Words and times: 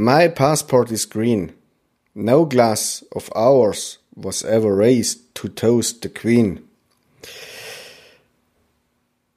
My 0.00 0.28
passport 0.28 0.90
is 0.90 1.04
green. 1.04 1.52
No 2.14 2.46
glass 2.46 3.04
of 3.12 3.30
ours 3.36 3.98
was 4.16 4.42
ever 4.42 4.74
raised 4.74 5.34
to 5.34 5.48
toast 5.48 6.00
the 6.00 6.08
Queen. 6.08 6.66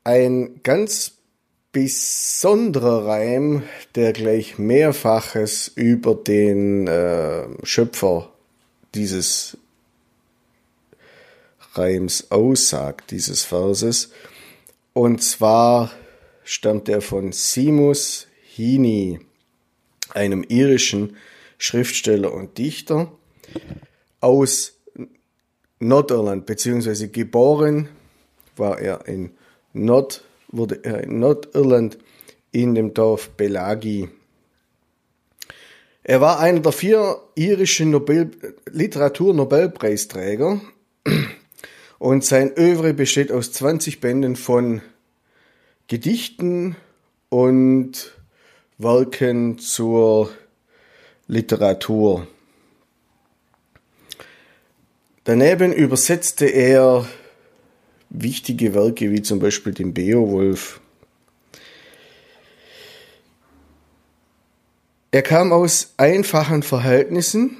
Ein 0.05 0.61
ganz 0.63 1.17
besonderer 1.73 3.05
Reim, 3.05 3.63
der 3.95 4.13
gleich 4.13 4.57
mehrfaches 4.57 5.67
über 5.75 6.15
den 6.15 6.87
äh, 6.87 7.43
Schöpfer 7.63 8.31
dieses 8.95 9.57
Reims 11.73 12.31
aussagt, 12.31 13.11
dieses 13.11 13.43
Verses. 13.43 14.11
Und 14.93 15.21
zwar 15.21 15.91
stammt 16.45 16.87
er 16.87 17.01
von 17.01 17.33
Simus 17.33 18.27
Heaney, 18.55 19.19
einem 20.13 20.43
irischen 20.47 21.17
Schriftsteller 21.57 22.33
und 22.33 22.57
Dichter 22.57 23.11
aus 24.19 24.79
Nordirland, 25.79 26.45
beziehungsweise 26.45 27.09
geboren 27.09 27.89
war 28.55 28.79
er 28.79 29.07
in 29.07 29.31
Nord, 29.73 30.23
wurde 30.49 30.79
er 30.83 31.03
in 31.03 31.19
Nordirland 31.19 31.97
in 32.51 32.75
dem 32.75 32.93
Dorf 32.93 33.31
Belagi. 33.31 34.09
Er 36.03 36.21
war 36.21 36.39
einer 36.39 36.59
der 36.59 36.71
vier 36.71 37.21
irischen 37.35 37.91
Nobel 37.91 38.31
Literatur-Nobelpreisträger 38.69 40.61
und 41.99 42.25
sein 42.25 42.51
Övre 42.57 42.93
besteht 42.93 43.31
aus 43.31 43.51
20 43.53 44.01
Bänden 44.01 44.35
von 44.35 44.81
Gedichten 45.87 46.75
und 47.29 48.13
Werken 48.77 49.59
zur 49.59 50.31
Literatur. 51.27 52.27
Daneben 55.23 55.71
übersetzte 55.71 56.45
er 56.45 57.07
wichtige 58.09 58.73
Werke 58.73 59.11
wie 59.11 59.21
zum 59.21 59.39
Beispiel 59.39 59.73
den 59.73 59.93
Beowulf. 59.93 60.81
Er 65.11 65.21
kam 65.21 65.51
aus 65.51 65.93
einfachen 65.97 66.63
Verhältnissen 66.63 67.57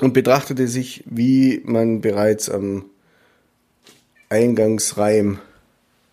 und 0.00 0.12
betrachtete 0.12 0.68
sich, 0.68 1.02
wie 1.06 1.62
man 1.64 2.00
bereits 2.02 2.50
am 2.50 2.84
Eingangsreim 4.28 5.38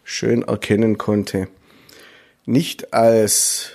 schön 0.04 0.44
erkennen 0.44 0.98
konnte, 0.98 1.48
nicht 2.46 2.94
als 2.94 3.72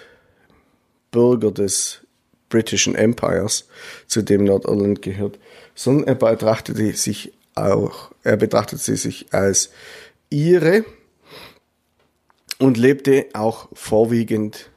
Bürger 1.11 1.51
des 1.51 2.01
Britischen 2.49 2.95
Empires, 2.95 3.69
zu 4.07 4.23
dem 4.23 4.45
Nordirland 4.45 5.03
gehört, 5.03 5.39
sondern 5.75 6.07
er 6.07 6.15
betrachtete 6.15 6.93
sich 6.93 7.33
auch, 7.55 8.13
er 8.23 8.37
betrachtete 8.37 8.97
sich 8.97 9.27
als 9.33 9.71
Ire 10.31 10.85
und 12.59 12.77
lebte 12.77 13.27
auch 13.33 13.69
vorwiegend 13.73 14.71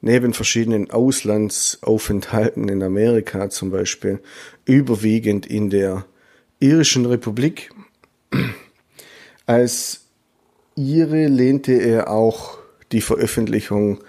neben 0.00 0.32
verschiedenen 0.32 0.90
Auslandsaufenthalten 0.90 2.68
in 2.68 2.82
Amerika 2.82 3.50
zum 3.50 3.70
Beispiel, 3.70 4.20
überwiegend 4.64 5.46
in 5.46 5.68
der 5.68 6.06
irischen 6.58 7.06
Republik. 7.06 7.70
Als 9.46 10.02
Ire 10.76 11.26
lehnte 11.26 11.72
er 11.72 12.10
auch 12.10 12.59
die 12.92 13.00
Veröffentlichung 13.00 14.00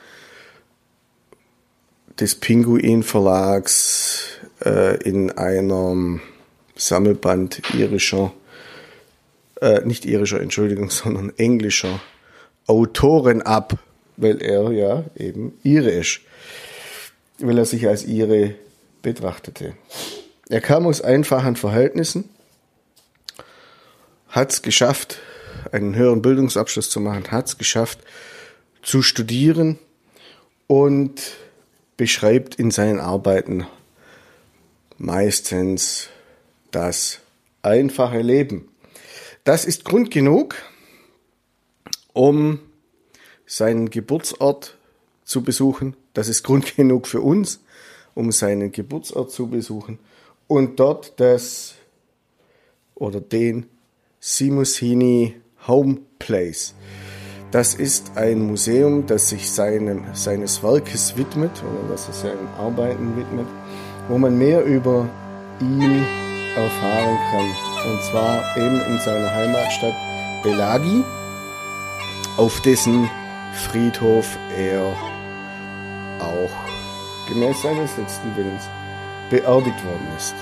des 2.20 2.36
Pinguin 2.36 3.04
Verlags 3.04 4.40
äh, 4.64 5.02
in 5.04 5.32
einem 5.32 6.22
Sammelband 6.76 7.62
irischer, 7.74 8.34
äh, 9.62 9.82
nicht 9.82 10.06
irischer, 10.06 10.42
Entschuldigung, 10.42 10.90
sondern 10.92 11.32
englischer 11.38 12.02
Autoren 12.68 13.42
ab, 13.42 13.78
weil 14.18 14.42
er 14.42 14.72
ja 14.72 15.04
eben 15.16 15.58
irisch, 15.64 16.26
weil 17.40 17.58
er 17.58 17.66
sich 17.66 17.88
als 17.88 18.06
Ire 18.06 18.56
betrachtete. 19.02 19.74
Er 20.50 20.62
kam 20.62 20.86
aus 20.86 21.02
einfachen 21.02 21.56
Verhältnissen, 21.56 22.30
hat 24.28 24.52
es 24.52 24.62
geschafft, 24.62 25.20
einen 25.72 25.96
höheren 25.96 26.22
Bildungsabschluss 26.22 26.90
zu 26.90 27.00
machen, 27.00 27.32
hat 27.32 27.48
es 27.48 27.58
geschafft, 27.58 28.00
zu 28.82 29.02
studieren 29.02 29.80
und 30.68 31.38
beschreibt 31.98 32.56
in 32.56 32.72
seinen 32.72 33.00
Arbeiten 33.00 33.68
meistens 34.98 36.10
das 36.72 37.20
einfache 37.62 38.22
Leben. 38.22 38.68
Das 39.44 39.66
ist 39.66 39.86
Grund 39.86 40.12
genug, 40.12 40.56
um 42.14 42.60
seinen 43.46 43.90
Geburtsort 43.90 44.78
zu 45.26 45.44
besuchen. 45.44 45.96
Das 46.14 46.28
ist 46.28 46.44
Grund 46.44 46.76
genug 46.76 47.08
für 47.08 47.22
uns, 47.22 47.60
um 48.14 48.32
seinen 48.32 48.72
Geburtsort 48.72 49.32
zu 49.32 49.48
besuchen 49.48 50.00
und 50.48 50.80
dort 50.80 51.20
das 51.20 51.76
oder 52.96 53.22
den 53.22 53.68
Simusini 54.20 55.36
Home 55.68 56.00
Place 56.20 56.76
das 57.52 57.74
ist 57.74 58.12
ein 58.16 58.40
Museum, 58.48 59.06
das 59.06 59.30
sich 59.30 59.52
seinem, 59.52 60.04
seines 60.14 60.64
Werkes 60.64 61.18
widmet 61.18 61.52
oder 61.62 61.92
das 61.92 62.08
er 62.08 62.14
seinen 62.14 62.48
Arbeiten 62.58 63.18
widmet, 63.18 63.48
wo 64.08 64.18
man 64.18 64.38
mehr 64.38 64.64
über 64.64 65.08
ihn 65.60 66.06
erfahren 66.56 67.18
kann. 67.32 67.92
Und 67.92 68.02
zwar 68.10 68.58
eben 68.58 68.82
in 68.82 69.00
seiner 69.00 69.34
Heimatstadt 69.34 69.94
Belagi, 70.44 71.04
auf 72.38 72.62
dessen 72.62 73.10
Friedhof 73.54 74.38
er 74.58 74.96
auch 76.20 77.28
gemäß 77.28 77.62
seines 77.62 77.98
letzten 77.98 78.36
Willens 78.36 78.64
beerdigt 79.30 79.84
worden 79.86 80.08
ist. 80.18 80.36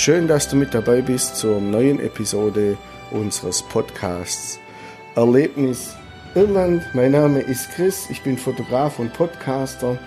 Schön, 0.00 0.28
dass 0.28 0.48
du 0.48 0.56
mit 0.56 0.72
dabei 0.72 1.02
bist 1.02 1.36
zur 1.36 1.60
neuen 1.60 2.00
Episode 2.00 2.78
unseres 3.10 3.62
Podcasts 3.62 4.58
Erlebnis 5.14 5.94
Irland. 6.34 6.82
Mein 6.94 7.12
Name 7.12 7.40
ist 7.40 7.70
Chris, 7.72 8.08
ich 8.08 8.22
bin 8.22 8.38
Fotograf 8.38 8.98
und 8.98 9.12
Podcaster 9.12 9.98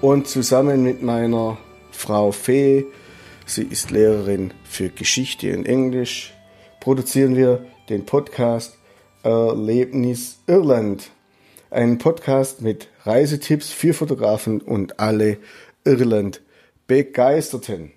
und 0.00 0.26
zusammen 0.26 0.82
mit 0.82 1.02
meiner 1.02 1.58
Frau 1.90 2.32
Fee, 2.32 2.86
sie 3.44 3.64
ist 3.64 3.90
Lehrerin 3.90 4.54
für 4.64 4.88
Geschichte 4.88 5.54
und 5.54 5.66
Englisch, 5.66 6.32
produzieren 6.80 7.36
wir 7.36 7.66
den 7.90 8.06
Podcast 8.06 8.78
Erlebnis 9.22 10.38
Irland. 10.46 11.10
Einen 11.70 11.98
Podcast 11.98 12.62
mit 12.62 12.88
Reisetipps 13.04 13.68
für 13.68 13.92
Fotografen 13.92 14.62
und 14.62 14.98
alle 14.98 15.36
Irland 15.84 16.40
Begeisterten. 16.86 17.93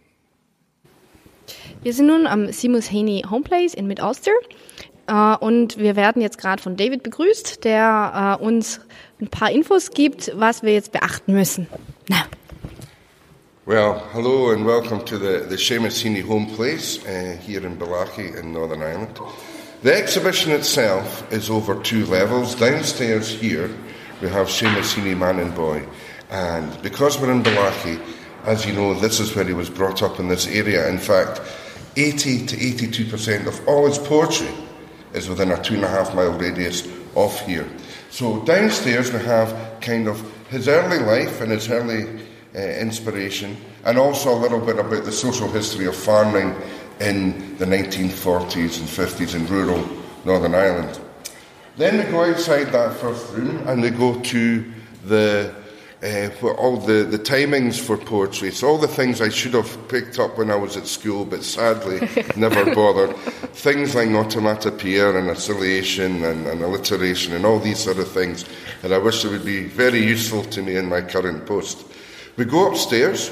Wir 1.84 1.94
sind 1.94 2.08
nun 2.08 2.28
am 2.28 2.52
Simus 2.52 2.92
Haney 2.92 3.24
Homeplace 3.30 3.74
in 3.74 3.88
Mid-Ulster 3.88 4.32
äh, 5.08 5.36
und 5.38 5.78
wir 5.78 5.96
werden 5.96 6.22
jetzt 6.22 6.38
gerade 6.38 6.62
von 6.62 6.76
David 6.76 7.04
begrüßt, 7.04 7.64
der 7.64 8.38
äh, 8.40 8.44
uns 8.44 8.82
ein 9.22 9.28
paar 9.28 9.52
Infos 9.52 9.92
gibt, 9.92 10.32
was 10.36 10.64
wir 10.64 10.74
jetzt 10.74 10.92
beachten 10.92 11.34
müssen. 11.34 11.68
Na. 12.10 12.26
Well, 13.66 14.02
hello 14.14 14.52
and 14.52 14.66
welcome 14.66 15.04
to 15.06 15.18
the, 15.18 15.46
the 15.50 15.58
Seamus 15.58 16.02
Heaney 16.02 16.26
Home 16.26 16.48
Place 16.56 17.00
uh, 17.06 17.38
here 17.46 17.66
in 17.66 17.78
Balaki 17.78 18.34
in 18.40 18.54
Northern 18.54 18.82
Ireland. 18.82 19.20
The 19.84 19.94
exhibition 19.94 20.54
itself 20.54 21.26
is 21.32 21.50
over 21.50 21.76
two 21.76 22.06
levels. 22.06 22.56
Downstairs 22.56 23.30
here 23.30 23.70
we 24.22 24.30
have 24.30 24.48
Seamus 24.48 24.96
Heaney 24.96 25.18
Man 25.18 25.40
and 25.40 25.54
Boy 25.54 25.84
and 26.30 26.82
because 26.82 27.20
we're 27.20 27.32
in 27.32 27.44
Balaki 27.44 28.00
As 28.48 28.66
you 28.66 28.72
know, 28.72 28.94
this 28.94 29.20
is 29.20 29.36
where 29.36 29.44
he 29.44 29.52
was 29.52 29.70
brought 29.70 30.02
up 30.02 30.22
in 30.22 30.30
this 30.30 30.48
area. 30.48 30.88
In 30.88 31.00
fact, 31.00 31.42
80 31.98 32.46
to 32.46 32.56
82% 32.56 33.46
of 33.46 33.68
all 33.68 33.86
his 33.86 33.98
poetry 33.98 34.48
is 35.14 35.28
within 35.28 35.52
a 35.52 35.62
two 35.62 35.76
and 35.76 35.84
a 35.84 35.90
half 35.90 36.16
mile 36.16 36.32
radius 36.32 36.88
of 37.18 37.38
here. 37.42 37.68
So 38.10 38.42
downstairs 38.46 39.12
we 39.12 39.20
have 39.20 39.82
kind 39.82 40.08
of 40.08 40.22
his 40.48 40.70
early 40.70 41.00
life 41.00 41.42
and 41.42 41.52
his 41.52 41.70
early 41.70 42.22
uh, 42.56 42.60
inspiration, 42.60 43.58
and 43.84 43.98
also 43.98 44.34
a 44.34 44.40
little 44.40 44.62
bit 44.62 44.80
about 44.80 45.04
the 45.04 45.12
social 45.12 45.50
history 45.50 45.86
of 45.86 45.96
farming 45.98 46.56
in 47.02 47.58
the 47.58 47.66
1940s 47.66 48.80
and 48.80 48.88
50s 48.88 49.36
in 49.36 49.46
rural 49.48 49.86
Northern 50.24 50.56
Ireland. 50.56 51.02
Then 51.76 51.98
we 51.98 52.10
go 52.10 52.24
outside 52.24 52.68
that 52.68 52.96
first 52.96 53.34
room 53.34 53.68
and 53.68 53.82
we 53.82 53.90
go 53.90 54.22
to 54.22 54.72
the 55.04 55.54
uh, 56.04 56.30
all 56.58 56.78
the, 56.78 57.04
the 57.04 57.18
timings 57.18 57.80
for 57.80 57.98
poetry. 57.98 58.50
It's 58.50 58.64
all 58.64 58.78
the 58.78 58.88
things 58.88 59.20
I 59.20 59.30
should 59.30 59.54
have 59.54 59.88
picked 59.88 60.20
up 60.20 60.38
when 60.38 60.52
I 60.52 60.56
was 60.56 60.78
at 60.78 60.86
school, 60.88 61.26
but 61.26 61.44
sadly 61.44 62.08
never 62.36 62.74
bothered. 62.76 63.16
things 63.54 63.96
like 63.96 64.10
automatopoeia 64.10 65.18
and 65.18 65.30
oscillation 65.30 66.24
and, 66.24 66.46
and 66.46 66.62
alliteration 66.62 67.34
and 67.34 67.46
all 67.46 67.60
these 67.60 67.80
sort 67.80 67.98
of 67.98 68.08
things 68.12 68.46
And 68.84 68.94
I 68.94 69.00
wish 69.00 69.24
would 69.26 69.46
be 69.46 69.64
very 69.64 70.04
useful 70.04 70.44
to 70.44 70.62
me 70.62 70.76
in 70.76 70.88
my 70.88 71.02
current 71.02 71.46
post. 71.46 71.86
We 72.36 72.46
go 72.46 72.70
upstairs 72.72 73.32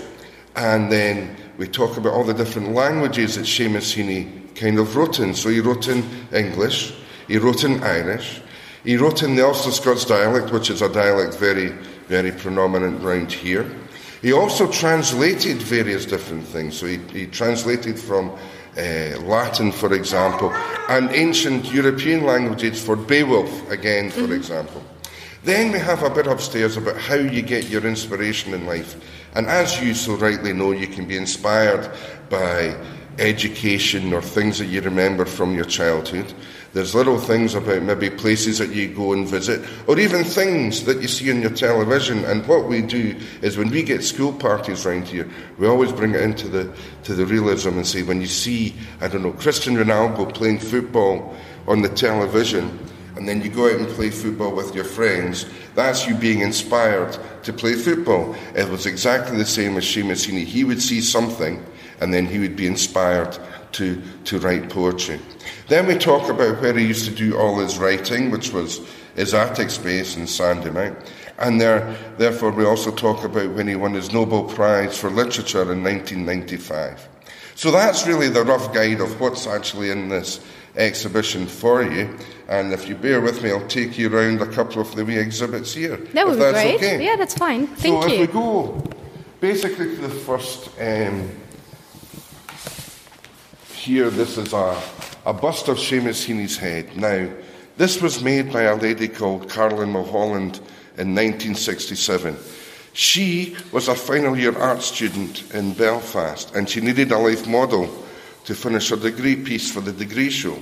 and 0.55 0.91
then 0.91 1.35
we 1.57 1.67
talk 1.67 1.97
about 1.97 2.13
all 2.13 2.23
the 2.23 2.33
different 2.33 2.73
languages 2.73 3.35
that 3.35 3.45
Seamus 3.45 3.93
Heaney 3.95 4.55
kind 4.55 4.79
of 4.79 4.95
wrote 4.95 5.19
in. 5.19 5.35
So 5.35 5.49
he 5.49 5.59
wrote 5.59 5.87
in 5.87 6.03
English, 6.33 6.93
he 7.27 7.37
wrote 7.37 7.63
in 7.63 7.83
Irish, 7.83 8.41
he 8.83 8.97
wrote 8.97 9.23
in 9.23 9.35
the 9.35 9.45
Ulster 9.45 9.71
Scots 9.71 10.05
dialect, 10.05 10.51
which 10.51 10.69
is 10.69 10.81
a 10.81 10.89
dialect 10.89 11.35
very, 11.35 11.73
very 12.07 12.31
prominent 12.31 13.01
round 13.01 13.31
here. 13.31 13.65
He 14.21 14.33
also 14.33 14.71
translated 14.71 15.57
various 15.61 16.05
different 16.05 16.45
things. 16.45 16.77
So 16.77 16.87
he, 16.87 16.97
he 17.13 17.27
translated 17.27 17.99
from 17.99 18.31
uh, 18.77 19.19
Latin, 19.21 19.71
for 19.71 19.93
example, 19.93 20.51
and 20.89 21.11
ancient 21.11 21.71
European 21.71 22.25
languages 22.25 22.83
for 22.83 22.95
Beowulf, 22.95 23.69
again, 23.69 24.09
for 24.09 24.21
mm-hmm. 24.21 24.33
example. 24.33 24.83
Then 25.43 25.71
we 25.71 25.79
have 25.79 26.01
a 26.01 26.09
bit 26.09 26.25
upstairs 26.25 26.75
about 26.75 26.97
how 26.97 27.15
you 27.15 27.43
get 27.43 27.69
your 27.69 27.85
inspiration 27.85 28.53
in 28.53 28.65
life. 28.65 28.95
And 29.35 29.45
as 29.45 29.79
you 29.79 29.93
so 29.93 30.15
rightly 30.15 30.53
know, 30.53 30.71
you 30.71 30.87
can 30.87 31.07
be 31.07 31.17
inspired 31.17 31.91
by 32.29 32.75
education 33.19 34.11
or 34.11 34.21
things 34.21 34.57
that 34.57 34.65
you 34.65 34.81
remember 34.81 35.25
from 35.25 35.53
your 35.53 35.65
childhood. 35.65 36.33
There's 36.75 36.93
little 36.93 37.17
things 37.17 37.55
about 37.55 37.83
maybe 37.83 38.09
places 38.09 38.57
that 38.57 38.71
you 38.71 38.89
go 38.89 39.13
and 39.13 39.25
visit, 39.25 39.65
or 39.87 39.97
even 39.97 40.25
things 40.25 40.83
that 40.83 41.01
you 41.01 41.07
see 41.07 41.31
on 41.31 41.39
your 41.41 41.51
television. 41.51 42.25
And 42.25 42.45
what 42.47 42.67
we 42.67 42.81
do 42.81 43.17
is 43.41 43.57
when 43.57 43.69
we 43.69 43.81
get 43.81 44.03
school 44.03 44.33
parties 44.33 44.85
around 44.85 45.07
here, 45.07 45.25
we 45.57 45.67
always 45.67 45.93
bring 45.93 46.15
it 46.15 46.19
into 46.19 46.49
the 46.49 46.75
to 47.03 47.15
the 47.15 47.25
realism 47.25 47.77
and 47.77 47.87
say, 47.87 48.03
when 48.03 48.19
you 48.19 48.27
see, 48.27 48.75
I 48.99 49.07
don't 49.07 49.23
know, 49.23 49.31
Cristiano 49.31 49.85
Ronaldo 49.85 50.33
playing 50.33 50.59
football 50.59 51.37
on 51.65 51.81
the 51.81 51.87
television, 51.87 52.77
and 53.15 53.25
then 53.25 53.41
you 53.41 53.49
go 53.49 53.73
out 53.73 53.79
and 53.79 53.87
play 53.87 54.09
football 54.09 54.53
with 54.53 54.75
your 54.75 54.83
friends, 54.83 55.45
that's 55.75 56.05
you 56.05 56.13
being 56.13 56.41
inspired 56.41 57.17
to 57.43 57.53
play 57.53 57.75
football. 57.75 58.35
It 58.53 58.67
was 58.67 58.85
exactly 58.85 59.37
the 59.37 59.45
same 59.45 59.77
as 59.77 59.85
Seamus 59.85 60.27
Heaney. 60.27 60.43
He 60.43 60.65
would 60.65 60.81
see 60.81 60.99
something, 60.99 61.65
and 62.01 62.13
then 62.13 62.25
he 62.25 62.37
would 62.37 62.57
be 62.57 62.67
inspired 62.67 63.39
to, 63.75 64.01
to 64.25 64.39
write 64.39 64.69
poetry. 64.69 65.19
Then 65.67 65.87
we 65.87 65.97
talk 65.97 66.29
about 66.29 66.61
where 66.61 66.73
he 66.73 66.87
used 66.87 67.05
to 67.05 67.11
do 67.11 67.37
all 67.37 67.59
his 67.59 67.77
writing, 67.77 68.31
which 68.31 68.51
was 68.51 68.79
his 69.15 69.33
attic 69.33 69.69
space 69.69 70.15
in 70.15 70.23
Sandymount. 70.23 70.95
And 71.37 71.59
there, 71.59 71.95
therefore, 72.17 72.51
we 72.51 72.65
also 72.65 72.91
talk 72.91 73.23
about 73.23 73.53
when 73.53 73.67
he 73.67 73.75
won 73.75 73.93
his 73.93 74.13
Nobel 74.13 74.45
Prize 74.45 74.97
for 74.97 75.09
Literature 75.09 75.71
in 75.73 75.83
1995. 75.83 77.09
So 77.55 77.71
that's 77.71 78.07
really 78.07 78.29
the 78.29 78.43
rough 78.43 78.73
guide 78.73 79.01
of 79.01 79.19
what's 79.19 79.47
actually 79.47 79.89
in 79.89 80.09
this 80.09 80.39
exhibition 80.77 81.45
for 81.45 81.83
you. 81.83 82.17
And 82.47 82.71
if 82.73 82.87
you 82.87 82.95
bear 82.95 83.21
with 83.21 83.43
me, 83.43 83.51
I'll 83.51 83.67
take 83.67 83.97
you 83.97 84.13
around 84.13 84.41
a 84.41 84.47
couple 84.47 84.81
of 84.81 84.93
the 84.95 85.03
wee 85.03 85.17
exhibits 85.17 85.73
here. 85.73 85.97
That 86.13 86.25
would 86.27 86.35
be 86.35 86.51
great. 86.51 86.75
Okay. 86.75 87.05
Yeah, 87.05 87.15
that's 87.15 87.33
fine. 87.33 87.67
Thank 87.67 88.03
so 88.03 88.09
you. 88.09 88.17
So 88.17 88.23
if 88.23 88.27
we 88.27 88.33
go 88.33 88.83
basically 89.41 89.95
to 89.95 90.01
the 90.01 90.09
first 90.09 90.69
um, 90.79 91.29
here, 93.85 94.09
this 94.09 94.39
is 94.39 94.51
a, 94.51 94.81
a 95.27 95.33
bust 95.33 95.67
of 95.67 95.77
Seamus 95.77 96.25
Heaney's 96.25 96.57
head. 96.57 96.97
Now, 96.97 97.29
this 97.77 98.01
was 98.01 98.23
made 98.23 98.51
by 98.51 98.63
a 98.63 98.75
lady 98.75 99.07
called 99.07 99.47
Carolyn 99.47 99.91
Mulholland 99.91 100.57
in 100.97 101.13
1967. 101.13 102.35
She 102.93 103.55
was 103.71 103.87
a 103.87 103.93
final 103.93 104.35
year 104.35 104.57
art 104.57 104.81
student 104.81 105.53
in 105.53 105.73
Belfast 105.73 106.55
and 106.55 106.67
she 106.67 106.81
needed 106.81 107.11
a 107.11 107.19
life 107.19 107.45
model 107.45 107.87
to 108.45 108.55
finish 108.55 108.89
her 108.89 108.95
degree 108.95 109.35
piece 109.35 109.71
for 109.71 109.81
the 109.81 109.93
degree 109.93 110.31
show. 110.31 110.57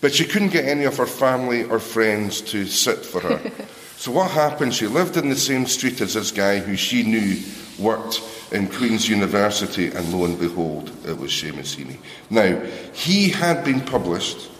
But 0.00 0.14
she 0.14 0.24
couldn't 0.24 0.52
get 0.52 0.64
any 0.64 0.84
of 0.84 0.96
her 0.96 1.06
family 1.06 1.64
or 1.64 1.78
friends 1.78 2.40
to 2.52 2.64
sit 2.64 3.04
for 3.04 3.20
her. 3.20 3.52
so 4.04 4.12
what 4.12 4.32
happened? 4.32 4.74
She 4.74 4.86
lived 4.86 5.16
in 5.16 5.30
the 5.30 5.34
same 5.34 5.64
street 5.64 5.98
as 6.02 6.12
this 6.12 6.30
guy 6.30 6.58
who 6.58 6.76
she 6.76 7.04
knew 7.04 7.40
worked 7.78 8.20
in 8.52 8.68
Queen's 8.68 9.08
University, 9.08 9.86
and 9.86 10.12
lo 10.12 10.26
and 10.26 10.38
behold, 10.38 10.90
it 11.06 11.16
was 11.16 11.30
Seamus 11.30 11.74
Heaney. 11.74 11.96
Now, 12.28 12.60
he 12.92 13.30
had 13.30 13.64
been 13.64 13.80
published 13.80 14.50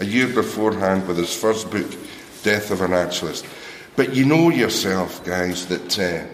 a 0.00 0.06
year 0.06 0.26
beforehand 0.26 1.06
with 1.06 1.18
his 1.18 1.38
first 1.38 1.70
book, 1.70 1.94
Death 2.44 2.70
of 2.70 2.80
a 2.80 2.88
Naturalist. 2.88 3.44
But 3.94 4.14
you 4.14 4.24
know 4.24 4.48
yourself, 4.48 5.22
guys, 5.22 5.66
that 5.66 5.98
uh, 5.98 6.24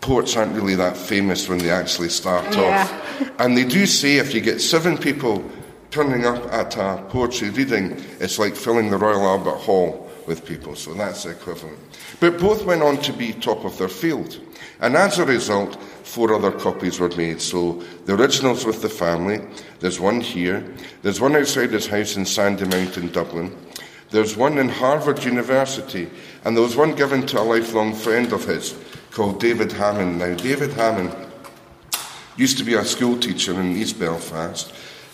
poets 0.00 0.34
aren't 0.34 0.54
really 0.54 0.76
that 0.76 0.96
famous 0.96 1.46
when 1.46 1.58
they 1.58 1.70
actually 1.70 2.08
start 2.08 2.56
yeah. 2.56 2.88
off. 3.20 3.30
And 3.38 3.54
they 3.54 3.66
do 3.66 3.84
say 3.84 4.16
if 4.16 4.32
you 4.32 4.40
get 4.40 4.62
seven 4.62 4.96
people 4.96 5.44
turning 5.90 6.24
up 6.24 6.42
at 6.54 6.74
a 6.78 7.04
poetry 7.10 7.50
reading, 7.50 8.02
it's 8.18 8.38
like 8.38 8.56
filling 8.56 8.90
the 8.90 8.96
Royal 8.96 9.26
Albert 9.26 9.58
Hall 9.58 10.01
with 10.26 10.44
people. 10.44 10.74
So 10.76 10.94
that's 10.94 11.24
the 11.24 11.30
equivalent. 11.30 11.78
But 12.20 12.38
both 12.38 12.64
went 12.64 12.82
on 12.82 12.98
to 12.98 13.12
be 13.12 13.32
top 13.32 13.64
of 13.64 13.78
their 13.78 13.88
field. 13.88 14.40
And 14.80 14.96
as 14.96 15.18
a 15.18 15.24
result, 15.24 15.80
four 16.04 16.34
other 16.34 16.52
copies 16.52 16.98
were 16.98 17.10
made. 17.10 17.40
So 17.40 17.82
the 18.06 18.14
original's 18.14 18.64
with 18.64 18.82
the 18.82 18.88
family. 18.88 19.40
There's 19.80 20.00
one 20.00 20.20
here. 20.20 20.64
There's 21.02 21.20
one 21.20 21.36
outside 21.36 21.70
his 21.70 21.86
house 21.86 22.16
in 22.16 22.24
Sandymount 22.24 22.96
in 22.96 23.12
Dublin. 23.12 23.56
There's 24.10 24.36
one 24.36 24.58
in 24.58 24.68
Harvard 24.68 25.24
University. 25.24 26.10
And 26.44 26.56
there 26.56 26.64
was 26.64 26.76
one 26.76 26.94
given 26.94 27.26
to 27.26 27.40
a 27.40 27.42
lifelong 27.42 27.94
friend 27.94 28.32
of 28.32 28.44
his 28.44 28.74
called 29.10 29.40
David 29.40 29.72
Hammond. 29.72 30.18
Now, 30.18 30.34
David 30.34 30.72
Hammond 30.72 31.14
used 32.36 32.58
to 32.58 32.64
be 32.64 32.74
a 32.74 32.84
school 32.84 33.18
teacher 33.18 33.58
in 33.60 33.76
East 33.76 33.98
Belfast, 33.98 34.72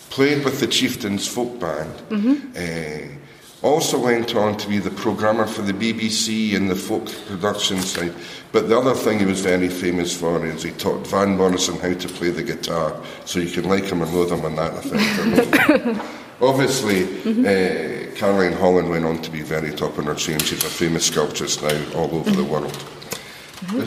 played 0.09 0.43
with 0.43 0.59
the 0.59 0.67
Chieftains 0.67 1.27
folk 1.27 1.59
band. 1.59 1.93
Mm-hmm. 2.09 2.51
Uh, 2.55 3.18
also 3.61 3.99
went 3.99 4.35
on 4.35 4.57
to 4.57 4.69
be 4.69 4.79
the 4.79 4.91
programmer 4.91 5.45
for 5.45 5.61
the 5.61 5.73
BBC 5.73 6.55
and 6.55 6.69
the 6.69 6.75
folk 6.75 7.05
production 7.27 7.79
side. 7.81 8.13
But 8.51 8.69
the 8.69 8.77
other 8.77 8.93
thing 8.93 9.19
he 9.19 9.25
was 9.25 9.41
very 9.41 9.69
famous 9.69 10.15
for 10.17 10.45
is 10.45 10.63
he 10.63 10.71
taught 10.71 11.05
Van 11.07 11.37
Morrison 11.37 11.77
how 11.79 11.93
to 11.93 12.07
play 12.07 12.29
the 12.29 12.43
guitar, 12.43 12.99
so 13.25 13.39
you 13.39 13.51
can 13.51 13.69
like 13.69 13.85
him 13.85 14.01
or 14.01 14.05
loathe 14.07 14.31
him 14.31 14.45
on 14.45 14.55
that 14.55 14.73
effect. 14.85 16.01
Obviously, 16.41 17.01
mm-hmm. 17.01 17.41
uh, 17.41 18.15
Caroline 18.15 18.53
Holland 18.53 18.89
went 18.89 19.03
on 19.03 19.21
to 19.21 19.29
be 19.29 19.41
very 19.41 19.71
top 19.71 19.97
in 19.99 20.05
her 20.05 20.15
game. 20.15 20.39
She's 20.39 20.63
a 20.63 20.69
famous 20.69 21.05
sculptress 21.05 21.61
now 21.61 21.99
all 21.99 22.15
over 22.15 22.31
the 22.31 22.45
world. 22.45 22.77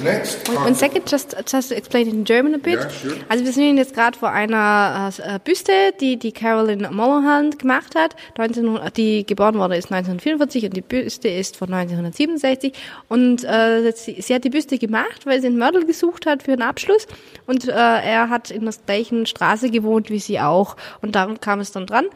Next 0.03 0.49
One 0.51 0.75
second, 0.75 1.09
just, 1.09 1.35
just 1.47 1.71
to 1.71 1.77
explain 1.77 2.07
it 2.07 2.15
in 2.15 2.25
German 2.25 2.55
a 2.55 2.59
bit. 2.59 2.79
Yeah, 2.79 2.91
sure. 2.91 3.17
Also 3.29 3.45
wir 3.45 3.53
sind 3.53 3.79
jetzt 3.79 3.95
gerade 3.95 4.19
vor 4.19 4.31
einer 4.31 5.11
äh, 5.19 5.39
Büste, 5.43 5.73
die 5.99 6.19
die 6.19 6.33
Carolyn 6.33 6.87
Mulholland 6.91 7.59
gemacht 7.59 7.95
hat, 7.95 8.15
19, 8.37 8.79
die 8.97 9.25
geboren 9.25 9.55
wurde 9.55 9.77
ist 9.77 9.91
1944 9.91 10.65
und 10.67 10.77
die 10.77 10.83
Büste 10.83 11.29
ist 11.29 11.57
von 11.57 11.73
1967 11.73 12.75
und 13.09 13.45
äh, 13.45 13.93
sie, 13.93 14.21
sie, 14.21 14.35
hat 14.35 14.45
die 14.45 14.51
Büste 14.51 14.79
gemacht, 14.79 15.25
weil 15.25 15.41
sie 15.41 15.47
einen 15.47 15.59
Mörder 15.59 15.81
gesucht 15.85 16.27
hat 16.27 16.43
für 16.43 16.53
einen 16.53 16.63
Abschluss. 16.63 17.07
Und 17.47 17.69
äh, 17.69 17.73
er 17.73 18.29
hat 18.29 18.51
in 18.51 18.65
der 18.65 18.75
gleichen 18.87 19.27
Straße 19.27 19.71
gewohnt 19.71 20.11
wie 20.11 20.19
sie 20.19 20.41
auch. 20.41 20.77
Und 21.01 21.15
darum 21.15 21.41
kam 21.41 21.61
es 21.61 21.73
dann 21.73 21.87
dran 21.87 22.07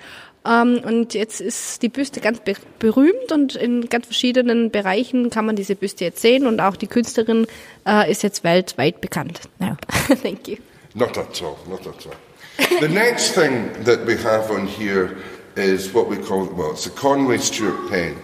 und 0.46 1.14
jetzt 1.14 1.40
ist 1.40 1.82
die 1.82 1.88
Büste 1.88 2.20
ganz 2.20 2.40
be 2.40 2.54
berühmt 2.78 3.32
und 3.32 3.56
in 3.56 3.88
ganz 3.88 4.06
verschiedenen 4.06 4.70
Bereichen 4.70 5.30
kann 5.30 5.44
man 5.44 5.56
diese 5.56 5.74
Büste 5.74 6.04
jetzt 6.04 6.22
sehen 6.22 6.46
und 6.46 6.60
auch 6.60 6.76
die 6.76 6.86
Künstlerin 6.86 7.46
äh, 7.86 8.10
ist 8.10 8.22
jetzt 8.22 8.44
weltweit 8.44 9.00
bekannt. 9.00 9.40
Ja, 9.60 9.76
thank 10.22 10.46
you. 10.46 10.56
Not 10.94 11.18
at 11.18 11.42
all, 11.42 11.56
not 11.68 11.86
at 11.86 12.06
all. 12.06 12.80
The 12.80 12.88
next 12.88 13.34
thing 13.34 13.70
that 13.84 14.06
we 14.06 14.16
have 14.16 14.50
on 14.50 14.66
here 14.66 15.16
is 15.56 15.92
what 15.92 16.08
we 16.08 16.16
call, 16.16 16.46
well, 16.46 16.70
it's 16.72 16.86
a 16.86 16.90
Conway 16.90 17.38
Stewart 17.38 17.90
pen. 17.90 18.16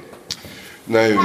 Now, 0.87 1.17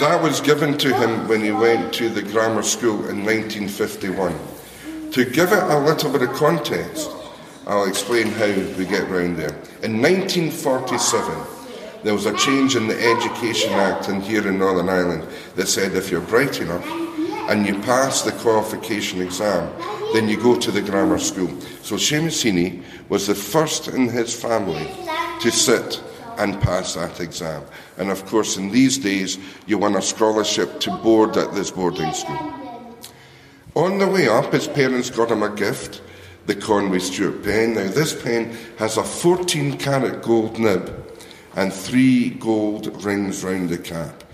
that 0.00 0.22
was 0.22 0.40
given 0.40 0.76
to 0.78 0.94
him 0.94 1.28
when 1.28 1.42
he 1.42 1.52
went 1.52 1.92
to 1.94 2.08
the 2.08 2.22
grammar 2.22 2.62
school 2.62 3.08
in 3.08 3.24
1951. 3.24 4.34
To 5.12 5.24
give 5.24 5.52
it 5.52 5.62
a 5.62 5.78
little 5.78 6.10
bit 6.10 6.22
of 6.22 6.32
context, 6.32 7.10
I'll 7.70 7.84
explain 7.84 8.32
how 8.32 8.52
we 8.76 8.84
get 8.84 9.08
round 9.08 9.36
there. 9.36 9.54
In 9.84 10.02
1947, 10.02 12.02
there 12.02 12.12
was 12.12 12.26
a 12.26 12.36
change 12.36 12.74
in 12.74 12.88
the 12.88 13.00
Education 13.00 13.70
Act 13.74 14.08
in 14.08 14.20
here 14.20 14.48
in 14.48 14.58
Northern 14.58 14.88
Ireland 14.88 15.24
that 15.54 15.68
said 15.68 15.94
if 15.94 16.10
you're 16.10 16.20
bright 16.20 16.60
enough 16.60 16.84
and 17.48 17.64
you 17.64 17.78
pass 17.82 18.22
the 18.22 18.32
qualification 18.32 19.22
exam, 19.22 19.72
then 20.12 20.28
you 20.28 20.36
go 20.36 20.58
to 20.58 20.72
the 20.72 20.82
grammar 20.82 21.20
school. 21.20 21.46
So 21.84 21.94
Seamus 21.94 22.42
Heaney 22.42 22.82
was 23.08 23.28
the 23.28 23.36
first 23.36 23.86
in 23.86 24.08
his 24.08 24.34
family 24.34 24.92
to 25.40 25.52
sit 25.52 26.02
and 26.38 26.60
pass 26.60 26.94
that 26.94 27.20
exam. 27.20 27.62
And 27.98 28.10
of 28.10 28.26
course, 28.26 28.56
in 28.56 28.72
these 28.72 28.98
days, 28.98 29.38
you 29.68 29.78
won 29.78 29.94
a 29.94 30.02
scholarship 30.02 30.80
to 30.80 30.90
board 31.04 31.36
at 31.36 31.54
this 31.54 31.70
boarding 31.70 32.12
school. 32.14 32.52
On 33.76 33.98
the 33.98 34.08
way 34.08 34.26
up, 34.26 34.52
his 34.52 34.66
parents 34.66 35.08
got 35.08 35.30
him 35.30 35.44
a 35.44 35.54
gift 35.54 36.02
the 36.50 36.60
Conway 36.60 36.98
Stewart 36.98 37.44
pen. 37.44 37.74
Now, 37.74 37.86
this 37.86 38.12
pen 38.20 38.56
has 38.78 38.96
a 38.96 39.04
14 39.04 39.78
karat 39.78 40.20
gold 40.20 40.58
nib 40.58 40.92
and 41.54 41.72
three 41.72 42.30
gold 42.30 43.04
rings 43.04 43.44
round 43.44 43.68
the 43.70 43.78
cap. 43.78 44.24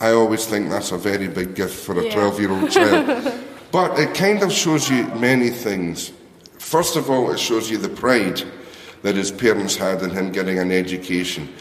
I 0.00 0.12
always 0.12 0.46
think 0.46 0.70
that's 0.70 0.92
a 0.92 0.96
very 0.96 1.28
big 1.28 1.54
gift 1.54 1.74
for 1.84 2.00
a 2.00 2.04
Yeah. 2.06 2.14
12 2.14 2.40
year 2.40 2.50
old 2.52 2.70
child. 2.78 3.34
but 3.70 3.98
it 3.98 4.14
kind 4.14 4.42
of 4.42 4.50
shows 4.50 4.88
you 4.88 5.04
many 5.16 5.50
things. 5.50 6.10
First 6.58 6.96
of 6.96 7.10
all, 7.10 7.30
it 7.32 7.38
shows 7.38 7.70
you 7.70 7.76
the 7.76 7.90
pride 7.90 8.42
that 9.02 9.14
his 9.14 9.30
parents 9.30 9.76
had 9.76 10.02
in 10.02 10.08
him 10.08 10.32
getting 10.32 10.58
an 10.58 10.72
education. 10.72 11.52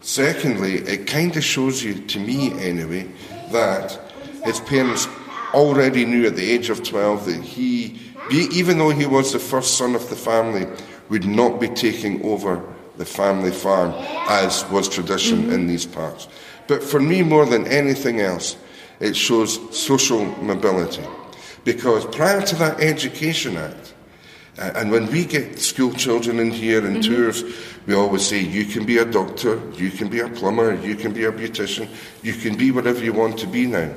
Secondly, 0.00 0.76
it 0.88 1.06
kind 1.06 1.36
of 1.36 1.44
shows 1.44 1.82
you, 1.84 1.94
to 2.06 2.18
me 2.18 2.50
anyway, 2.62 3.10
that 3.52 4.00
his 4.42 4.60
parents 4.60 5.06
already 5.52 6.06
knew 6.06 6.26
at 6.26 6.34
the 6.34 6.50
age 6.50 6.70
of 6.70 6.82
12 6.82 7.26
that 7.26 7.42
he, 7.42 7.98
even 8.30 8.78
though 8.78 8.90
he 8.90 9.06
was 9.06 9.32
the 9.32 9.38
first 9.38 9.76
son 9.76 9.94
of 9.94 10.08
the 10.10 10.16
family, 10.16 10.66
would 11.08 11.26
not 11.26 11.60
be 11.60 11.68
taking 11.68 12.24
over 12.24 12.62
the 12.96 13.04
family 13.04 13.50
farm 13.50 13.92
as 14.28 14.64
was 14.70 14.88
tradition 14.88 15.52
in 15.52 15.66
these 15.66 15.84
parts. 15.84 16.28
But 16.66 16.82
for 16.82 17.00
me, 17.00 17.22
more 17.22 17.44
than 17.44 17.66
anything 17.66 18.20
else, 18.20 18.56
it 19.00 19.16
shows 19.16 19.58
social 19.76 20.24
mobility. 20.42 21.04
Because 21.64 22.04
prior 22.06 22.42
to 22.42 22.56
that 22.56 22.80
Education 22.80 23.56
Act, 23.56 23.94
uh, 24.56 24.70
and 24.76 24.90
when 24.90 25.10
we 25.10 25.24
get 25.24 25.58
school 25.58 25.92
children 25.92 26.38
in 26.38 26.50
here 26.50 26.86
and 26.86 27.02
tours, 27.02 27.42
we 27.86 27.94
always 27.94 28.24
say, 28.24 28.38
you 28.38 28.64
can 28.64 28.86
be 28.86 28.98
a 28.98 29.04
doctor, 29.04 29.60
you 29.72 29.90
can 29.90 30.08
be 30.08 30.20
a 30.20 30.28
plumber, 30.28 30.74
you 30.74 30.94
can 30.94 31.12
be 31.12 31.24
a 31.24 31.32
beautician, 31.32 31.88
you 32.22 32.32
can 32.32 32.56
be 32.56 32.70
whatever 32.70 33.02
you 33.02 33.12
want 33.12 33.38
to 33.38 33.46
be 33.46 33.66
now. 33.66 33.92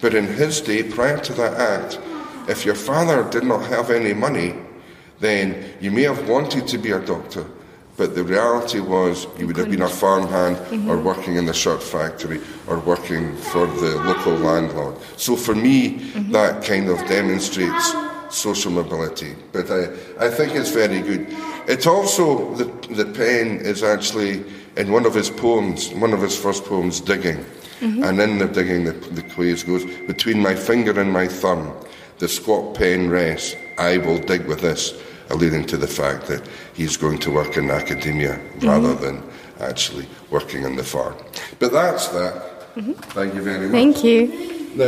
But 0.00 0.14
in 0.14 0.26
his 0.26 0.60
day, 0.62 0.82
prior 0.82 1.18
to 1.18 1.32
that 1.34 1.54
act, 1.54 2.00
if 2.48 2.64
your 2.64 2.74
father 2.74 3.28
did 3.30 3.44
not 3.44 3.64
have 3.66 3.90
any 3.90 4.14
money, 4.14 4.54
then 5.20 5.64
you 5.80 5.90
may 5.90 6.02
have 6.02 6.28
wanted 6.28 6.66
to 6.68 6.78
be 6.78 6.90
a 6.92 7.00
doctor, 7.00 7.44
but 7.96 8.14
the 8.14 8.24
reality 8.24 8.80
was 8.80 9.26
you 9.38 9.46
would 9.46 9.56
have 9.58 9.70
been 9.70 9.82
a 9.82 9.88
farmhand 9.88 10.56
or 10.56 10.60
mm-hmm. 10.96 11.04
working 11.04 11.36
in 11.36 11.44
the 11.44 11.52
shirt 11.52 11.82
factory 11.82 12.40
or 12.66 12.78
working 12.78 13.36
for 13.36 13.66
the 13.66 14.00
local 14.04 14.32
landlord. 14.32 14.96
So 15.16 15.36
for 15.36 15.54
me, 15.54 15.98
mm-hmm. 15.98 16.32
that 16.32 16.64
kind 16.64 16.88
of 16.88 16.98
demonstrates 17.06 17.94
social 18.30 18.72
mobility. 18.72 19.34
But 19.52 19.70
I, 19.70 19.84
I 20.18 20.30
think 20.30 20.54
it's 20.54 20.70
very 20.70 21.00
good. 21.00 21.26
It 21.68 21.86
also, 21.86 22.54
the, 22.54 22.64
the 22.94 23.04
pen 23.04 23.60
is 23.60 23.82
actually 23.82 24.44
in 24.76 24.92
one 24.92 25.04
of 25.04 25.14
his 25.14 25.28
poems, 25.28 25.92
one 25.94 26.12
of 26.12 26.22
his 26.22 26.36
first 26.38 26.64
poems, 26.64 27.00
Digging. 27.00 27.44
Mm-hmm. 27.80 28.04
And 28.04 28.20
in 28.20 28.38
the 28.38 28.46
digging, 28.46 28.84
the, 28.84 28.92
the 28.92 29.22
quiz 29.22 29.62
goes, 29.62 29.84
Between 30.06 30.40
my 30.40 30.54
finger 30.54 30.98
and 31.00 31.12
my 31.12 31.26
thumb, 31.26 31.74
the 32.20 32.28
squat 32.28 32.74
pen 32.74 33.10
rests, 33.10 33.56
I 33.78 33.98
will 33.98 34.18
dig 34.18 34.46
with 34.46 34.60
this, 34.60 34.94
alluding 35.30 35.66
to 35.66 35.76
the 35.76 35.88
fact 35.88 36.26
that 36.28 36.42
he's 36.74 36.96
going 36.96 37.18
to 37.20 37.30
work 37.30 37.56
in 37.56 37.70
academia 37.70 38.38
rather 38.60 38.94
than 38.94 39.22
actually 39.58 40.06
working 40.30 40.64
on 40.64 40.76
the 40.76 40.84
farm. 40.84 41.14
But 41.58 41.72
that's 41.72 42.08
that. 42.08 42.74
Thank 43.14 43.34
you 43.34 43.42
very 43.42 43.66
much. 43.66 43.72
Thank 43.72 44.04
you. 44.04 44.28
Now, 44.76 44.86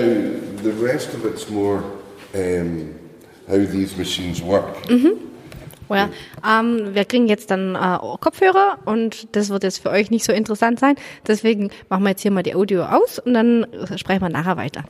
the 0.62 0.72
rest 0.72 1.14
of 1.14 1.26
it's 1.26 1.50
more 1.50 1.82
um, 2.34 2.94
how 3.48 3.58
these 3.58 3.96
machines 3.96 4.40
work. 4.40 4.76
Well, 5.88 6.08
ähm, 6.46 6.94
wir 6.94 7.04
kriegen 7.04 7.28
jetzt 7.28 7.50
dann 7.50 7.74
äh, 7.74 7.98
Kopfhörer 8.20 8.78
und 8.86 9.36
das 9.36 9.50
wird 9.50 9.64
jetzt 9.64 9.78
für 9.82 9.90
euch 9.90 10.10
nicht 10.10 10.24
so 10.24 10.32
interessant 10.32 10.80
sein. 10.80 10.96
Deswegen 11.26 11.70
machen 11.90 12.04
wir 12.04 12.10
jetzt 12.10 12.22
hier 12.22 12.30
mal 12.30 12.42
die 12.42 12.54
Audio 12.54 12.84
aus 12.84 13.18
und 13.18 13.34
dann 13.34 13.66
sprechen 13.96 14.22
wir 14.22 14.30
nachher 14.30 14.56
weiter. 14.56 14.84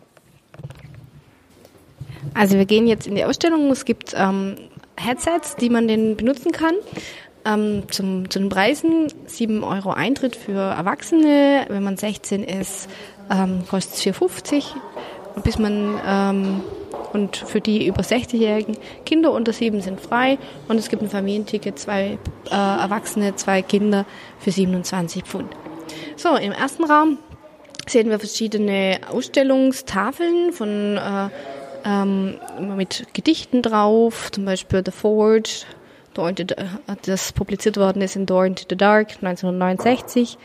Also 2.35 2.57
wir 2.57 2.65
gehen 2.65 2.87
jetzt 2.87 3.07
in 3.07 3.15
die 3.15 3.25
Ausstellung. 3.25 3.71
Es 3.71 3.85
gibt 3.85 4.15
ähm, 4.17 4.57
Headsets, 4.97 5.57
die 5.57 5.71
man 5.71 5.89
den 5.89 6.17
benutzen 6.17 6.53
kann. 6.53 6.75
Ähm, 7.45 7.85
zum, 7.91 8.31
zu 8.31 8.39
den 8.39 8.49
Preisen 8.49 9.09
7 9.27 9.65
Euro 9.65 9.91
Eintritt 9.91 10.37
für 10.37 10.61
Erwachsene. 10.61 11.67
Wenn 11.69 11.83
man 11.83 11.97
16 11.97 12.45
ist, 12.45 12.89
ähm, 13.31 13.65
kostet 13.69 13.95
es 13.95 14.17
4,50. 14.17 14.65
Und 15.35 15.45
bis 15.45 15.59
man 15.59 16.01
ähm, 16.07 16.61
und 17.13 17.37
für 17.37 17.61
die 17.61 17.87
über 17.87 18.03
60-jährigen 18.03 18.77
Kinder 19.05 19.33
unter 19.33 19.53
sieben 19.53 19.81
sind 19.81 20.01
frei 20.01 20.39
und 20.69 20.79
es 20.79 20.89
gibt 20.89 21.03
ein 21.03 21.11
Familienticket, 21.11 21.79
zwei 21.79 22.19
äh, 22.51 22.55
Erwachsene, 22.55 23.37
zwei 23.37 23.63
Kinder 23.63 24.07
für 24.39 24.51
27 24.51 25.25
Pfund. 25.25 25.55
So, 26.17 26.37
im 26.37 26.53
ersten 26.53 26.85
Raum 26.85 27.19
sehen 27.87 28.11
wir 28.11 28.19
verschiedene 28.19 29.01
Ausstellungstafeln 29.11 30.53
von 30.53 30.97
äh, 30.97 31.29
ähm, 31.85 32.39
mit 32.77 33.07
Gedichten 33.13 33.63
drauf, 33.63 34.31
zum 34.33 34.45
Beispiel 34.45 34.83
The 34.85 34.93
Forge, 34.93 35.65
the, 36.17 36.47
das 37.05 37.33
publiziert 37.33 37.77
worden 37.77 38.03
ist 38.03 38.17
in 38.17 38.27
Door 38.27 38.47
into 38.47 38.65
the 38.69 38.77
Dark 38.77 39.11
1969. 39.23 40.39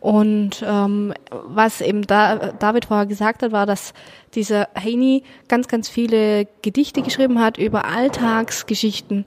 Und 0.00 0.64
ähm, 0.66 1.14
was 1.30 1.80
eben 1.80 2.02
da, 2.02 2.52
David 2.58 2.86
vorher 2.86 3.06
gesagt 3.06 3.44
hat, 3.44 3.52
war, 3.52 3.66
dass 3.66 3.94
dieser 4.34 4.68
Haney 4.74 5.22
ganz, 5.46 5.68
ganz 5.68 5.88
viele 5.88 6.48
Gedichte 6.62 7.02
geschrieben 7.02 7.40
hat 7.40 7.56
über 7.56 7.84
Alltagsgeschichten. 7.84 9.24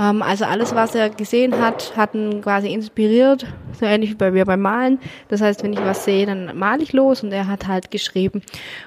Ähm, 0.00 0.22
also 0.22 0.46
alles, 0.46 0.74
was 0.74 0.94
er 0.94 1.10
gesehen 1.10 1.60
hat, 1.60 1.96
hat 1.96 2.14
ihn 2.14 2.40
quasi 2.40 2.72
inspiriert, 2.72 3.46
so 3.78 3.84
ähnlich 3.84 4.10
wie 4.10 4.14
bei 4.14 4.30
mir 4.30 4.46
beim 4.46 4.62
Malen. 4.62 4.98
Das 5.28 5.40
heißt, 5.40 5.62
wenn 5.62 5.72
ich 5.72 5.80
was 5.80 6.04
sehe, 6.04 6.26
dann 6.26 6.58
male 6.58 6.82
ich 6.82 6.92
los 6.92 7.22
und 7.22 7.32
er 7.32 7.46
hat 7.46 7.68
halt 7.68 7.90
geschrieben. 7.90 8.42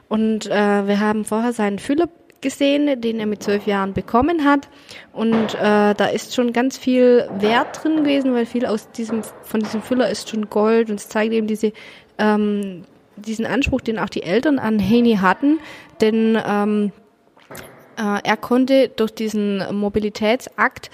Und 0.10 0.48
äh, 0.50 0.88
wir 0.88 1.00
haben 1.00 1.24
vorher 1.24 1.54
seinen 1.54 1.80
Füller 1.80 2.10
gesehen, 2.42 3.00
den 3.00 3.20
er 3.20 3.26
mit 3.26 3.44
zwölf 3.44 3.68
Jahren 3.68 3.94
bekommen 3.94 4.44
hat. 4.44 4.68
Und 5.14 5.56
äh, 5.56 5.94
da 5.94 6.06
ist 6.12 6.36
schon 6.36 6.52
ganz 6.52 6.78
viel 6.78 7.30
Wert 7.40 7.84
drin 7.84 7.98
gewesen, 7.98 8.34
weil 8.34 8.46
viel 8.46 8.66
aus 8.66 8.92
diesem, 8.92 9.22
von 9.44 9.62
diesem 9.62 9.82
Füller 9.82 10.10
ist 10.10 10.30
schon 10.30 10.50
Gold 10.50 10.90
und 10.90 10.96
es 10.96 11.08
zeigt 11.08 11.32
eben 11.32 11.48
diese, 11.48 11.72
ähm, 12.18 12.84
diesen 13.16 13.46
Anspruch, 13.46 13.82
den 13.82 14.00
auch 14.00 14.10
die 14.10 14.24
Eltern 14.24 14.60
an 14.60 14.80
Haney 14.80 15.18
hatten. 15.22 15.60
Denn 16.02 16.38
ähm, 16.46 16.92
äh, 17.98 18.20
er 18.24 18.38
konnte 18.38 18.90
durch 18.90 19.14
diesen 19.14 19.64
Mobilitätsakt 19.76 20.90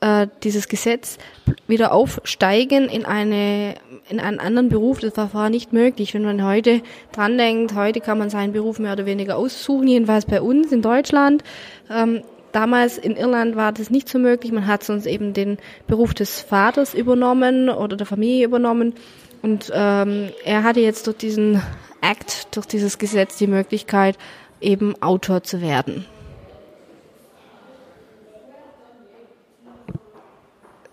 äh, 0.00 0.28
dieses 0.42 0.68
Gesetz 0.68 1.18
wieder 1.66 1.92
aufsteigen 1.92 2.88
in 2.88 3.04
eine 3.04 3.74
in 4.08 4.20
einen 4.20 4.38
anderen 4.38 4.68
Beruf. 4.68 5.00
Das 5.00 5.16
war 5.16 5.28
vorher 5.28 5.50
nicht 5.50 5.72
möglich. 5.72 6.14
Wenn 6.14 6.24
man 6.24 6.44
heute 6.44 6.82
dran 7.12 7.36
denkt, 7.36 7.74
heute 7.74 8.00
kann 8.00 8.18
man 8.18 8.30
seinen 8.30 8.52
Beruf 8.52 8.78
mehr 8.78 8.92
oder 8.92 9.06
weniger 9.06 9.36
aussuchen, 9.36 9.88
jedenfalls 9.88 10.24
bei 10.24 10.40
uns 10.40 10.72
in 10.72 10.82
Deutschland. 10.82 11.42
Ähm, 11.90 12.22
damals 12.52 12.96
in 12.96 13.16
Irland 13.16 13.56
war 13.56 13.72
das 13.72 13.90
nicht 13.90 14.08
so 14.08 14.18
möglich. 14.18 14.52
Man 14.52 14.66
hat 14.66 14.84
sonst 14.84 15.06
eben 15.06 15.32
den 15.32 15.58
Beruf 15.86 16.14
des 16.14 16.40
Vaters 16.40 16.94
übernommen 16.94 17.68
oder 17.68 17.96
der 17.96 18.06
Familie 18.06 18.44
übernommen. 18.44 18.94
Und 19.42 19.70
ähm, 19.74 20.30
er 20.44 20.62
hatte 20.64 20.80
jetzt 20.80 21.06
durch 21.06 21.18
diesen 21.18 21.62
Act, 22.00 22.56
durch 22.56 22.66
dieses 22.66 22.98
Gesetz 22.98 23.36
die 23.36 23.46
Möglichkeit, 23.46 24.16
eben 24.60 25.00
Autor 25.02 25.42
zu 25.42 25.60
werden. 25.60 26.06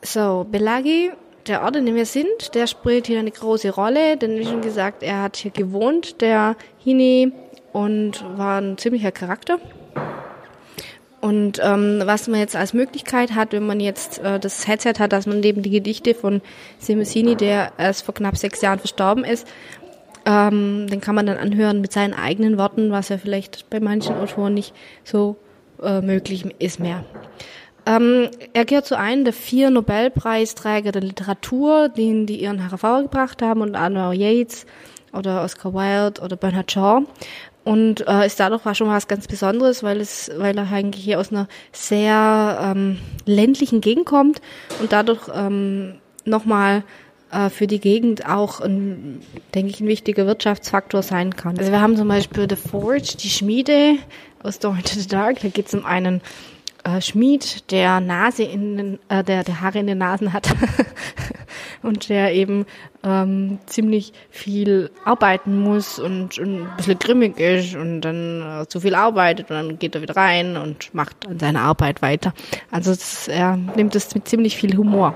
So, 0.06 0.46
Belagi, 0.50 1.10
der 1.48 1.64
Ort, 1.64 1.78
in 1.78 1.88
dem 1.88 1.96
wir 1.96 2.06
sind, 2.06 2.54
der 2.54 2.68
spielt 2.68 3.08
hier 3.08 3.18
eine 3.18 3.32
große 3.32 3.72
Rolle, 3.72 4.18
denn 4.18 4.38
wie 4.38 4.46
schon 4.46 4.62
gesagt, 4.62 5.02
er 5.02 5.24
hat 5.24 5.36
hier 5.36 5.50
gewohnt, 5.50 6.22
der 6.22 6.56
Hini, 6.78 7.32
und 7.74 8.24
war 8.38 8.62
ein 8.62 8.78
ziemlicher 8.78 9.12
Charakter. 9.12 9.58
Und 11.22 11.60
ähm, 11.62 12.04
was 12.06 12.28
man 12.28 12.40
jetzt 12.40 12.56
als 12.56 12.74
Möglichkeit 12.74 13.34
hat, 13.34 13.52
wenn 13.52 13.66
man 13.66 13.80
jetzt 13.80 14.20
äh, 14.20 14.40
das 14.40 14.68
Headset 14.68 14.94
hat, 15.00 15.12
dass 15.12 15.26
man 15.26 15.40
neben 15.40 15.64
die 15.64 15.72
Gedichte 15.72 16.14
von 16.14 16.42
Semusini, 16.78 17.36
der 17.36 17.72
erst 17.80 18.06
vor 18.06 18.14
knapp 18.14 18.38
sechs 18.38 18.62
Jahren 18.62 18.78
verstorben 18.78 19.26
ist, 19.26 19.48
ähm, 20.28 20.86
den 20.88 21.02
kann 21.02 21.16
man 21.16 21.26
dann 21.26 21.38
anhören 21.38 21.82
mit 21.82 21.92
seinen 21.92 22.14
eigenen 22.14 22.60
Worten, 22.60 22.92
was 22.92 23.10
ja 23.10 23.18
vielleicht 23.18 23.72
bei 23.72 23.80
manchen 23.80 24.16
Autoren 24.16 24.54
nicht 24.54 24.74
so 25.04 25.36
äh, 25.82 26.02
möglich 26.02 26.46
ist 26.60 26.80
mehr. 26.80 27.04
Ähm, 27.86 28.30
er 28.54 28.66
gehört 28.66 28.88
zu 28.88 28.98
einem 28.98 29.26
der 29.26 29.34
vier 29.34 29.70
Nobelpreisträger 29.70 30.92
der 30.92 31.04
Literatur, 31.04 31.90
den 31.90 32.26
die 32.26 32.42
ihren 32.42 32.68
hervorgebracht 32.68 33.42
haben, 33.42 33.62
und 33.62 33.76
Anwar 33.76 34.14
Yates 34.14 34.66
oder 35.14 35.44
Oscar 35.44 35.74
Wilde 35.74 36.22
oder 36.22 36.36
Bernard 36.36 36.72
Shaw. 36.72 37.04
Und 37.64 38.08
äh, 38.08 38.28
ist 38.28 38.40
dadurch 38.40 38.64
war 38.66 38.76
schon 38.76 38.88
was 38.88 39.08
ganz 39.08 39.28
Besonderes, 39.28 39.82
weil 39.82 40.00
es, 40.00 40.30
weil 40.38 40.58
er 40.58 40.72
eigentlich 40.72 41.04
hier 41.04 41.20
aus 41.20 41.32
einer 41.32 41.48
sehr 41.72 42.60
ähm, 42.62 43.00
ländlichen 43.26 43.82
Gegend 43.82 44.06
kommt 44.06 44.40
und 44.80 44.92
dadurch 44.92 45.28
ähm, 45.34 45.96
nochmal 46.26 46.84
äh, 47.32 47.50
für 47.50 47.66
die 47.66 47.80
Gegend 47.80 48.28
auch, 48.30 48.62
ein, 48.62 49.20
denke 49.56 49.72
ich, 49.72 49.82
ein 49.82 49.88
wichtiger 49.88 50.28
Wirtschaftsfaktor 50.28 51.02
sein 51.02 51.36
kann. 51.36 51.58
Also 51.58 51.72
wir 51.72 51.82
haben 51.82 51.98
zum 51.98 52.08
Beispiel 52.08 52.48
The 52.48 52.56
Forge, 52.56 53.16
die 53.20 53.30
Schmiede 53.30 53.96
aus 54.44 54.60
Door 54.60 54.78
into 54.78 55.00
the 55.00 55.08
Dark. 55.08 55.42
Da 55.42 55.48
geht 55.48 55.68
es 55.68 55.74
um 55.74 55.86
einen 55.86 56.22
äh, 56.86 57.02
Schmied, 57.02 57.72
der 57.72 58.00
Nase 58.00 58.44
in 58.44 58.78
den, 58.78 59.00
äh, 59.10 59.24
der, 59.24 59.44
der 59.44 59.62
Haare 59.62 59.80
in 59.80 59.88
den 59.88 59.98
Nasen 59.98 60.34
hat 60.34 60.54
und 61.82 62.10
der 62.10 62.34
eben 62.34 62.66
ähm, 63.04 63.58
ziemlich 63.66 64.14
viel 64.30 64.92
arbeiten 65.04 65.60
muss 65.60 66.00
und, 66.00 66.38
und 66.38 66.62
ein 66.62 66.78
bisschen 66.78 67.00
grimmig 67.00 67.40
ist 67.40 67.76
und 67.76 68.02
dann 68.02 68.62
äh, 68.62 68.68
zu 68.68 68.80
viel 68.80 68.96
arbeitet 68.96 69.50
und 69.50 69.56
dann 69.56 69.80
geht 69.80 69.96
er 69.96 70.02
wieder 70.02 70.16
rein 70.16 70.58
und 70.58 70.94
macht 70.94 71.28
an 71.28 71.40
seiner 71.40 71.62
Arbeit 71.62 72.02
weiter. 72.02 72.34
Also 72.72 72.92
das, 72.92 73.28
er 73.28 73.58
nimmt 73.58 73.96
es 73.96 74.14
mit 74.14 74.28
ziemlich 74.28 74.56
viel 74.56 74.78
Humor. 74.78 75.16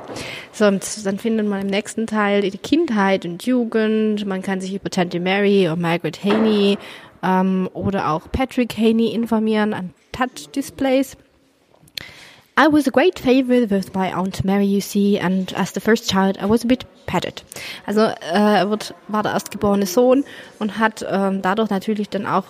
So, 0.52 0.66
und 0.66 1.06
dann 1.06 1.20
findet 1.20 1.48
man 1.48 1.62
im 1.62 1.68
nächsten 1.68 2.08
Teil 2.08 2.42
die 2.42 2.58
Kindheit 2.58 3.26
und 3.26 3.46
Jugend. 3.46 4.26
Man 4.26 4.42
kann 4.42 4.60
sich 4.60 4.74
über 4.74 4.90
Tante 4.90 5.20
Mary 5.20 5.68
oder 5.68 5.76
Margaret 5.76 6.24
Haney 6.24 6.78
ähm, 7.24 7.70
oder 7.74 8.10
auch 8.10 8.32
Patrick 8.32 8.76
Haney 8.78 9.14
informieren 9.14 9.74
an 9.74 9.94
Touch-Displays. 10.12 11.16
I 12.62 12.68
was 12.68 12.88
a 12.88 12.92
great 12.92 13.18
favorite 13.18 13.70
with 13.72 13.96
my 13.96 14.12
Aunt 14.12 14.44
Mary, 14.44 14.66
you 14.66 14.82
see, 14.82 15.18
and 15.18 15.54
as 15.56 15.72
the 15.72 15.80
first 15.80 16.10
child, 16.10 16.38
I 16.42 16.46
was 16.46 16.66
a 16.66 16.68
bit 16.68 16.84
petted. 17.06 17.42
Also 17.86 18.02
äh, 18.02 18.58
er 18.60 18.70
wird, 18.70 18.94
war 19.08 19.24
der 19.24 19.32
erstgeborene 19.32 19.86
Sohn 19.86 20.26
und 20.60 20.78
hat 20.78 21.06
ähm, 21.10 21.42
dadurch 21.42 21.70
natürlich 21.70 22.10
dann 22.10 22.26
auch 22.26 22.44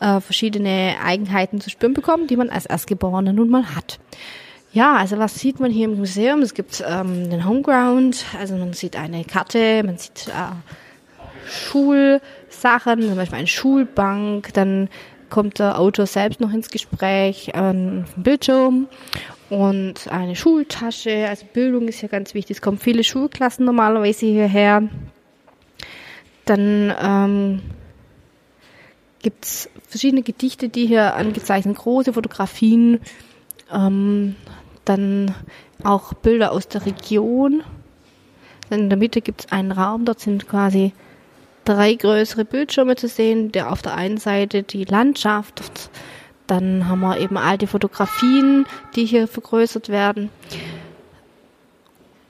äh, 0.00 0.20
verschiedene 0.20 0.96
Eigenheiten 1.02 1.62
zu 1.62 1.70
spüren 1.70 1.94
bekommen, 1.94 2.26
die 2.26 2.36
man 2.36 2.50
als 2.50 2.66
Erstgeborener 2.66 3.32
nun 3.32 3.48
mal 3.48 3.74
hat. 3.74 4.00
Ja, 4.74 4.96
also 4.96 5.18
was 5.18 5.36
sieht 5.36 5.60
man 5.60 5.70
hier 5.70 5.86
im 5.86 5.96
Museum? 5.96 6.42
Es 6.42 6.52
gibt 6.52 6.84
ähm, 6.86 7.30
den 7.30 7.48
Homeground, 7.48 8.22
also 8.38 8.56
man 8.56 8.74
sieht 8.74 8.96
eine 8.96 9.24
Karte, 9.24 9.82
man 9.82 9.96
sieht 9.96 10.28
äh, 10.28 10.52
Schulsachen, 11.48 13.00
zum 13.00 13.16
Beispiel 13.16 13.38
eine 13.38 13.46
Schulbank, 13.46 14.52
dann 14.52 14.90
kommt 15.30 15.58
der 15.58 15.78
Autor 15.78 16.06
selbst 16.06 16.40
noch 16.40 16.52
ins 16.52 16.70
Gespräch, 16.70 17.50
ähm, 17.54 18.04
Bildschirm 18.16 18.88
und 19.50 20.08
eine 20.10 20.36
Schultasche. 20.36 21.28
Also 21.28 21.46
Bildung 21.52 21.88
ist 21.88 22.02
ja 22.02 22.08
ganz 22.08 22.34
wichtig. 22.34 22.56
Es 22.56 22.62
kommen 22.62 22.78
viele 22.78 23.04
Schulklassen 23.04 23.64
normalerweise 23.64 24.26
hierher. 24.26 24.88
Dann 26.44 26.94
ähm, 27.00 27.62
gibt 29.22 29.44
es 29.44 29.70
verschiedene 29.88 30.22
Gedichte, 30.22 30.68
die 30.68 30.86
hier 30.86 31.14
angezeichnet, 31.14 31.76
große 31.76 32.12
Fotografien, 32.12 33.00
ähm, 33.72 34.36
dann 34.84 35.34
auch 35.82 36.12
Bilder 36.12 36.52
aus 36.52 36.68
der 36.68 36.84
Region. 36.84 37.62
Dann 38.70 38.80
in 38.80 38.88
der 38.90 38.98
Mitte 38.98 39.20
gibt 39.20 39.40
es 39.42 39.52
einen 39.52 39.72
Raum, 39.72 40.04
dort 40.04 40.20
sind 40.20 40.46
quasi 40.46 40.92
drei 41.64 41.94
größere 41.94 42.44
Bildschirme 42.44 42.96
zu 42.96 43.08
sehen, 43.08 43.52
der 43.52 43.72
auf 43.72 43.82
der 43.82 43.94
einen 43.94 44.18
Seite 44.18 44.62
die 44.62 44.84
Landschaft, 44.84 45.90
dann 46.46 46.88
haben 46.88 47.00
wir 47.00 47.18
eben 47.18 47.36
alte 47.36 47.66
Fotografien, 47.66 48.66
die 48.94 49.06
hier 49.06 49.26
vergrößert 49.26 49.88
werden. 49.88 50.30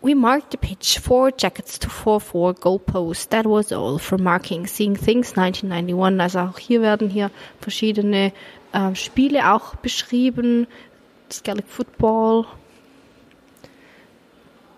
We 0.05 0.14
marked 0.14 0.53
the 0.53 0.59
pitch, 0.59 1.00
four 1.00 1.33
jackets 1.37 1.79
to 1.79 1.88
four 1.88 2.21
four 2.21 2.53
goalposts. 2.53 3.31
That 3.31 3.47
was 3.47 3.73
all 3.73 3.99
for 3.99 4.19
marking 4.19 4.67
Seeing 4.67 4.97
Things 4.97 5.35
1991. 5.35 6.21
Also 6.21 6.41
auch 6.41 6.59
hier 6.59 6.83
werden 6.83 7.09
hier 7.09 7.31
verschiedene 7.59 8.33
äh, 8.73 8.95
Spiele 8.95 9.50
auch 9.50 9.76
beschrieben. 9.76 10.67
Das 11.29 11.43
Gaelic 11.43 11.67
Football. 11.67 12.45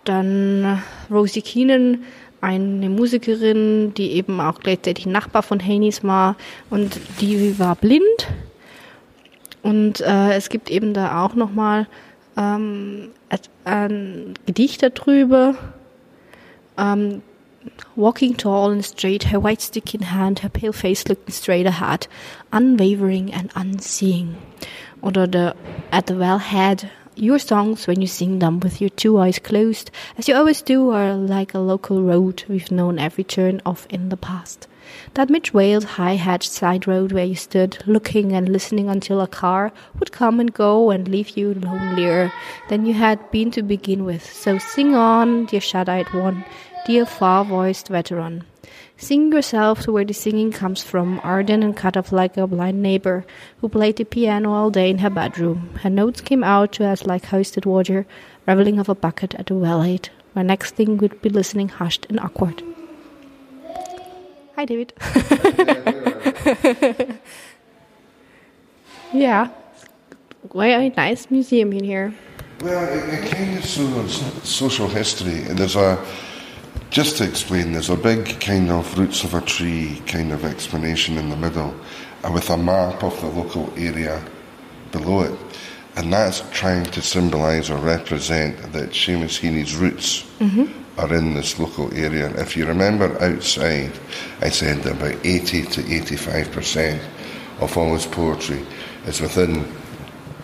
Dann 0.05 0.81
Rosie 1.11 1.41
Keenan, 1.41 2.05
eine 2.47 2.89
Musikerin, 2.89 3.93
die 3.93 4.11
eben 4.13 4.39
auch 4.39 4.59
gleichzeitig 4.59 5.05
Nachbar 5.05 5.43
von 5.43 5.59
Haneys 5.59 6.03
war 6.03 6.35
und 6.69 6.97
die 7.19 7.59
war 7.59 7.75
blind 7.75 8.27
und 9.63 9.99
äh, 9.99 10.33
es 10.33 10.47
gibt 10.47 10.69
eben 10.69 10.93
da 10.93 11.25
auch 11.25 11.35
nochmal 11.35 11.87
ähm, 12.37 13.09
ein 13.65 14.33
Gedicht 14.45 14.81
darüber. 14.81 15.55
Um, 16.77 17.21
walking 17.95 18.37
tall 18.37 18.71
and 18.71 18.85
straight, 18.85 19.31
her 19.31 19.43
white 19.43 19.61
stick 19.61 19.93
in 19.93 20.13
hand, 20.13 20.43
her 20.43 20.49
pale 20.49 20.71
face 20.71 21.07
looking 21.09 21.33
straight 21.33 21.65
ahead, 21.65 22.07
unwavering 22.51 23.33
and 23.33 23.53
unseeing. 23.55 24.35
Oder 25.01 25.27
the, 25.27 25.53
at 25.91 26.07
the 26.07 26.17
wellhead, 26.17 26.87
your 27.17 27.39
songs 27.39 27.87
when 27.87 28.01
you 28.01 28.07
sing 28.07 28.39
them 28.39 28.59
with 28.59 28.79
your 28.79 28.89
two 28.89 29.17
eyes 29.17 29.39
closed, 29.39 29.91
as 30.17 30.27
you 30.27 30.35
always 30.35 30.61
do, 30.61 30.91
are 30.91 31.13
like 31.13 31.53
a 31.53 31.59
local 31.59 32.01
road 32.03 32.43
we've 32.47 32.71
known 32.71 32.99
every 32.99 33.23
turn 33.23 33.61
of 33.65 33.87
in 33.89 34.09
the 34.09 34.17
past. 34.17 34.67
That 35.15 35.29
mid-railed, 35.29 35.83
high-hatched 35.83 36.51
side 36.51 36.87
road 36.87 37.11
where 37.11 37.25
you 37.25 37.35
stood, 37.35 37.77
looking 37.85 38.31
and 38.33 38.47
listening 38.47 38.89
until 38.89 39.19
a 39.19 39.27
car 39.27 39.73
would 39.99 40.11
come 40.11 40.39
and 40.39 40.53
go 40.53 40.91
and 40.91 41.07
leave 41.07 41.35
you 41.35 41.53
lonelier 41.55 42.31
than 42.69 42.85
you 42.85 42.93
had 42.93 43.29
been 43.31 43.51
to 43.51 43.63
begin 43.63 44.05
with. 44.05 44.31
So 44.31 44.57
sing 44.57 44.95
on, 44.95 45.45
dear 45.45 45.59
shut-eyed 45.59 46.13
one, 46.13 46.45
dear 46.85 47.05
far-voiced 47.05 47.89
veteran. 47.89 48.45
Sing 48.99 49.31
yourself 49.31 49.81
to 49.81 49.91
where 49.91 50.05
the 50.05 50.13
singing 50.13 50.51
comes 50.51 50.81
from, 50.81 51.21
ardent 51.23 51.63
and 51.63 51.77
cut 51.77 51.95
off 51.95 52.11
like 52.11 52.35
a 52.35 52.47
blind 52.47 52.81
neighbor 52.81 53.27
who 53.61 53.69
played 53.69 53.97
the 53.97 54.03
piano 54.03 54.51
all 54.51 54.71
day 54.71 54.89
in 54.89 54.97
her 54.97 55.11
bedroom. 55.11 55.69
Her 55.83 55.89
notes 55.91 56.19
came 56.19 56.43
out 56.43 56.71
to 56.73 56.85
us 56.85 57.05
like 57.05 57.25
hoisted 57.25 57.67
water, 57.67 58.07
reveling 58.47 58.79
of 58.79 58.89
a 58.89 58.95
bucket 58.95 59.35
at 59.35 59.51
a 59.51 59.53
well 59.53 59.83
aid, 59.83 60.09
where 60.33 60.43
next 60.43 60.73
thing 60.73 60.97
we'd 60.97 61.21
be 61.21 61.29
listening 61.29 61.69
hushed 61.69 62.07
and 62.09 62.19
awkward. 62.19 62.63
Hi, 64.55 64.65
David. 64.65 64.93
yeah, 69.13 69.49
quite 70.49 70.73
a 70.73 70.89
nice 70.89 71.29
museum 71.29 71.71
in 71.71 71.83
here. 71.83 72.15
Well, 72.61 72.83
it, 72.91 73.13
it 73.13 73.31
kind 73.31 73.59
of 73.59 73.63
so, 73.63 74.07
social 74.43 74.87
history. 74.87 75.41
There's 75.41 75.75
a 75.75 76.03
just 76.89 77.17
to 77.17 77.23
explain. 77.23 77.73
There's 77.73 77.89
a 77.89 77.97
big 77.97 78.39
kind 78.39 78.69
of 78.71 78.97
roots 78.97 79.23
of 79.23 79.33
a 79.33 79.41
tree 79.41 80.01
kind 80.07 80.31
of 80.31 80.45
explanation 80.45 81.17
in 81.17 81.29
the 81.29 81.37
middle, 81.37 81.73
and 82.23 82.33
with 82.33 82.49
a 82.49 82.57
map 82.57 83.03
of 83.03 83.19
the 83.21 83.27
local 83.27 83.71
area 83.77 84.23
below 84.91 85.21
it, 85.21 85.39
and 85.95 86.13
that's 86.13 86.43
trying 86.51 86.85
to 86.85 87.01
symbolise 87.01 87.69
or 87.69 87.77
represent 87.77 88.71
that 88.73 88.91
Seamus 88.91 89.39
Heaney's 89.39 89.75
roots. 89.75 90.23
Mm-hmm 90.39 90.83
are 90.97 91.13
in 91.13 91.35
this 91.35 91.59
local 91.59 91.93
area. 91.93 92.29
If 92.41 92.57
you 92.57 92.65
remember 92.65 93.21
outside, 93.21 93.91
I 94.41 94.49
said 94.49 94.77
that 94.83 94.93
about 94.93 95.25
80 95.25 95.63
to 95.63 95.81
85% 95.83 96.99
of 97.59 97.77
all 97.77 97.93
his 97.93 98.05
poetry 98.05 98.65
is 99.05 99.21
within 99.21 99.71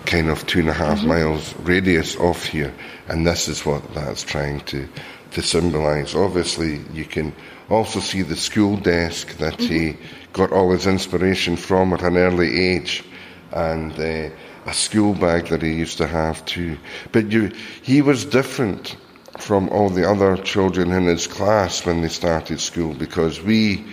kind 0.05 0.29
of 0.29 0.45
two 0.45 0.59
and 0.59 0.69
a 0.69 0.73
half 0.73 0.99
mm-hmm. 0.99 1.07
miles 1.07 1.55
radius 1.59 2.15
off 2.17 2.45
here, 2.45 2.73
and 3.07 3.25
this 3.25 3.47
is 3.47 3.65
what 3.65 3.93
that's 3.93 4.23
trying 4.23 4.59
to, 4.61 4.87
to 5.33 5.41
symbolise. 5.41 6.15
Obviously, 6.15 6.81
you 6.93 7.05
can 7.05 7.33
also 7.69 7.99
see 7.99 8.21
the 8.21 8.35
school 8.35 8.77
desk 8.77 9.37
that 9.37 9.57
mm-hmm. 9.57 9.73
he 9.73 9.97
got 10.33 10.51
all 10.51 10.71
his 10.71 10.87
inspiration 10.87 11.55
from 11.55 11.93
at 11.93 12.01
an 12.01 12.17
early 12.17 12.59
age, 12.59 13.03
and 13.51 13.93
uh, 13.99 14.29
a 14.65 14.73
school 14.73 15.13
bag 15.13 15.47
that 15.47 15.61
he 15.61 15.73
used 15.73 15.97
to 15.97 16.07
have 16.07 16.43
too. 16.45 16.77
But 17.11 17.31
you, 17.31 17.51
he 17.81 18.01
was 18.01 18.25
different 18.25 18.95
from 19.39 19.69
all 19.69 19.89
the 19.89 20.09
other 20.09 20.37
children 20.37 20.91
in 20.91 21.05
his 21.05 21.27
class 21.27 21.85
when 21.85 22.01
they 22.01 22.09
started 22.09 22.59
school 22.59 22.93
because 22.93 23.41
we 23.41 23.85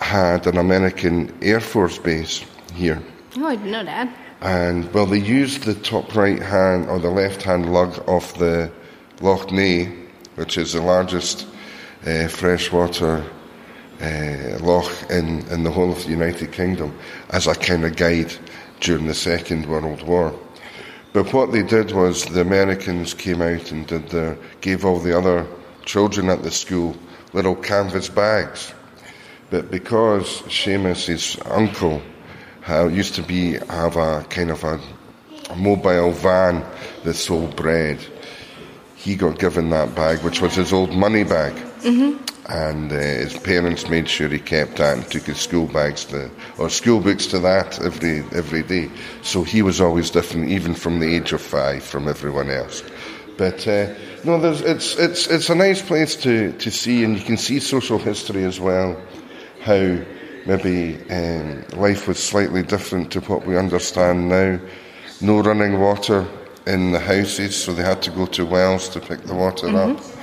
had 0.00 0.46
an 0.46 0.58
American 0.58 1.32
Air 1.40 1.60
Force 1.60 1.98
base 1.98 2.44
here. 2.74 3.00
Oh, 3.38 3.46
I 3.46 3.56
didn't 3.56 3.70
know 3.70 3.84
that. 3.84 4.14
And 4.40 4.92
well, 4.92 5.06
they 5.06 5.18
used 5.18 5.62
the 5.62 5.74
top 5.74 6.14
right 6.16 6.42
hand 6.42 6.88
or 6.88 6.98
the 6.98 7.10
left 7.10 7.42
hand 7.42 7.72
lug 7.72 8.02
of 8.08 8.36
the 8.38 8.72
Loch 9.20 9.52
Ness, 9.52 9.88
which 10.36 10.58
is 10.58 10.72
the 10.72 10.80
largest 10.80 11.46
uh, 12.06 12.28
freshwater 12.28 13.24
uh, 14.00 14.58
loch 14.60 15.10
in, 15.10 15.46
in 15.48 15.62
the 15.62 15.70
whole 15.70 15.92
of 15.92 16.02
the 16.04 16.10
United 16.10 16.52
Kingdom, 16.52 16.96
as 17.30 17.46
a 17.46 17.54
kind 17.54 17.84
of 17.84 17.96
guide 17.96 18.32
during 18.80 19.06
the 19.06 19.14
Second 19.14 19.66
World 19.66 20.02
War. 20.02 20.34
But 21.12 21.32
what 21.32 21.52
they 21.52 21.62
did 21.62 21.92
was 21.92 22.24
the 22.24 22.40
Americans 22.40 23.14
came 23.14 23.42
out 23.42 23.70
and 23.70 23.86
did 23.86 24.08
their, 24.08 24.36
gave 24.60 24.84
all 24.84 24.98
the 24.98 25.16
other 25.16 25.46
children 25.84 26.30
at 26.30 26.42
the 26.42 26.50
school 26.50 26.96
little 27.32 27.56
canvas 27.56 28.08
bags. 28.08 28.72
But 29.50 29.70
because 29.70 30.42
Seamus's 30.48 31.38
uncle 31.44 32.02
used 32.90 33.14
to 33.16 33.22
be 33.22 33.58
have 33.68 33.96
a 33.96 34.24
kind 34.30 34.50
of 34.50 34.64
a 34.64 34.80
mobile 35.56 36.12
van 36.12 36.64
that 37.04 37.14
sold 37.14 37.56
bread, 37.56 37.98
he 39.02 39.16
got 39.16 39.38
given 39.38 39.70
that 39.70 39.94
bag, 39.94 40.22
which 40.22 40.40
was 40.40 40.54
his 40.54 40.72
old 40.72 40.92
money 40.92 41.24
bag. 41.24 41.54
Mm-hmm 41.82 42.22
and 42.48 42.92
uh, 42.92 42.96
his 42.96 43.38
parents 43.38 43.88
made 43.88 44.08
sure 44.08 44.28
he 44.28 44.38
kept 44.38 44.76
that 44.76 44.96
and 44.96 45.06
took 45.10 45.22
his 45.22 45.38
school 45.38 45.66
bags 45.68 46.04
to, 46.06 46.30
or 46.58 46.68
school 46.68 47.00
books 47.00 47.26
to 47.26 47.38
that 47.38 47.80
every 47.80 48.20
every 48.32 48.62
day. 48.62 48.90
So 49.22 49.44
he 49.44 49.62
was 49.62 49.80
always 49.80 50.10
different, 50.10 50.48
even 50.48 50.74
from 50.74 50.98
the 50.98 51.14
age 51.14 51.32
of 51.32 51.40
five, 51.40 51.82
from 51.84 52.08
everyone 52.08 52.50
else. 52.50 52.82
But 53.38 53.66
uh, 53.66 53.94
no, 54.24 54.40
there's, 54.40 54.60
it's 54.60 54.96
it's 54.98 55.26
it's 55.28 55.50
a 55.50 55.54
nice 55.54 55.82
place 55.82 56.16
to, 56.16 56.52
to 56.52 56.70
see, 56.70 57.04
and 57.04 57.16
you 57.16 57.24
can 57.24 57.36
see 57.36 57.60
social 57.60 57.98
history 57.98 58.44
as 58.44 58.58
well. 58.58 59.00
How 59.62 59.98
maybe 60.44 60.98
um, 61.10 61.64
life 61.76 62.08
was 62.08 62.22
slightly 62.22 62.64
different 62.64 63.12
to 63.12 63.20
what 63.20 63.46
we 63.46 63.56
understand 63.56 64.28
now. 64.28 64.58
No 65.20 65.40
running 65.40 65.78
water 65.78 66.26
in 66.66 66.92
the 66.92 67.00
houses, 67.00 67.56
so 67.56 67.72
they 67.72 67.82
had 67.82 68.02
to 68.02 68.10
go 68.10 68.26
to 68.26 68.46
wells 68.46 68.88
to 68.90 69.00
pick 69.00 69.22
the 69.22 69.34
water 69.34 69.66
mm-hmm. 69.66 69.96
up 69.96 70.22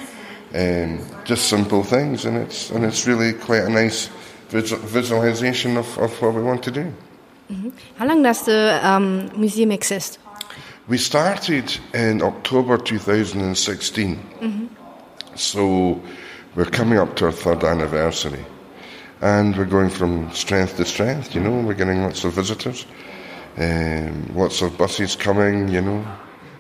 Um, 0.54 1.00
just 1.26 1.48
simple 1.48 1.84
things, 1.84 2.26
and 2.26 2.36
it's 2.38 2.72
and 2.72 2.84
it's 2.84 3.06
really 3.06 3.34
quite 3.34 3.64
a 3.64 3.70
nice 3.70 4.10
visual, 4.50 4.82
visualization 4.82 5.78
of, 5.78 5.86
of 6.00 6.12
what 6.22 6.34
we 6.34 6.42
want 6.42 6.64
to 6.64 6.72
do. 6.72 6.92
How 7.98 8.08
long 8.08 8.24
does 8.24 8.46
the 8.46 8.80
um, 8.84 9.32
museum 9.40 9.72
exist? 9.72 10.20
We 10.88 10.98
started 10.98 11.78
in 11.94 12.22
October 12.24 12.78
2016, 12.78 14.70
so 15.36 16.02
we're 16.56 16.66
coming 16.66 16.98
up 16.98 17.16
to 17.18 17.26
our 17.26 17.32
third 17.32 17.64
anniversary, 17.64 18.44
and 19.22 19.56
we're 19.56 19.66
going 19.66 19.92
from 19.92 20.32
strength 20.32 20.78
to 20.78 20.86
strength. 20.86 21.36
You 21.36 21.42
know, 21.42 21.62
we're 21.62 21.76
getting 21.76 22.02
lots 22.02 22.24
of 22.24 22.34
visitors, 22.34 22.88
um, 23.58 24.32
lots 24.34 24.64
of 24.64 24.78
buses 24.80 25.16
coming. 25.16 25.68
You 25.70 25.82
know, 25.82 26.06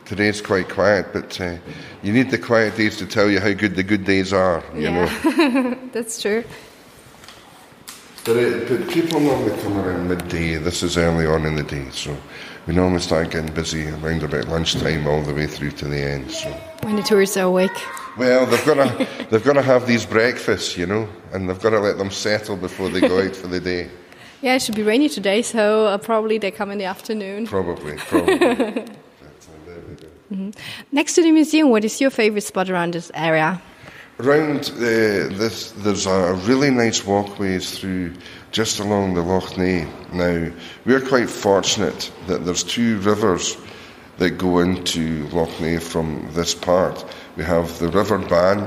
today's 0.09 0.41
quite 0.41 0.67
quiet, 0.67 1.13
but 1.13 1.39
uh, 1.39 1.55
you 2.01 2.11
need 2.11 2.31
the 2.31 2.37
quiet 2.39 2.75
days 2.75 2.97
to 2.97 3.05
tell 3.05 3.29
you 3.29 3.39
how 3.39 3.53
good 3.53 3.75
the 3.75 3.83
good 3.83 4.03
days 4.05 4.33
are. 4.33 4.63
You 4.73 4.89
know. 4.89 5.77
that's 5.93 6.19
true. 6.19 6.43
But, 8.25 8.35
it, 8.37 8.67
but 8.67 8.89
people 8.89 9.19
normally 9.19 9.55
come 9.61 9.77
around 9.77 10.09
midday. 10.09 10.55
This 10.55 10.81
is 10.83 10.97
early 10.97 11.25
on 11.27 11.45
in 11.45 11.55
the 11.55 11.63
day, 11.63 11.87
so 11.91 12.17
we 12.67 12.73
normally 12.73 12.99
start 13.01 13.29
getting 13.29 13.53
busy 13.53 13.87
around 13.87 14.23
about 14.23 14.47
lunchtime 14.47 15.07
all 15.07 15.21
the 15.21 15.33
way 15.33 15.45
through 15.47 15.71
to 15.71 15.85
the 15.85 15.97
end. 15.97 16.31
So, 16.31 16.49
When 16.81 16.95
the 16.95 17.03
tourists 17.03 17.37
are 17.37 17.45
awake. 17.45 17.71
well, 18.17 18.47
they've 18.47 18.65
got 18.65 18.75
to 18.75 19.07
they've 19.29 19.43
got 19.43 19.53
to 19.53 19.61
have 19.61 19.85
these 19.85 20.05
breakfasts, 20.07 20.75
you 20.75 20.87
know, 20.87 21.07
and 21.33 21.47
they've 21.47 21.61
got 21.61 21.69
to 21.69 21.79
let 21.79 21.99
them 21.99 22.09
settle 22.11 22.57
before 22.57 22.89
they 22.89 22.99
go 23.01 23.21
out 23.21 23.35
for 23.35 23.47
the 23.47 23.59
day. 23.59 23.89
Yeah, 24.41 24.55
it 24.55 24.61
should 24.61 24.75
be 24.75 24.83
rainy 24.83 25.09
today, 25.09 25.41
so 25.41 25.87
uh, 25.87 25.97
probably 25.97 26.37
they 26.37 26.49
come 26.49 26.71
in 26.71 26.77
the 26.77 26.85
afternoon. 26.85 27.45
Probably, 27.45 27.97
probably. 27.97 28.85
Go. 30.29 30.51
Next 30.91 31.15
to 31.15 31.21
the 31.21 31.31
museum, 31.31 31.69
what 31.69 31.83
is 31.83 31.99
your 31.99 32.09
favorite 32.09 32.43
spot 32.43 32.69
around 32.69 32.93
this 32.93 33.11
area? 33.13 33.61
Around 34.19 34.71
uh, 34.75 34.79
this, 34.79 35.71
there's 35.77 36.05
a 36.05 36.33
really 36.45 36.69
nice 36.69 37.05
walkways 37.05 37.79
through 37.79 38.13
just 38.51 38.79
along 38.79 39.13
the 39.13 39.21
Loch 39.21 39.57
Ness. 39.57 39.87
Now, 40.11 40.51
we're 40.85 41.01
quite 41.01 41.29
fortunate 41.29 42.11
that 42.27 42.45
there's 42.45 42.63
two 42.63 42.99
rivers 42.99 43.57
that 44.17 44.31
go 44.31 44.59
into 44.59 45.25
Loch 45.29 45.61
Ness 45.61 45.87
from 45.87 46.27
this 46.33 46.53
part. 46.53 47.05
We 47.37 47.43
have 47.43 47.79
the 47.79 47.87
River 47.87 48.17
Ban, 48.17 48.59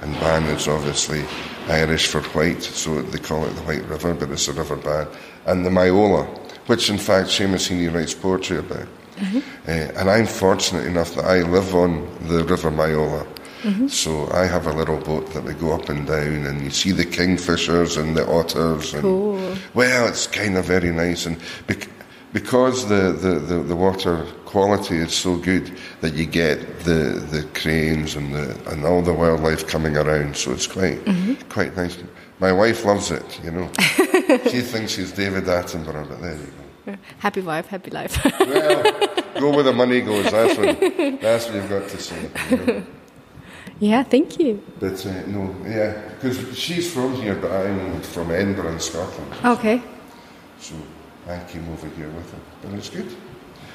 and 0.00 0.14
Ban 0.20 0.44
is 0.44 0.66
obviously 0.66 1.24
Irish 1.68 2.08
for 2.08 2.22
white, 2.22 2.62
so 2.62 3.02
they 3.02 3.18
call 3.18 3.44
it 3.44 3.50
the 3.50 3.62
White 3.62 3.84
River, 3.84 4.14
but 4.14 4.30
it's 4.30 4.46
the 4.46 4.52
River 4.52 4.76
Bann, 4.76 5.06
and 5.46 5.66
the 5.66 5.70
Myola, 5.70 6.26
which 6.66 6.88
in 6.88 6.98
fact 6.98 7.28
Seamus 7.28 7.70
Heaney 7.70 7.92
writes 7.92 8.14
poetry 8.14 8.58
about. 8.58 8.88
Uh, 9.22 9.70
and 9.98 10.10
I'm 10.10 10.26
fortunate 10.26 10.86
enough 10.86 11.14
that 11.14 11.24
I 11.24 11.42
live 11.42 11.74
on 11.74 12.06
the 12.28 12.44
River 12.44 12.70
Myola. 12.70 13.26
So 13.88 14.28
I 14.32 14.46
have 14.46 14.66
a 14.66 14.72
little 14.72 14.98
boat 14.98 15.32
that 15.34 15.44
we 15.44 15.54
go 15.54 15.72
up 15.72 15.88
and 15.88 16.04
down, 16.04 16.46
and 16.46 16.62
you 16.62 16.70
see 16.70 16.90
the 16.90 17.04
kingfishers 17.04 17.96
and 17.96 18.16
the 18.16 18.26
otters. 18.28 18.92
And, 18.92 19.02
Cool. 19.02 19.56
Well, 19.74 20.08
it's 20.08 20.26
kind 20.26 20.56
of 20.56 20.64
very 20.64 20.90
nice, 20.90 21.26
and 21.26 21.36
bec- 21.68 21.88
because 22.32 22.88
the, 22.88 23.12
the, 23.12 23.38
the, 23.38 23.62
the 23.62 23.76
water 23.76 24.26
quality 24.46 24.96
is 24.96 25.14
so 25.14 25.36
good 25.36 25.70
that 26.00 26.14
you 26.14 26.26
get 26.26 26.80
the, 26.80 27.24
the 27.30 27.46
cranes 27.54 28.16
and 28.16 28.34
the 28.34 28.56
and 28.70 28.84
all 28.84 29.00
the 29.02 29.12
wildlife 29.12 29.68
coming 29.68 29.96
around, 29.96 30.36
so 30.36 30.50
it's 30.50 30.66
quite 30.66 30.98
quite 31.48 31.76
nice. 31.76 31.96
My 32.40 32.50
wife 32.52 32.84
loves 32.84 33.12
it, 33.12 33.40
you 33.44 33.52
know. 33.52 33.70
she 34.50 34.60
thinks 34.62 34.92
she's 34.92 35.12
David 35.12 35.44
Attenborough, 35.44 36.08
but 36.08 36.20
there 36.20 36.34
you 36.34 36.46
go. 36.46 36.61
Happy 37.18 37.40
wife, 37.40 37.66
happy 37.68 37.90
life. 37.90 38.18
Well, 38.40 38.82
go 39.40 39.50
where 39.50 39.62
the 39.62 39.72
money 39.72 40.00
goes. 40.00 40.30
That's 40.30 40.58
what 40.58 41.20
that's 41.20 41.46
what 41.46 41.54
you've 41.54 41.68
got 41.68 41.88
to 41.88 41.98
say. 41.98 42.30
You 42.50 42.56
know? 42.56 42.86
yeah, 43.80 44.02
thank 44.02 44.38
you. 44.38 44.62
But 44.80 45.04
uh, 45.06 45.26
no, 45.26 45.54
yeah, 45.64 46.10
because 46.14 46.56
she's 46.58 46.92
from 46.92 47.14
here, 47.14 47.34
but 47.36 47.50
I'm 47.50 48.00
from 48.02 48.30
Edinburgh 48.30 48.72
in 48.72 48.80
Scotland, 48.80 49.32
Okay. 49.44 49.80
so 50.58 50.74
I 51.28 51.38
came 51.44 51.68
over 51.70 51.88
here 51.96 52.08
with 52.10 52.30
her. 52.32 52.38
But 52.62 52.72
it's 52.74 52.90
good. 52.90 53.08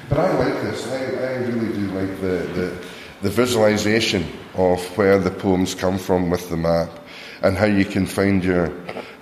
But 0.08 0.18
I 0.20 0.32
like 0.38 0.62
this. 0.62 0.86
I, 0.86 1.04
I 1.04 1.34
really 1.48 1.72
do 1.72 1.86
like 1.92 2.20
the, 2.20 2.36
the 2.58 2.84
the 3.22 3.30
visualization 3.30 4.24
of 4.54 4.80
where 4.96 5.18
the 5.18 5.30
poems 5.30 5.74
come 5.74 5.98
from 5.98 6.30
with 6.30 6.48
the 6.50 6.56
map, 6.56 6.88
and 7.42 7.56
how 7.56 7.66
you 7.66 7.84
can 7.84 8.06
find 8.06 8.44
your 8.44 8.70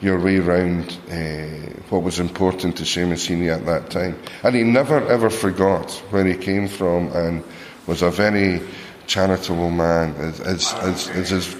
your 0.00 0.20
way 0.20 0.38
around 0.38 0.98
uh, 1.10 1.72
what 1.88 2.02
was 2.02 2.20
important 2.20 2.76
to 2.76 2.82
Seamus 2.84 3.26
Heaney 3.28 3.54
at 3.54 3.64
that 3.66 3.90
time. 3.90 4.18
And 4.42 4.54
he 4.54 4.62
never 4.62 5.06
ever 5.08 5.30
forgot 5.30 5.90
where 6.10 6.24
he 6.24 6.36
came 6.36 6.68
from, 6.68 7.08
and 7.12 7.42
was 7.86 8.02
a 8.02 8.10
very 8.10 8.60
charitable 9.06 9.70
man. 9.70 10.14
As 10.16 10.40
as 10.40 10.74
as, 10.74 11.08
as 11.08 11.30
his 11.30 11.56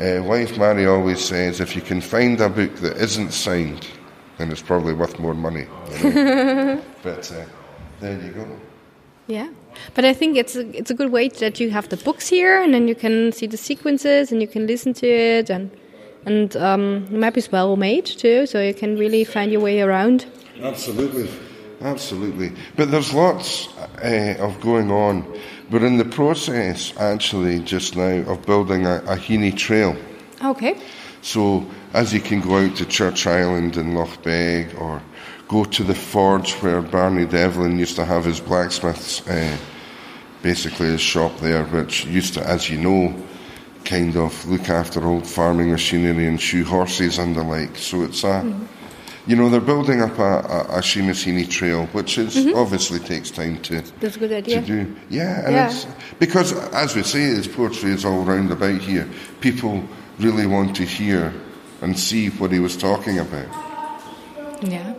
uh, 0.00 0.22
wife 0.24 0.56
Mary 0.58 0.86
always 0.86 1.22
says, 1.22 1.60
if 1.60 1.76
you 1.76 1.82
can 1.82 2.00
find 2.00 2.40
a 2.40 2.48
book 2.48 2.74
that 2.76 2.96
isn't 2.96 3.32
signed, 3.32 3.86
then 4.38 4.50
it's 4.50 4.62
probably 4.62 4.94
worth 4.94 5.18
more 5.18 5.34
money. 5.34 5.66
you 6.02 6.10
know. 6.12 6.82
but 7.02 7.30
uh, 7.32 7.44
there 8.00 8.20
you 8.20 8.32
go. 8.32 8.46
Yeah, 9.26 9.50
but 9.94 10.04
I 10.04 10.12
think 10.12 10.36
it's 10.36 10.56
a, 10.56 10.66
it's 10.76 10.90
a 10.90 10.94
good 10.94 11.12
way 11.12 11.28
that 11.28 11.60
you 11.60 11.70
have 11.70 11.88
the 11.88 11.98
books 11.98 12.26
here, 12.26 12.60
and 12.60 12.74
then 12.74 12.88
you 12.88 12.96
can 12.96 13.30
see 13.30 13.46
the 13.46 13.56
sequences, 13.56 14.32
and 14.32 14.40
you 14.40 14.48
can 14.48 14.66
listen 14.66 14.92
to 14.94 15.06
it, 15.06 15.50
and 15.50 15.70
and 16.26 16.56
um, 16.56 17.06
the 17.06 17.18
map 17.18 17.36
is 17.36 17.50
well 17.50 17.76
made 17.76 18.06
too, 18.06 18.46
so 18.46 18.60
you 18.60 18.74
can 18.74 18.96
really 18.96 19.24
find 19.24 19.50
your 19.50 19.60
way 19.60 19.80
around. 19.80 20.26
Absolutely, 20.62 21.28
absolutely. 21.80 22.52
But 22.76 22.90
there's 22.90 23.14
lots 23.14 23.68
uh, 23.78 24.36
of 24.38 24.60
going 24.60 24.90
on. 24.90 25.24
We're 25.70 25.86
in 25.86 25.96
the 25.96 26.04
process, 26.04 26.92
actually, 26.98 27.60
just 27.60 27.96
now, 27.96 28.30
of 28.30 28.44
building 28.44 28.86
a, 28.86 28.96
a 29.06 29.16
Heaney 29.16 29.56
Trail. 29.56 29.96
Okay. 30.44 30.80
So, 31.22 31.66
as 31.92 32.12
you 32.12 32.20
can 32.20 32.40
go 32.40 32.58
out 32.58 32.76
to 32.76 32.86
Church 32.86 33.26
Island 33.26 33.76
in 33.76 33.94
Loch 33.94 34.22
Beg 34.22 34.74
or 34.76 35.02
go 35.48 35.64
to 35.64 35.84
the 35.84 35.94
forge 35.94 36.52
where 36.54 36.80
Barney 36.80 37.26
Devlin 37.26 37.78
used 37.78 37.96
to 37.96 38.04
have 38.04 38.24
his 38.24 38.40
blacksmith's, 38.40 39.26
uh, 39.28 39.56
basically 40.42 40.86
his 40.88 41.00
shop 41.00 41.36
there, 41.38 41.64
which 41.64 42.04
used 42.06 42.34
to, 42.34 42.46
as 42.46 42.70
you 42.70 42.78
know, 42.78 43.14
kind 43.84 44.16
of 44.16 44.46
look 44.46 44.68
after 44.68 45.04
old 45.04 45.26
farming 45.26 45.70
machinery 45.70 46.26
and 46.26 46.40
shoe 46.40 46.64
horses 46.64 47.18
and 47.18 47.34
the 47.34 47.42
like. 47.42 47.76
So 47.76 48.02
it's 48.02 48.24
a, 48.24 48.44
you 49.26 49.36
know, 49.36 49.48
they're 49.48 49.60
building 49.60 50.00
up 50.02 50.18
a, 50.18 50.22
a, 50.22 50.78
a 50.78 50.80
Heaney 50.80 51.48
trail, 51.48 51.86
which 51.86 52.18
is 52.18 52.36
obviously 52.54 52.98
takes 52.98 53.30
time 53.30 53.60
to 53.62 53.82
That's 54.00 54.16
a 54.16 54.18
good 54.18 54.32
idea. 54.32 54.60
to 54.60 54.66
do. 54.66 54.96
Yeah, 55.08 55.44
and 55.44 55.54
Yeah. 55.54 55.66
it's 55.70 55.86
because 56.18 56.52
as 56.72 56.94
we 56.94 57.02
say, 57.02 57.20
his 57.20 57.46
poetry 57.48 57.92
is 57.92 58.04
all 58.04 58.22
round 58.22 58.50
about 58.50 58.80
here. 58.80 59.08
People 59.40 59.82
really 60.18 60.46
want 60.46 60.76
to 60.76 60.84
hear 60.84 61.32
and 61.82 61.98
see 61.98 62.28
what 62.28 62.52
he 62.52 62.58
was 62.60 62.76
talking 62.76 63.18
about. 63.18 63.48
Yeah. 64.62 64.94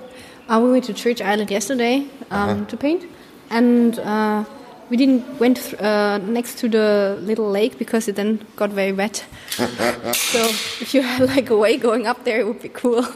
Uh, 0.49 0.59
we 0.59 0.71
went 0.71 0.83
to 0.85 0.93
Church 0.93 1.21
Island 1.21 1.51
yesterday 1.51 2.07
um, 2.31 2.65
to 2.65 2.75
paint, 2.75 3.05
and 3.49 3.97
uh, 3.99 4.43
we 4.91 4.97
didn't 4.97 5.39
went 5.39 5.73
uh, 5.81 6.17
next 6.17 6.59
to 6.59 6.67
the 6.67 7.17
little 7.21 7.49
lake 7.49 7.79
because 7.79 8.09
it 8.09 8.17
then 8.17 8.45
got 8.57 8.71
very 8.71 8.91
wet. 8.91 9.25
so 9.51 10.39
if 10.81 10.93
you 10.93 11.01
had 11.01 11.29
like 11.29 11.49
a 11.49 11.57
way 11.57 11.77
going 11.77 12.07
up 12.07 12.25
there, 12.25 12.41
it 12.41 12.45
would 12.45 12.61
be 12.61 12.69
cool. 12.69 13.01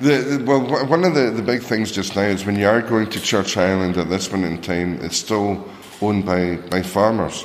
The, 0.00 0.38
the, 0.38 0.44
well, 0.44 0.60
one 0.86 1.04
of 1.04 1.14
the, 1.14 1.30
the 1.30 1.42
big 1.42 1.62
things 1.62 1.92
just 1.92 2.16
now 2.16 2.22
is 2.22 2.46
when 2.46 2.56
you 2.56 2.66
are 2.66 2.80
going 2.80 3.10
to 3.10 3.20
Church 3.20 3.56
Island 3.56 3.98
at 3.98 4.08
this 4.08 4.28
point 4.28 4.44
in 4.44 4.62
time, 4.62 4.98
it's 5.02 5.18
still 5.18 5.68
owned 6.00 6.24
by, 6.24 6.56
by 6.70 6.82
farmers. 6.82 7.44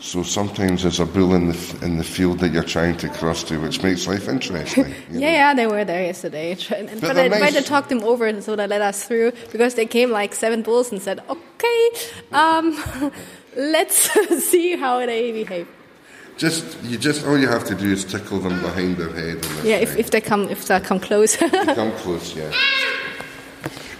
So 0.00 0.22
sometimes 0.22 0.82
there's 0.82 0.98
a 0.98 1.04
bull 1.04 1.34
in 1.34 1.48
the 1.48 1.54
f- 1.54 1.82
in 1.82 1.98
the 1.98 2.04
field 2.04 2.38
that 2.38 2.52
you're 2.52 2.62
trying 2.62 2.96
to 2.98 3.08
cross 3.10 3.44
to, 3.44 3.60
which 3.60 3.82
makes 3.82 4.06
life 4.06 4.28
interesting. 4.28 4.86
you 5.10 5.20
know. 5.20 5.20
yeah, 5.20 5.32
yeah, 5.32 5.54
they 5.54 5.66
were 5.66 5.84
there 5.84 6.02
yesterday, 6.02 6.54
but, 7.00 7.14
they're 7.14 7.32
I 7.32 7.38
tried 7.38 7.52
to 7.52 7.62
talk 7.62 7.88
them 7.88 8.02
over, 8.02 8.26
and 8.26 8.42
so 8.42 8.56
they 8.56 8.66
let 8.66 8.80
us 8.80 9.04
through 9.04 9.32
because 9.52 9.74
they 9.74 9.84
came 9.84 10.10
like 10.10 10.34
seven 10.34 10.62
bulls 10.62 10.90
and 10.90 11.02
said, 11.02 11.20
"Okay, 11.28 11.90
um, 12.32 13.12
let's 13.56 14.10
see 14.50 14.74
how 14.74 15.04
they 15.04 15.32
behave." 15.32 15.68
Just 16.38 16.82
you 16.84 16.96
just 16.96 17.26
all 17.26 17.36
you 17.36 17.48
have 17.48 17.64
to 17.66 17.74
do 17.74 17.92
is 17.92 18.02
tickle 18.02 18.40
them 18.40 18.62
behind 18.62 18.96
their 18.96 19.12
head. 19.12 19.44
And 19.44 19.64
Yeah, 19.64 19.76
if, 19.76 19.98
if 19.98 20.10
they 20.10 20.22
come 20.22 20.48
if 20.48 20.64
they 20.64 20.80
come 20.80 20.98
close. 20.98 21.36
Come 21.36 21.92
close, 22.00 22.34
yeah. 22.34 22.50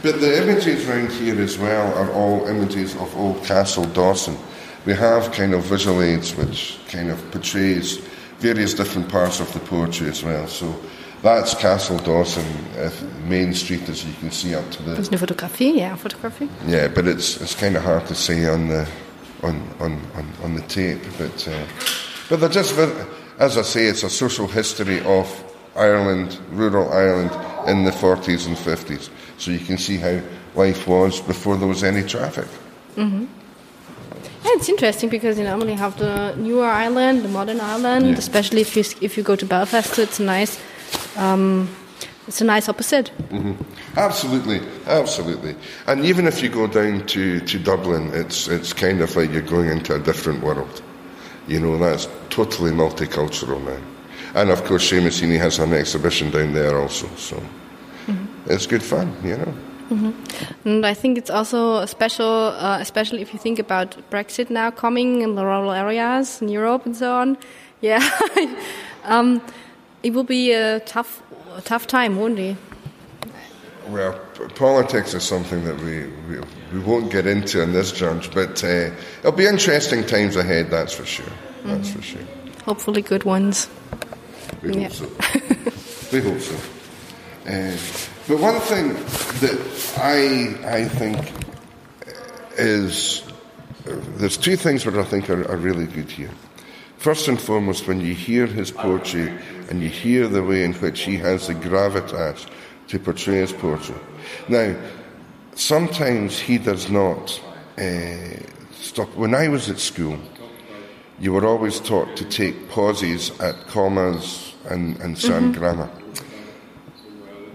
But 0.03 0.23
the 0.23 0.43
images 0.43 0.89
around 0.89 1.13
here 1.13 1.39
as 1.43 1.59
well 1.59 1.93
are 1.93 2.11
all 2.13 2.47
images 2.49 2.97
of 2.97 3.15
old 3.19 3.45
Castle 3.45 3.85
Dawson. 3.85 4.39
We 4.87 4.95
have 4.95 5.31
kind 5.33 5.55
of 5.55 5.65
visual 5.65 6.01
aids 6.03 6.35
which 6.37 6.79
kind 6.89 7.11
of 7.11 7.19
portrays 7.31 7.99
various 8.39 8.75
different 8.75 9.09
parts 9.09 9.41
of 9.41 9.53
the 9.53 9.61
poetry 9.61 10.09
as 10.09 10.23
well. 10.23 10.47
So 10.49 10.75
that's 11.23 11.55
Castle 11.55 11.99
Dawson, 11.99 12.47
uh, 12.79 12.91
Main 13.29 13.53
Street, 13.55 13.89
as 13.89 14.05
you 14.05 14.15
can 14.21 14.31
see 14.31 14.55
up 14.55 14.71
to 14.71 14.83
Dat 14.83 14.99
is 14.99 15.09
the 15.09 15.19
photography, 15.19 15.67
yeah, 15.77 15.97
photography. 15.97 16.49
yeah. 16.67 16.89
But 16.89 17.07
it's 17.07 17.41
it's 17.41 17.55
kind 17.55 17.77
of 17.77 17.83
hard 17.83 18.07
to 18.07 18.15
say 18.15 18.49
on 18.49 18.69
the 18.69 18.87
on 19.43 19.61
on 19.81 20.01
on, 20.15 20.27
on 20.43 20.55
the 20.55 20.63
tape. 20.63 21.03
But 21.19 21.49
uh, 21.49 21.67
but 22.29 22.41
they're 22.41 22.49
just 22.49 22.75
as 23.39 23.57
I 23.57 23.63
say, 23.63 23.87
it's 23.87 24.03
a 24.03 24.11
social 24.11 24.47
history 24.47 25.01
of 25.05 25.27
Ireland, 25.77 26.39
rural 26.53 26.93
Ireland 26.93 27.31
in 27.69 27.85
the 27.85 27.91
40s 27.91 28.47
and 28.47 28.57
50s. 28.57 29.09
So 29.39 29.51
you 29.51 29.59
can 29.59 29.79
see 29.79 29.97
how 29.97 30.21
life 30.55 30.87
was 30.87 31.21
before 31.21 31.57
there 31.57 31.69
was 31.69 31.83
any 31.83 32.03
traffic. 32.03 32.49
Yeah, 32.97 33.21
Yeah, 34.45 34.53
it's 34.57 34.69
interesting 34.69 35.11
because 35.11 35.39
you 35.39 35.45
normally 35.45 35.75
have 35.75 35.99
the 35.99 36.35
newer 36.37 36.67
island, 36.67 37.23
the 37.23 37.29
modern 37.29 37.61
island, 37.61 38.07
Yeah. 38.07 38.19
especially 38.19 38.61
if 38.63 38.75
you 38.77 38.85
if 39.01 39.17
you 39.17 39.23
go 39.23 39.37
to 39.37 39.47
Belfast. 39.47 39.95
So 39.95 40.03
it's 40.03 40.19
a 40.21 40.23
nice, 40.25 40.59
um, 41.17 41.69
it's 42.27 42.41
a 42.41 42.45
nice 42.45 42.69
opposite. 42.69 43.11
Absolutely, 43.97 44.61
absolutely. 44.87 45.55
And 45.87 46.05
even 46.05 46.27
if 46.27 46.43
you 46.43 46.49
go 46.49 46.67
down 46.67 47.05
to, 47.07 47.41
to 47.41 47.59
Dublin, 47.59 48.11
it's 48.15 48.49
it's 48.49 48.73
kind 48.73 49.01
of 49.03 49.15
like 49.17 49.31
you're 49.33 49.43
going 49.57 49.69
into 49.69 49.95
a 49.95 49.99
different 49.99 50.43
world. 50.43 50.83
You 51.49 51.61
know, 51.61 51.77
that's 51.79 52.09
totally 52.31 52.71
multicultural 52.71 53.61
now. 53.63 53.79
And 54.35 54.51
of 54.51 54.65
course, 54.65 54.89
Seamus 54.91 55.21
Heaney 55.21 55.39
has 55.39 55.59
an 55.59 55.73
exhibition 55.73 56.31
down 56.31 56.53
there 56.55 56.79
also, 56.79 57.09
so 57.17 57.43
it's 58.47 58.67
good 58.67 58.83
fun, 58.83 59.13
you 59.25 59.37
know. 59.37 59.53
And 60.65 60.87
I 60.87 60.95
think 60.95 61.19
it's 61.19 61.31
also 61.31 61.85
special, 61.87 62.27
uh, 62.59 62.79
especially 62.81 63.23
if 63.23 63.33
you 63.33 63.39
think 63.39 63.59
about 63.59 63.97
Brexit 64.11 64.49
now 64.51 64.71
coming 64.71 65.23
in 65.23 65.35
the 65.35 65.45
rural 65.45 65.73
areas 65.73 66.41
in 66.43 66.49
Europe 66.49 66.87
and 66.87 66.97
so 66.97 67.13
on. 67.13 67.37
Yeah, 67.83 68.07
um, 69.05 69.41
it 70.03 70.13
will 70.13 70.23
be 70.29 70.53
a 70.53 70.81
tough, 70.81 71.23
a 71.57 71.63
tough 71.63 71.87
time, 71.87 72.17
won't 72.19 72.39
it? 72.39 72.57
Well, 73.89 74.13
politics 74.55 75.15
is 75.15 75.23
something 75.25 75.65
that 75.65 75.81
we, 75.81 76.05
we, 76.29 76.41
we 76.75 76.79
won't 76.81 77.11
get 77.11 77.27
into 77.27 77.63
in 77.63 77.73
this 77.73 77.91
judge, 77.91 78.31
but 78.35 78.63
uh, 78.63 78.91
it'll 79.21 79.33
be 79.33 79.47
interesting 79.47 80.05
times 80.05 80.37
ahead, 80.37 80.69
that's 80.71 80.93
for 80.93 81.07
sure. 81.07 81.33
That's 81.65 81.91
for 81.91 82.03
sure. 82.03 82.21
Hopefully, 82.67 83.01
good 83.01 83.25
ones. 83.25 83.71
We 84.63 84.69
hope 84.69 84.79
Yeah. 84.79 84.89
so. 84.89 85.07
we 86.13 86.21
hope 86.21 86.41
so. 86.41 86.57
Uh, 87.47 87.77
but 88.31 88.39
one 88.39 88.61
thing 88.61 88.95
that 89.41 89.59
I 89.99 90.55
I 90.77 90.85
think 90.85 91.19
is 92.57 93.25
there's 94.19 94.37
two 94.37 94.55
things 94.55 94.85
that 94.85 94.95
I 94.95 95.03
think 95.03 95.29
are, 95.29 95.51
are 95.51 95.57
really 95.57 95.87
good 95.87 96.09
here. 96.09 96.31
First 96.99 97.27
and 97.27 97.41
foremost, 97.41 97.89
when 97.89 98.01
you 98.01 98.15
hear 98.15 98.47
his 98.47 98.71
poetry 98.71 99.37
and 99.69 99.83
you 99.83 99.89
hear 99.89 100.29
the 100.29 100.45
way 100.45 100.63
in 100.63 100.75
which 100.75 101.01
he 101.01 101.17
has 101.17 101.49
the 101.49 101.55
gravitas 101.55 102.47
to 102.87 103.01
portray 103.01 103.39
his 103.39 103.53
poetry. 103.53 103.97
Now, 104.49 104.77
sometimes 105.57 106.39
he 106.39 106.59
does 106.59 106.89
not 106.89 107.43
uh, 107.79 108.37
stop. 108.71 109.09
When 109.17 109.35
I 109.35 109.49
was 109.49 109.69
at 109.69 109.81
school, 109.81 110.21
you 111.19 111.33
were 111.33 111.47
always 111.47 111.81
taught 111.81 112.17
to 112.19 112.25
take 112.25 112.69
pauses 112.69 113.33
at 113.41 113.67
commas 113.67 114.55
and, 114.69 115.01
and 115.01 115.19
certain 115.19 115.51
grammar. 115.51 115.91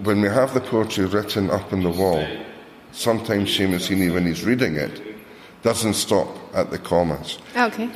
When 0.03 0.21
we 0.21 0.27
have 0.29 0.53
the 0.53 0.61
poetry 0.61 1.05
written 1.05 1.49
up 1.49 1.71
on 1.71 1.83
the 1.83 1.89
wall, 1.89 2.25
sometimes 2.91 3.49
Seamus 3.49 3.89
Heaney, 3.89 4.13
when 4.13 4.25
he's 4.25 4.43
reading 4.43 4.75
it, 4.75 5.01
doesn't 5.61 5.93
stop 5.93 6.27
at 6.53 6.69
the 6.69 6.77
commas. 6.77 7.39
Okay. 7.55 7.89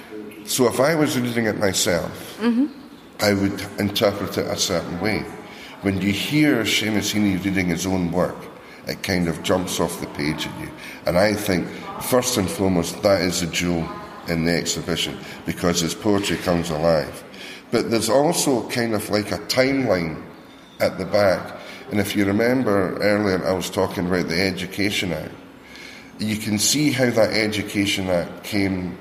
So 0.45 0.67
if 0.67 0.79
I 0.79 0.95
was 0.95 1.19
reading 1.19 1.45
it 1.45 1.57
myself, 1.57 2.37
mm-hmm. 2.39 2.67
I 3.19 3.33
would 3.33 3.61
interpret 3.79 4.37
it 4.37 4.47
a 4.47 4.57
certain 4.57 4.99
way. 4.99 5.19
When 5.81 6.01
you 6.01 6.11
hear 6.11 6.63
Seamus 6.63 7.13
Heaney 7.13 7.43
reading 7.43 7.67
his 7.67 7.85
own 7.85 8.11
work, 8.11 8.37
it 8.87 9.03
kind 9.03 9.27
of 9.27 9.43
jumps 9.43 9.79
off 9.79 10.01
the 10.01 10.07
page 10.07 10.47
at 10.47 10.59
you. 10.59 10.71
And 11.05 11.17
I 11.17 11.33
think, 11.33 11.67
first 12.01 12.37
and 12.37 12.49
foremost, 12.49 13.01
that 13.03 13.21
is 13.21 13.41
a 13.41 13.47
jewel 13.47 13.87
in 14.27 14.45
the 14.45 14.55
exhibition 14.55 15.17
because 15.45 15.81
his 15.81 15.93
poetry 15.93 16.37
comes 16.37 16.69
alive. 16.69 17.23
But 17.71 17.91
there's 17.91 18.09
also 18.09 18.67
kind 18.69 18.95
of 18.95 19.09
like 19.09 19.31
a 19.31 19.37
timeline 19.37 20.23
at 20.79 20.97
the 20.97 21.05
back. 21.05 21.58
And 21.91 21.99
if 21.99 22.15
you 22.15 22.25
remember 22.25 22.97
earlier, 22.97 23.45
I 23.45 23.53
was 23.53 23.69
talking 23.69 24.07
about 24.07 24.27
the 24.27 24.39
Education 24.39 25.11
Act. 25.11 25.31
You 26.19 26.37
can 26.37 26.59
see 26.59 26.91
how 26.91 27.09
that 27.09 27.33
Education 27.33 28.09
Act 28.09 28.43
came 28.43 28.97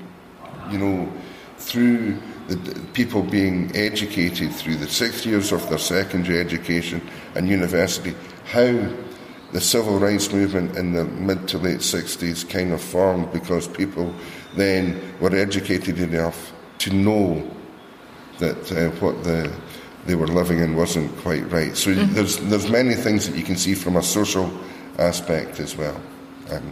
you 0.71 0.77
know, 0.77 1.11
through 1.57 2.17
the 2.47 2.79
people 2.93 3.21
being 3.21 3.75
educated 3.75 4.53
through 4.53 4.75
the 4.75 4.87
six 4.87 5.25
years 5.25 5.51
of 5.51 5.67
their 5.69 5.77
secondary 5.77 6.39
education 6.39 7.01
and 7.35 7.47
university, 7.47 8.15
how 8.45 8.89
the 9.51 9.61
civil 9.61 9.99
rights 9.99 10.31
movement 10.31 10.75
in 10.77 10.93
the 10.93 11.05
mid 11.05 11.47
to 11.47 11.57
late 11.57 11.79
60s 11.79 12.47
kind 12.49 12.71
of 12.71 12.81
formed 12.81 13.31
because 13.31 13.67
people 13.67 14.13
then 14.55 14.99
were 15.19 15.35
educated 15.35 15.99
enough 15.99 16.53
to 16.79 16.93
know 16.93 17.49
that 18.39 18.71
uh, 18.71 18.89
what 18.99 19.23
the 19.23 19.51
they 20.09 20.15
were 20.15 20.27
living 20.41 20.59
in 20.65 20.75
wasn't 20.75 21.09
quite 21.25 21.45
right. 21.57 21.73
So 21.77 21.91
mm-hmm. 21.91 22.13
there's 22.15 22.37
there's 22.49 22.69
many 22.69 22.95
things 23.05 23.21
that 23.27 23.35
you 23.39 23.45
can 23.49 23.57
see 23.63 23.75
from 23.83 23.95
a 23.95 24.03
social 24.03 24.47
aspect 24.97 25.59
as 25.59 25.71
well. 25.81 25.97
And 26.53 26.63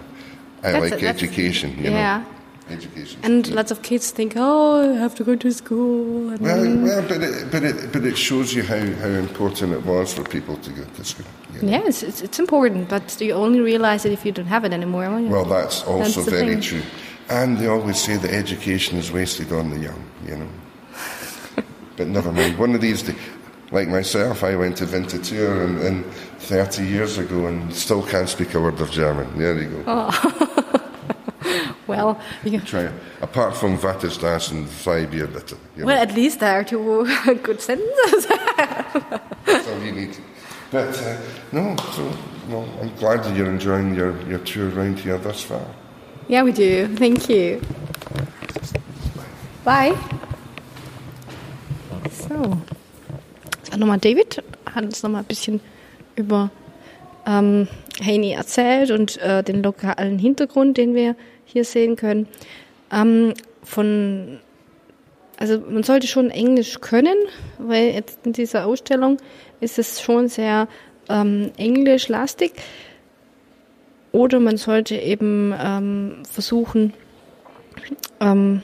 I 0.63 0.71
That's- 0.71 0.81
like 0.83 0.99
that's- 1.01 1.15
education, 1.17 1.69
you 1.77 1.91
yeah. 1.91 2.17
know. 2.17 2.25
Education. 2.69 3.17
And 3.23 3.47
lots 3.59 3.71
of 3.71 3.79
kids 3.81 4.11
think, 4.11 4.33
oh, 4.35 4.95
I 4.95 4.99
have 5.05 5.15
to 5.15 5.23
go 5.23 5.35
to 5.37 5.51
school. 5.53 6.31
And 6.31 6.39
Well, 6.41 6.63
well, 6.87 7.01
but 7.11 7.21
it, 7.27 7.51
but 7.53 7.63
it, 7.63 7.93
but 7.93 8.03
it 8.11 8.17
shows 8.17 8.47
you 8.55 8.63
how, 8.71 8.83
how 9.03 9.13
important 9.27 9.71
it 9.71 9.85
was 9.85 10.13
for 10.13 10.23
people 10.37 10.55
to 10.65 10.69
go 10.79 10.83
to 10.97 11.03
school. 11.05 11.31
you 11.53 11.61
know. 11.61 11.69
Yes, 11.75 12.03
it's, 12.03 12.19
it's 12.21 12.39
important, 12.39 12.89
but 12.89 13.21
you 13.21 13.31
only 13.45 13.61
realize 13.61 14.01
it 14.07 14.11
if 14.11 14.25
you 14.25 14.33
don't 14.33 14.47
have 14.55 14.65
it 14.65 14.73
anymore. 14.73 15.07
Well, 15.35 15.45
that's 15.45 15.77
also 15.83 16.21
That's 16.21 16.37
very 16.39 16.55
thing. 16.55 16.61
true. 16.69 16.83
And 17.29 17.57
they 17.57 17.67
always 17.67 17.99
say 18.07 18.17
that 18.17 18.31
education 18.33 18.97
is 18.97 19.13
wasted 19.13 19.49
on 19.53 19.69
the 19.69 19.79
young, 19.87 20.01
you 20.27 20.35
know. 20.35 20.49
But 21.97 22.07
never 22.07 22.31
mind. 22.31 22.57
One 22.57 22.75
of 22.75 22.81
these 22.81 23.01
days, 23.03 23.17
like 23.71 23.89
myself, 23.89 24.43
I 24.43 24.55
went 24.55 24.77
to 24.77 24.85
Winterthur 24.85 25.65
and, 25.65 25.79
and 25.81 26.05
30 26.39 26.85
years 26.85 27.17
ago 27.17 27.47
and 27.47 27.73
still 27.73 28.03
can't 28.03 28.29
speak 28.29 28.53
a 28.53 28.61
word 28.61 28.79
of 28.79 28.91
German. 28.91 29.37
There 29.37 29.61
you 29.61 29.69
go. 29.69 29.83
Oh. 29.87 30.91
well, 31.87 32.21
you, 32.43 32.51
can 32.51 32.65
Try 32.65 32.91
apart 33.21 33.57
from 33.57 33.77
what 33.77 34.03
is 34.03 34.17
das 34.17 34.51
and 34.51 34.67
Freibier 34.67 35.27
bitte. 35.27 35.57
You 35.75 35.81
know. 35.81 35.85
well, 35.87 36.01
at 36.01 36.13
least 36.13 36.39
there 36.39 36.59
are 36.59 36.63
two 36.63 37.05
good 37.43 37.59
sentences. 37.59 38.27
That's 38.27 39.67
all 39.67 39.83
you 39.83 39.91
need. 39.91 40.17
But 40.71 40.97
uh, 41.01 41.17
no, 41.51 41.75
so 41.93 42.17
no, 42.47 42.67
I'm 42.81 42.93
glad 42.95 43.23
that 43.23 43.35
you're 43.35 43.49
enjoying 43.49 43.95
your, 43.95 44.21
your 44.27 44.39
tour 44.39 44.69
around 44.69 44.99
here 44.99 45.17
thus 45.17 45.43
far. 45.43 45.65
Yeah, 46.27 46.43
we 46.43 46.51
do. 46.51 46.93
Thank 46.95 47.29
you. 47.29 47.61
Bye. 49.63 49.97
So. 52.29 52.57
Dann 53.71 53.79
nochmal 53.79 53.99
David 53.99 54.43
hat 54.73 54.83
uns 54.83 55.03
nochmal 55.03 55.21
ein 55.21 55.27
bisschen 55.27 55.59
über 56.15 56.49
ähm, 57.25 57.67
Haney 58.01 58.31
erzählt 58.31 58.91
und 58.91 59.17
äh, 59.17 59.43
den 59.43 59.63
lokalen 59.63 60.19
Hintergrund, 60.19 60.77
den 60.77 60.95
wir 60.95 61.15
hier 61.45 61.63
sehen 61.63 61.95
können. 61.95 62.27
Ähm, 62.91 63.33
von, 63.63 64.39
also 65.37 65.59
man 65.59 65.83
sollte 65.83 66.07
schon 66.07 66.29
Englisch 66.29 66.79
können, 66.79 67.17
weil 67.57 67.87
jetzt 67.93 68.19
in 68.25 68.33
dieser 68.33 68.65
Ausstellung 68.65 69.17
ist 69.59 69.79
es 69.79 70.01
schon 70.01 70.29
sehr 70.29 70.67
ähm, 71.09 71.51
englischlastig. 71.57 72.53
Oder 74.11 74.39
man 74.39 74.57
sollte 74.57 74.95
eben 74.95 75.53
ähm, 75.59 76.23
versuchen, 76.29 76.93
ähm, 78.19 78.63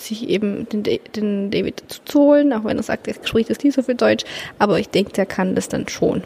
sich 0.00 0.28
eben 0.28 0.68
den, 0.68 0.82
den 0.82 1.50
David 1.50 1.82
zu 2.04 2.20
holen, 2.20 2.52
auch 2.52 2.64
wenn 2.64 2.76
er 2.76 2.82
sagt, 2.82 3.08
er 3.08 3.14
spricht 3.22 3.48
jetzt 3.48 3.64
nicht 3.64 3.74
so 3.74 3.82
viel 3.82 3.94
Deutsch, 3.94 4.24
aber 4.58 4.78
ich 4.78 4.88
denke, 4.88 5.12
der 5.12 5.26
kann 5.26 5.54
das 5.54 5.68
dann 5.68 5.88
schon. 5.88 6.22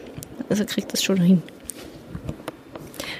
Also 0.49 0.63
er 0.63 0.67
kriegt 0.67 0.93
das 0.93 1.03
schon 1.03 1.21
hin. 1.21 1.41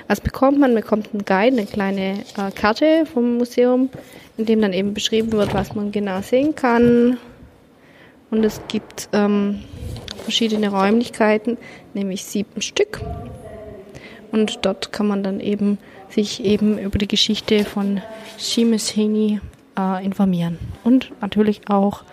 Was 0.08 0.22
bekommt 0.22 0.60
man? 0.60 0.74
Man 0.74 0.84
bekommt 0.84 1.10
einen 1.14 1.26
Guide, 1.26 1.58
eine 1.58 1.66
kleine 1.66 2.20
äh, 2.38 2.52
Karte 2.54 3.06
vom 3.12 3.38
Museum, 3.38 3.90
in 4.38 4.46
dem 4.46 4.62
dann 4.62 4.74
eben 4.74 4.94
beschrieben 4.94 5.32
wird, 5.32 5.54
was 5.54 5.74
man 5.74 5.92
genau 5.92 6.22
sehen 6.22 6.54
kann. 6.56 7.18
Und 8.30 8.44
es 8.44 8.62
gibt 8.68 9.10
ähm, 9.14 9.62
verschiedene 10.24 10.70
Räumlichkeiten, 10.70 11.58
nämlich 11.94 12.24
sieben 12.24 12.62
Stück. 12.62 13.02
Und 14.32 14.60
dort 14.64 14.92
kann 14.92 15.08
man 15.08 15.24
dann 15.24 15.40
eben 15.40 15.80
sich 16.10 16.44
eben 16.44 16.78
über 16.78 16.98
die 16.98 17.08
Geschichte 17.08 17.66
von 17.66 18.02
Seamus 18.38 18.96
Heaney 18.96 19.40
äh, 19.78 20.04
informieren. 20.06 20.58
Und 20.84 21.12
natürlich 21.22 21.70
auch 21.70 22.04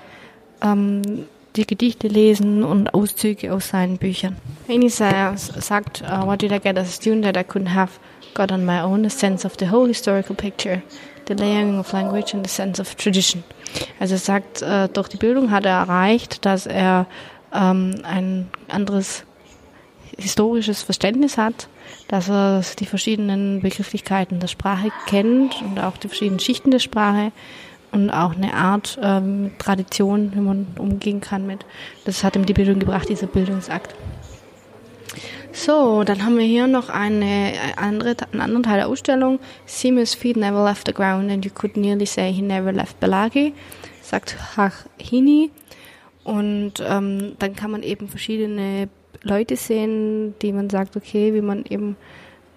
ähm, 0.63 1.27
die 1.57 1.67
Gedichte 1.67 2.09
lesen 2.09 2.65
und 2.65 2.95
Auszüge 2.95 3.53
aus 3.53 3.69
seinen 3.69 3.99
Büchern. 3.99 4.37
Heaney 4.67 4.89
sa- 4.89 5.37
sagt, 5.37 6.03
uh, 6.03 6.27
what 6.27 6.41
did 6.41 6.51
I 6.53 6.59
get 6.59 6.79
as 6.79 6.89
a 6.89 6.93
student 6.93 7.25
that 7.25 7.37
I 7.37 7.41
couldn't 7.41 7.75
have 7.75 7.93
got 8.35 8.51
on 8.51 8.65
my 8.65 8.81
own? 8.81 9.05
A 9.05 9.11
sense 9.11 9.47
of 9.47 9.55
the 9.59 9.71
whole 9.71 9.87
historical 9.87 10.35
picture, 10.35 10.83
the 11.29 11.35
layering 11.35 11.79
of 11.79 11.93
language 11.93 12.33
and 12.35 12.45
the 12.47 12.51
sense 12.51 12.81
of 12.81 12.95
tradition. 12.95 13.45
Also 14.01 14.15
er 14.15 14.19
sagt, 14.19 14.63
äh, 14.63 14.89
durch 14.89 15.09
die 15.09 15.19
Bildung 15.19 15.51
hat 15.51 15.67
er 15.67 15.79
erreicht, 15.81 16.45
dass 16.47 16.67
er 16.67 17.07
ähm, 17.53 17.97
ein 18.03 18.49
anderes 18.69 19.25
historisches 20.19 20.83
Verständnis 20.83 21.37
hat, 21.39 21.69
dass 22.09 22.29
er 22.29 22.63
die 22.79 22.87
verschiedenen 22.87 23.61
Begrifflichkeiten 23.61 24.41
der 24.41 24.49
Sprache 24.49 24.91
kennt 25.07 25.61
und 25.63 25.81
auch 25.81 25.97
die 25.97 26.09
verschiedenen 26.09 26.41
Schichten 26.41 26.71
der 26.71 26.79
Sprache 26.79 27.33
und 27.93 28.11
auch 28.11 28.35
eine 28.35 28.55
Art 28.55 28.99
ähm, 29.03 29.53
Tradition, 29.59 30.33
wie 30.35 30.41
man 30.41 30.67
umgehen 30.79 31.21
kann 31.21 31.47
mit. 31.47 31.65
Das 32.05 32.25
hat 32.25 32.37
ihm 32.37 32.47
die 32.47 32.55
Bildung 32.55 32.79
gebracht, 32.79 33.09
dieser 33.09 33.27
Bildungsakt. 33.27 33.95
So, 35.53 36.03
dann 36.03 36.25
haben 36.25 36.39
wir 36.39 36.47
hier 36.47 36.67
noch 36.67 36.89
eine, 36.89 37.53
andere, 37.77 38.17
einen 38.33 38.41
anderen 38.41 38.63
Teil 38.63 38.79
der 38.79 38.89
Ausstellung. 38.89 39.39
Seamus 39.67 40.15
feet 40.15 40.39
never 40.39 40.65
left 40.65 40.87
the 40.87 40.95
ground 40.95 41.31
and 41.31 41.45
you 41.45 41.51
could 41.51 41.77
nearly 41.77 42.07
say 42.07 42.33
he 42.33 42.41
never 42.41 42.73
left 42.73 42.99
Belagi, 43.01 43.53
sagt 44.01 44.37
Hachini. 44.57 45.51
Und 46.25 46.75
ähm, 46.85 47.35
dann 47.39 47.55
kann 47.55 47.71
man 47.71 47.83
eben 47.83 48.09
verschiedene 48.09 48.89
Leute 49.23 49.57
sehen, 49.57 50.35
die 50.43 50.53
man 50.53 50.71
sagt, 50.71 50.97
okay, 50.97 51.35
wie 51.35 51.41
man 51.41 51.65
eben 51.69 51.97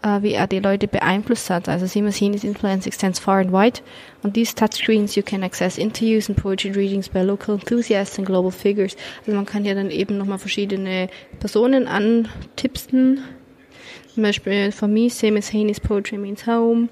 äh, 0.06 0.21
wie 0.21 0.34
er 0.34 0.47
die 0.47 0.60
Leute 0.60 0.88
beeinflusst 0.88 1.49
hat. 1.49 1.67
Also 1.67 1.88
Simon's 1.88 2.21
influence 2.21 2.86
extends 2.86 3.19
far 3.19 3.39
and 3.39 3.51
wide. 3.51 3.82
On 4.23 4.32
these 4.32 4.54
touchscreens 4.54 5.15
you 5.15 5.23
can 5.23 5.43
access 5.43 5.78
interviews 5.78 6.30
and 6.30 6.38
poetry 6.38 6.71
readings 6.71 7.10
by 7.10 7.21
local 7.21 7.56
enthusiasts 7.56 8.17
and 8.17 8.28
global 8.28 8.51
figures. 8.51 8.95
Also 9.21 9.34
man 9.34 9.45
kann 9.45 9.63
hier 9.63 9.75
dann 9.75 9.91
eben 9.91 10.17
nochmal 10.17 10.38
verschiedene 10.38 11.10
Personen 11.39 11.88
antipsen. 11.88 13.23
Zum 14.13 14.23
Beispiel 14.23 14.71
for 14.71 14.88
me, 14.88 15.10
Seamus 15.10 15.51
Haney's 15.51 15.80
poetry 15.80 16.17
means 16.17 16.45
home. 16.45 16.89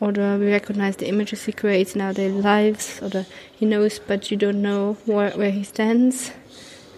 Oder 0.00 0.38
we 0.40 0.46
recognize 0.46 0.96
the 0.98 1.06
images 1.06 1.44
he 1.44 1.52
creates 1.52 1.94
in 1.94 2.00
our 2.00 2.12
daily 2.12 2.40
lives. 2.40 3.02
Oder 3.02 3.26
he 3.58 3.66
knows 3.66 4.00
but 4.00 4.30
you 4.30 4.38
don't 4.38 4.62
know 4.62 4.96
where, 5.06 5.36
where 5.36 5.50
he 5.50 5.64
stands. 5.64 6.32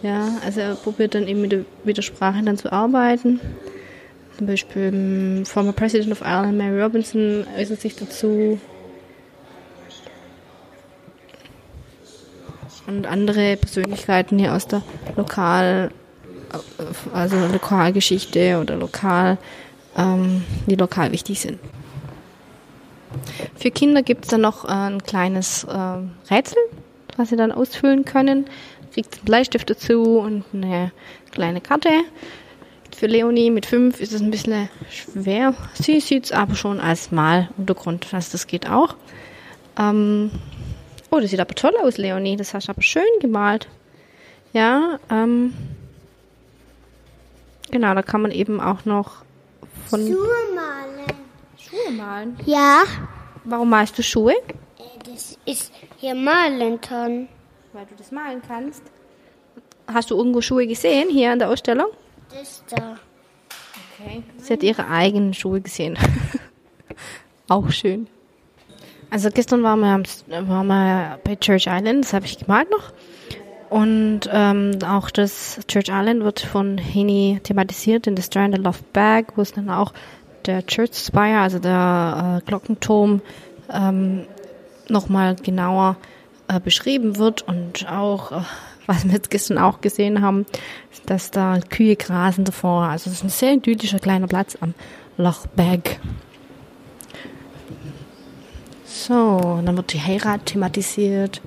Ja, 0.03 0.29
also 0.45 0.61
er 0.61 0.75
probiert 0.77 1.15
dann 1.15 1.29
eben 1.29 1.43
mit 1.43 1.53
der, 1.53 1.65
mit 1.85 1.97
der 1.97 2.03
Sprache 2.03 2.43
dann 2.43 2.57
zu 2.57 2.73
arbeiten. 2.73 3.41
Zum 4.37 4.47
Beispiel 4.47 4.91
ähm, 4.93 5.45
former 5.45 5.73
President 5.73 6.13
of 6.13 6.23
Ireland 6.23 6.57
Mary 6.57 6.83
Robinson 6.83 7.47
äußert 7.59 7.81
sich 7.81 7.97
dazu. 7.97 8.59
Und 12.87 13.07
andere 13.07 13.57
Persönlichkeiten 13.57 14.39
hier 14.39 14.55
aus 14.55 14.67
der 14.67 14.83
Lokal, 15.17 15.91
also 17.13 17.37
Lokalgeschichte 17.37 18.59
oder 18.59 18.77
lokal, 18.77 19.39
ähm, 19.97 20.45
die 20.67 20.75
lokal 20.75 21.13
wichtig 21.13 21.41
sind. 21.41 21.61
Für 23.57 23.71
Kinder 23.71 24.03
gibt 24.03 24.25
es 24.25 24.31
dann 24.31 24.41
noch 24.41 24.65
ein 24.65 25.03
kleines 25.03 25.65
äh, 25.65 26.33
Rätsel, 26.35 26.59
was 27.17 27.29
sie 27.29 27.37
dann 27.37 27.53
ausfüllen 27.53 28.05
können. 28.05 28.47
Kriegt 28.93 29.15
einen 29.17 29.25
Bleistift 29.25 29.71
dazu 29.71 30.19
und 30.19 30.45
eine 30.53 30.93
kleine 31.31 31.61
Karte. 31.61 31.91
Für 32.97 33.07
Leonie 33.07 33.51
mit 33.51 33.67
fünf 33.67 34.01
ist 34.01 34.13
es 34.13 34.21
ein 34.21 34.31
bisschen 34.31 34.69
schwer. 34.91 35.55
Sie 35.75 36.01
sieht 36.01 36.25
es 36.27 36.33
aber 36.33 36.55
schon 36.55 36.81
als 36.81 37.13
Maluntergrund, 37.13 38.13
also 38.13 38.33
das 38.33 38.47
geht 38.47 38.69
auch. 38.69 38.97
Ähm 39.79 40.31
oh, 41.11 41.21
das 41.21 41.31
sieht 41.31 41.41
aber 41.41 41.55
toll 41.55 41.73
aus, 41.83 41.99
Leonie. 41.99 42.37
Das 42.37 42.53
hast 42.53 42.67
du 42.69 42.73
aber 42.73 42.83
schön 42.83 43.03
gemalt. 43.21 43.69
Ja, 44.53 44.99
ähm 45.09 45.55
genau, 47.71 47.95
da 47.95 48.03
kann 48.03 48.23
man 48.23 48.33
eben 48.33 48.61
auch 48.61 48.85
noch 48.85 49.23
von 49.89 50.01
Schuhe 50.05 50.27
malen. 50.55 51.17
Schuhe 51.59 51.93
malen. 51.93 52.37
Ja, 52.45 52.83
Warum 53.45 53.71
malst 53.71 53.97
du 53.99 54.03
Schuhe? 54.03 54.35
äh, 54.35 55.11
das 55.11 55.39
ist 55.47 55.73
hier 55.99 56.15
Malenton. 56.15 57.29
Weil 57.73 57.87
du 57.87 57.95
das 57.97 58.11
malen 58.11 58.43
kannst. 58.47 58.83
Hast 59.87 60.11
du 60.11 60.17
irgendwo 60.17 60.41
Schuhe 60.41 60.67
gesehen 60.67 61.09
hier 61.11 61.33
in 61.33 61.39
der 61.39 61.51
Ausstellung? 61.51 61.87
Das 62.31 62.65
da. 62.71 62.97
Okay. 64.01 64.23
Sie 64.39 64.53
hat 64.53 64.63
ihre 64.63 64.89
eigenen 64.89 65.35
Schuhe 65.35 65.61
gesehen. 65.61 65.99
Auch 67.49 67.71
schön. 67.71 68.07
Also 69.11 69.29
gestern 69.31 69.63
waren 69.65 69.81
wir, 69.81 69.89
am- 69.89 70.49
waren 70.49 70.67
wir 70.69 71.19
bei 71.25 71.35
Church 71.37 71.67
Island, 71.69 72.05
das 72.05 72.13
habe 72.13 72.27
ich 72.27 72.39
gemalt 72.39 72.71
noch. 72.71 72.93
Und 73.69 74.23
ähm, 74.33 74.79
auch 74.85 75.11
das 75.11 75.61
Church 75.69 75.89
Island 75.91 76.25
wird 76.25 76.41
von 76.41 76.77
Henny 76.79 77.39
thematisiert 77.43 78.07
in 78.09 78.17
The 78.17 78.23
Strand 78.23 78.55
and 78.55 78.65
Loft 78.65 78.93
Bag, 78.93 79.33
wo 79.37 79.43
es 79.43 79.53
dann 79.53 79.71
auch 79.71 79.93
der 80.47 80.67
Church 80.67 80.95
Spire, 80.95 81.39
also 81.41 81.59
der 81.61 82.41
äh, 82.41 82.47
Glockenturm, 82.49 83.21
ähm, 83.73 84.27
nochmal 84.89 85.37
genauer 85.37 85.97
äh, 86.51 86.61
beschrieben 86.61 87.17
wird 87.17 87.43
und 87.43 87.89
auch, 87.89 88.33
äh, 88.33 88.41
was 88.87 89.05
wir 89.05 89.13
jetzt 89.13 89.31
gestern 89.31 89.59
auch 89.59 89.81
gesehen 89.81 90.21
haben, 90.21 90.47
dass 91.07 91.31
da 91.31 91.61
Kühe 91.61 91.97
grasen 91.97 92.45
davor. 92.45 92.85
Also 92.85 93.09
es 93.09 93.17
ist 93.17 93.25
ein 93.25 93.31
sehr 93.31 93.53
idyllischer 93.53 94.01
kleiner 94.01 94.27
Platz 94.27 94.59
am 94.61 94.75
Loch 95.17 95.47
Bag. 95.47 96.01
So, 98.85 99.61
dann 99.65 99.77
wird 99.77 99.93
die 99.93 100.01
Heirat 100.01 100.47
thematisiert. 100.47 101.41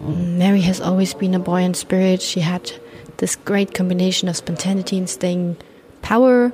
Mary 0.00 0.62
has 0.62 0.80
always 0.80 1.14
been 1.14 1.34
a 1.34 1.38
boy 1.38 1.62
in 1.62 1.74
spirit. 1.74 2.22
She 2.22 2.42
had 2.42 2.80
this 3.18 3.38
great 3.44 3.74
combination 3.74 4.30
of 4.30 4.36
spontaneity 4.36 4.96
and 4.96 5.08
staying 5.08 5.56
power. 6.00 6.52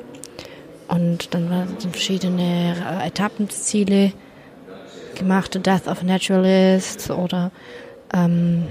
Und 0.88 1.32
dann 1.34 1.50
waren 1.50 1.76
verschiedene 1.78 2.74
äh, 3.02 3.06
Etappenziele 3.06 4.12
gemacht. 5.16 5.52
The 5.54 5.60
Death 5.60 5.88
of 5.88 6.02
a 6.02 6.04
Naturalist 6.04 7.10
oder 7.10 7.50
ähm, 8.14 8.66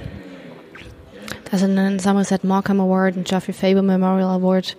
dass 1.52 1.62
er 1.62 1.70
einen 1.70 2.00
Somerset 2.00 2.44
Markham 2.44 2.80
Award 2.80 3.18
und 3.18 3.28
Geoffrey 3.28 3.54
Faber 3.54 3.82
Memorial 3.82 4.30
Award 4.30 4.78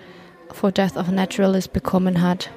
for 0.53 0.73
Death 0.73 0.97
of 0.97 1.09
a 1.09 1.13
Naturalist 1.13 1.73
bekommen 1.73 2.23
hat. 2.23 2.51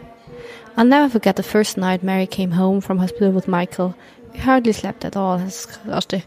I'll 0.77 0.85
never 0.85 1.09
forget 1.09 1.35
the 1.37 1.43
first 1.43 1.77
night 1.77 2.03
Mary 2.03 2.27
came 2.27 2.57
home 2.57 2.81
from 2.81 2.99
hospital 2.99 3.33
with 3.33 3.47
Michael. 3.47 3.95
We 4.33 4.39
hardly 4.39 4.73
slept 4.73 5.03
at 5.03 5.17
all. 5.17 5.39
Das 5.39 5.65
ist 5.65 5.79
das 5.83 5.93
erste 5.93 6.23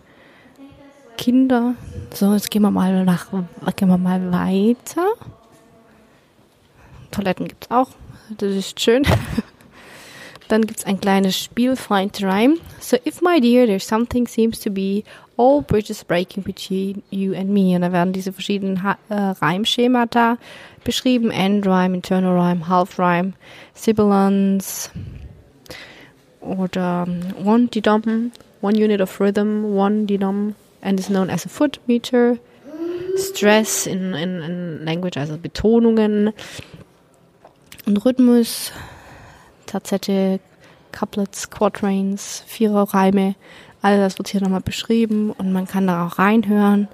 Kinder. 1.17 1.75
So, 2.13 2.33
jetzt 2.35 2.51
gehen 2.51 2.63
wir 2.63 2.71
mal 2.71 3.05
nach, 3.05 3.29
gehen 3.77 3.89
wir 3.89 3.99
mal 3.99 4.33
weiter. 4.33 5.07
Toiletten 7.11 7.49
gibt's 7.49 7.71
auch. 7.71 7.91
Das 8.37 8.51
ist 8.51 8.81
schön. 8.81 9.05
Dann 10.53 10.67
gibt's 10.67 10.85
ein 10.85 11.01
kleines 11.01 11.39
Spiel, 11.39 11.77
Find 11.77 12.23
Rhyme. 12.23 12.59
So, 12.79 12.99
if 13.07 13.23
my 13.23 13.41
dear, 13.41 13.67
there's 13.67 13.87
something 13.87 14.29
seems 14.29 14.61
to 14.61 14.69
be 14.69 15.03
all 15.39 15.63
bridges 15.63 16.05
breaking 16.05 16.43
between 16.43 17.03
you 17.09 17.33
and 17.33 17.49
me. 17.49 17.75
Und 17.75 17.81
da 17.81 17.91
werden 17.91 18.13
diese 18.13 18.35
verschiedenen 18.35 18.77
äh, 19.09 19.15
Reimschemata 19.15 20.37
beschrieben. 20.85 21.31
End 21.31 21.67
Rhyme, 21.67 21.95
Internal 21.95 22.39
Rhyme, 22.39 22.69
Half 22.69 22.99
Rhyme, 22.99 23.33
Sibilance 23.73 24.91
oder 26.43 27.07
um, 27.09 27.47
One 27.47 27.69
Dedom, 27.69 28.33
One 28.61 28.77
Unit 28.77 29.01
of 29.01 29.19
Rhythm, 29.23 29.65
One 29.75 30.05
Dedom, 30.05 30.55
and 30.83 31.01
is 31.01 31.09
known 31.09 31.31
as 31.31 31.47
a 31.47 31.49
foot 31.49 31.81
meter. 31.87 32.37
Stress 33.17 33.87
in, 33.87 34.13
in, 34.13 34.43
in 34.43 34.85
Language, 34.85 35.17
also 35.17 35.39
Betonungen 35.39 36.35
und 37.87 38.05
Rhythmus, 38.05 38.71
Terzette, 39.73 40.39
Couplets, 40.93 41.49
Quatrains, 41.49 42.45
Viererreime, 42.47 43.35
all 43.81 43.97
das 43.99 44.19
wird 44.19 44.29
hier 44.29 44.43
nochmal 44.43 44.61
beschrieben 44.61 45.31
und 45.31 45.53
man 45.53 45.67
kann 45.67 45.87
da 45.87 46.07
auch 46.07 46.19
reinhören. 46.19 46.89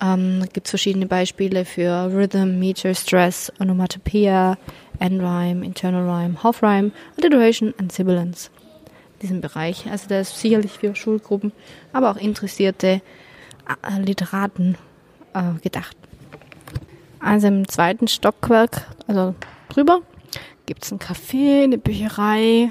Ähm, 0.00 0.44
gibt 0.52 0.66
es 0.66 0.70
verschiedene 0.70 1.06
Beispiele 1.06 1.64
für 1.64 2.10
Rhythm, 2.12 2.58
Meter, 2.58 2.94
Stress, 2.94 3.52
Onomatopoeia, 3.60 4.56
End-Rhyme, 5.00 5.64
Internal 5.64 6.08
Rhyme, 6.08 6.42
Half-Rhyme, 6.42 6.92
Alliteration 7.18 7.74
und 7.78 7.92
Sibilance. 7.92 8.50
In 9.14 9.18
diesem 9.20 9.40
Bereich. 9.40 9.90
Also 9.90 10.08
der 10.08 10.20
ist 10.20 10.38
sicherlich 10.38 10.72
für 10.72 10.94
Schulgruppen, 10.94 11.52
aber 11.92 12.12
auch 12.12 12.16
interessierte 12.16 13.02
äh, 13.68 14.00
Literaten 14.00 14.78
äh, 15.34 15.60
gedacht. 15.62 15.96
Also 17.20 17.48
im 17.48 17.68
zweiten 17.68 18.06
Stockwerk, 18.06 18.86
also 19.08 19.34
drüber, 19.68 20.00
gibt 20.68 20.84
es 20.84 20.92
ein 20.92 20.98
Café, 20.98 21.64
eine 21.64 21.78
Bücherei 21.78 22.70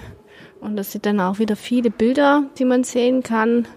und 0.62 0.76
das 0.76 0.92
sind 0.92 1.08
dann 1.08 1.20
auch 1.20 1.40
wieder 1.40 1.56
viele 1.56 1.90
Bilder, 1.90 2.44
die 2.60 2.64
man 2.64 2.84
sehen 2.84 3.24
kann, 3.24 3.68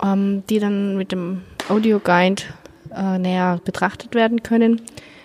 ähm, 0.00 0.44
die 0.48 0.60
dann 0.60 0.96
mit 0.96 1.10
dem 1.10 1.42
Audioguide 1.68 2.44
äh, 2.94 3.18
näher 3.18 3.60
betrachtet 3.64 4.14
werden 4.14 4.44
können. 4.44 4.80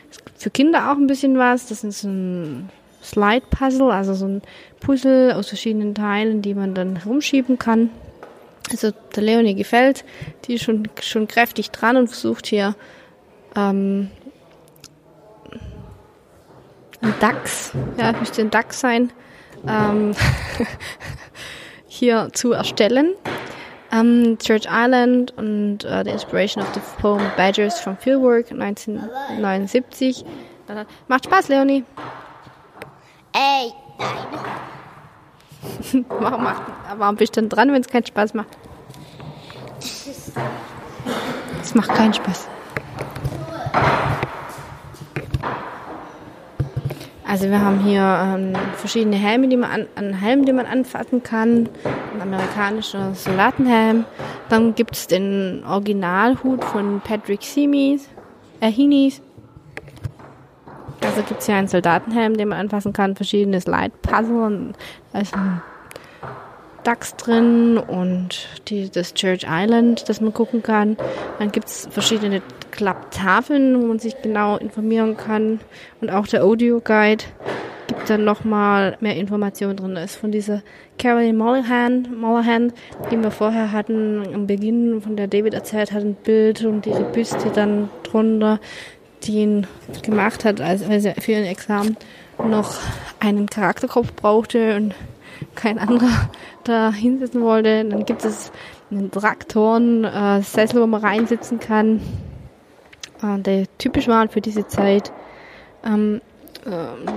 Es 0.10 0.26
gibt 0.26 0.42
für 0.42 0.50
Kinder 0.50 0.92
auch 0.92 0.98
ein 0.98 1.06
bisschen 1.06 1.38
was, 1.38 1.68
das 1.68 1.84
ist 1.84 2.04
ein 2.04 2.70
Slide-Puzzle, 3.04 3.92
also 3.92 4.16
so 4.16 4.26
ein 4.26 4.42
Puzzle 4.80 5.34
aus 5.34 5.50
verschiedenen 5.50 5.94
Teilen, 5.94 6.42
die 6.42 6.56
man 6.56 6.74
dann 6.74 6.96
herumschieben 6.96 7.60
kann. 7.60 7.92
Also 8.72 8.90
der 9.16 9.22
Leonie 9.22 9.54
gefällt, 9.54 10.06
die 10.46 10.56
ist 10.56 10.64
schon, 10.64 10.90
schon 11.02 11.28
kräftig 11.28 11.70
dran 11.70 11.98
und 11.98 12.08
versucht 12.08 12.48
hier 12.48 12.76
ähm, 13.56 14.10
ein 17.04 17.14
Dachs, 17.20 17.72
ja, 17.98 18.14
müsste 18.14 18.42
ein 18.42 18.50
Dachs 18.50 18.80
sein, 18.80 19.12
ähm, 19.68 20.14
hier 21.88 22.30
zu 22.34 22.54
erstellen. 22.54 23.14
Um, 23.92 24.40
Church 24.40 24.66
Island 24.68 25.38
und 25.38 25.86
uh, 25.86 26.04
the 26.04 26.10
inspiration 26.10 26.64
of 26.64 26.74
the 26.74 26.80
poem 27.00 27.22
Badgers 27.38 27.80
from 27.80 27.96
Fieldwork 27.96 28.52
1979. 28.52 30.26
Äh, 30.68 30.86
Macht 31.08 31.26
Spaß, 31.26 31.50
Leonie. 31.50 31.84
Ey, 33.34 33.72
Warum, 36.10 36.44
macht, 36.44 36.62
warum 36.98 37.16
bist 37.16 37.36
du 37.36 37.42
denn 37.42 37.50
dran, 37.50 37.72
wenn 37.72 37.82
es 37.82 37.88
keinen 37.88 38.06
Spaß 38.06 38.34
macht? 38.34 38.50
Es 41.62 41.76
macht 41.76 41.94
keinen 41.94 42.14
Spaß. 42.14 42.48
Also 47.34 47.50
wir 47.50 47.62
haben 47.62 47.80
hier 47.80 48.04
ähm, 48.04 48.54
verschiedene 48.76 49.16
Helme, 49.16 49.48
die 49.48 49.58
man 49.58 49.72
an, 49.72 49.88
einen 49.96 50.14
Helm, 50.14 50.46
den 50.46 50.56
man 50.56 50.68
anfassen 50.68 51.24
kann. 51.24 51.68
Ein 52.14 52.22
amerikanischer 52.22 53.16
Soldatenhelm. 53.16 54.06
Dann 54.50 54.76
gibt 54.76 54.96
es 54.96 55.08
den 55.08 55.64
Originalhut 55.68 56.64
von 56.64 57.02
Patrick 57.02 57.42
Seamies, 57.42 58.08
äh, 58.60 58.72
Heenies. 58.72 59.24
Also 61.02 61.24
gibt 61.24 61.40
es 61.40 61.48
hier 61.48 61.56
einen 61.56 61.68
Soldatenhelm, 61.68 62.38
den 62.38 62.50
man 62.50 62.60
anfassen 62.60 62.94
kann, 62.94 63.16
verschiedene 63.16 63.60
Slide-Puzzle. 63.60 64.74
Da 65.12 65.20
ist 65.20 65.34
ein 65.34 65.60
Dachs 66.84 67.16
drin 67.16 67.80
und 67.80 68.48
die, 68.68 68.92
das 68.92 69.16
Church 69.16 69.48
Island, 69.50 70.08
das 70.08 70.22
man 70.22 70.36
gucken 70.36 70.62
kann. 70.62 70.98
Dann 71.40 71.52
gibt 71.52 71.68
es 71.68 71.88
verschiedene 71.90 72.44
Klapptafeln, 72.74 73.80
wo 73.80 73.86
man 73.86 74.00
sich 74.00 74.20
genau 74.24 74.58
informieren 74.58 75.16
kann. 75.16 75.60
Und 76.02 76.10
auch 76.10 76.26
der 76.26 76.44
Audio 76.44 76.82
Guide 76.84 77.24
gibt 77.88 78.10
dann 78.10 78.26
nochmal 78.26 78.98
mehr 79.00 79.16
Informationen 79.16 79.78
drin. 79.78 79.94
Da 79.94 80.04
ist 80.04 80.16
von 80.16 80.32
dieser 80.32 80.64
Carolyn 80.98 81.38
Mollahan, 81.38 82.08
Mollahan, 82.20 82.74
die 83.12 83.18
wir 83.18 83.30
vorher 83.30 83.72
hatten, 83.72 84.24
am 84.34 84.48
Beginn, 84.48 85.02
von 85.02 85.16
der 85.16 85.28
David 85.28 85.54
erzählt 85.54 85.92
hat, 85.92 86.02
ein 86.02 86.16
Bild 86.16 86.66
und 86.66 86.88
ihre 86.88 87.04
Büste 87.04 87.52
dann 87.54 87.90
drunter, 88.02 88.60
die 89.22 89.42
ihn 89.42 89.68
gemacht 90.02 90.44
hat, 90.44 90.60
als, 90.60 90.82
als 90.82 91.06
er 91.06 91.14
für 91.16 91.34
ihren 91.34 91.46
Examen 91.46 91.96
noch 92.40 92.74
einen 93.20 93.46
Charakterkopf 93.46 94.14
brauchte 94.14 94.76
und 94.78 94.96
kein 95.54 95.78
anderer 95.78 96.32
da 96.64 96.92
hinsetzen 96.92 97.44
wollte. 97.44 97.86
Dann 97.86 98.04
gibt 98.06 98.26
es 98.26 98.52
einen 98.90 99.12
Traktoren, 99.12 100.06
äh, 100.06 100.42
Sessel, 100.42 100.82
wo 100.82 100.88
man 100.88 101.02
reinsitzen 101.02 101.60
kann, 101.60 102.02
äh, 103.24 103.40
der 103.40 103.66
typisch 103.78 104.08
war 104.08 104.28
für 104.30 104.42
diese 104.42 104.68
Zeit, 104.68 105.12
ähm, 105.86 106.22
äh, 106.66 107.12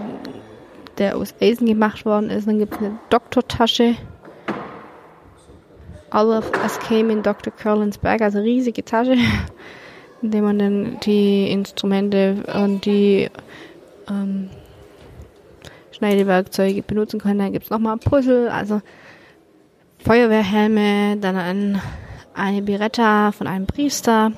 der 0.99 1.17
aus 1.17 1.35
Eisen 1.41 1.67
gemacht 1.67 2.05
worden 2.05 2.31
ist. 2.31 2.47
Dann 2.47 2.59
gibt 2.59 2.75
es 2.75 2.79
eine 2.79 2.99
Doktortasche. 3.11 3.97
All 6.11 6.31
of 6.31 6.51
us 6.63 6.79
came 6.79 7.13
in 7.13 7.23
Dr. 7.23 7.53
Curlin's 7.53 7.99
bag, 7.99 8.23
also 8.23 8.39
riesige 8.39 8.85
Tasche, 8.85 9.17
in 10.23 10.31
der 10.31 10.41
man 10.41 10.59
dann 10.59 11.01
die 11.01 11.51
Instrumente 11.51 12.45
und 12.55 12.87
die 12.87 13.29
ähm, 14.09 14.49
Schneidewerkzeuge 15.91 16.83
benutzen 16.83 17.21
kann. 17.21 17.39
Dann 17.39 17.53
gibt 17.53 17.65
es 17.65 17.71
nochmal 17.71 17.95
ein 17.95 17.99
Puzzle, 17.99 18.49
also 18.49 18.81
Feuerwehrhelme, 19.99 21.17
dann 21.17 21.37
ein, 21.37 21.83
eine 22.35 22.63
Biretta 22.63 23.33
von 23.33 23.47
einem 23.47 23.67
Priester. 23.67 24.33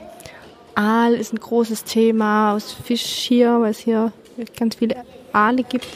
Aal 0.78 1.14
ist 1.14 1.32
ein 1.32 1.40
großes 1.40 1.82
Thema 1.82 2.54
aus 2.54 2.72
Fisch 2.72 3.02
hier, 3.02 3.60
weil 3.60 3.72
es 3.72 3.80
hier 3.80 4.12
ganz 4.56 4.76
viele 4.76 4.94
Aale 5.32 5.64
gibt. 5.64 5.88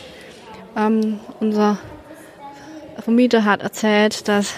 Ähm, 0.77 1.21
unser 1.39 1.79
Vermieter 2.99 3.45
hat 3.45 3.63
erzählt, 3.63 4.27
dass 4.27 4.53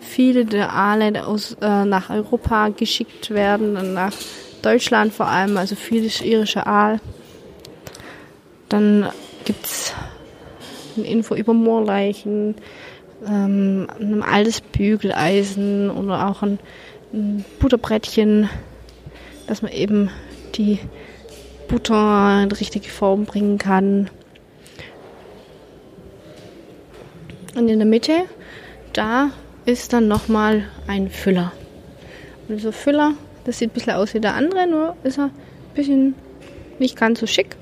viele 0.00 0.46
der 0.46 0.72
Aale 0.72 1.26
aus, 1.26 1.58
äh, 1.60 1.84
nach 1.84 2.08
Europa 2.08 2.70
geschickt 2.70 3.28
werden, 3.28 3.92
nach 3.92 4.14
Deutschland 4.62 5.12
vor 5.12 5.26
allem, 5.26 5.58
also 5.58 5.74
viel 5.74 6.10
irische 6.24 6.66
Aal. 6.66 6.98
Dann 8.70 9.10
gibt 9.44 9.66
es 9.66 9.92
eine 10.96 11.06
Info 11.06 11.34
über 11.34 11.52
Moorleichen, 11.52 12.54
ähm, 13.26 13.88
ein 14.00 14.22
altes 14.22 14.62
Bügeleisen 14.62 15.90
oder 15.90 16.28
auch 16.28 16.42
ein, 16.42 16.58
ein 17.12 17.44
Butterbrettchen, 17.60 18.48
dass 19.46 19.62
man 19.62 19.72
eben 19.72 20.10
die 20.54 20.78
Butter 21.68 22.42
in 22.42 22.48
die 22.48 22.54
richtige 22.56 22.88
Form 22.88 23.24
bringen 23.24 23.58
kann. 23.58 24.10
Und 27.54 27.68
in 27.68 27.78
der 27.78 27.86
Mitte, 27.86 28.12
da 28.92 29.30
ist 29.64 29.92
dann 29.92 30.08
nochmal 30.08 30.64
ein 30.86 31.10
Füller. 31.10 31.52
Und 32.48 32.58
dieser 32.58 32.72
Füller, 32.72 33.14
das 33.44 33.58
sieht 33.58 33.70
ein 33.70 33.74
bisschen 33.74 33.94
aus 33.94 34.14
wie 34.14 34.20
der 34.20 34.34
andere, 34.34 34.66
nur 34.66 34.96
ist 35.02 35.18
er 35.18 35.24
ein 35.24 35.32
bisschen 35.74 36.14
nicht 36.78 36.96
ganz 36.96 37.20
so 37.20 37.26
schick. 37.26 37.56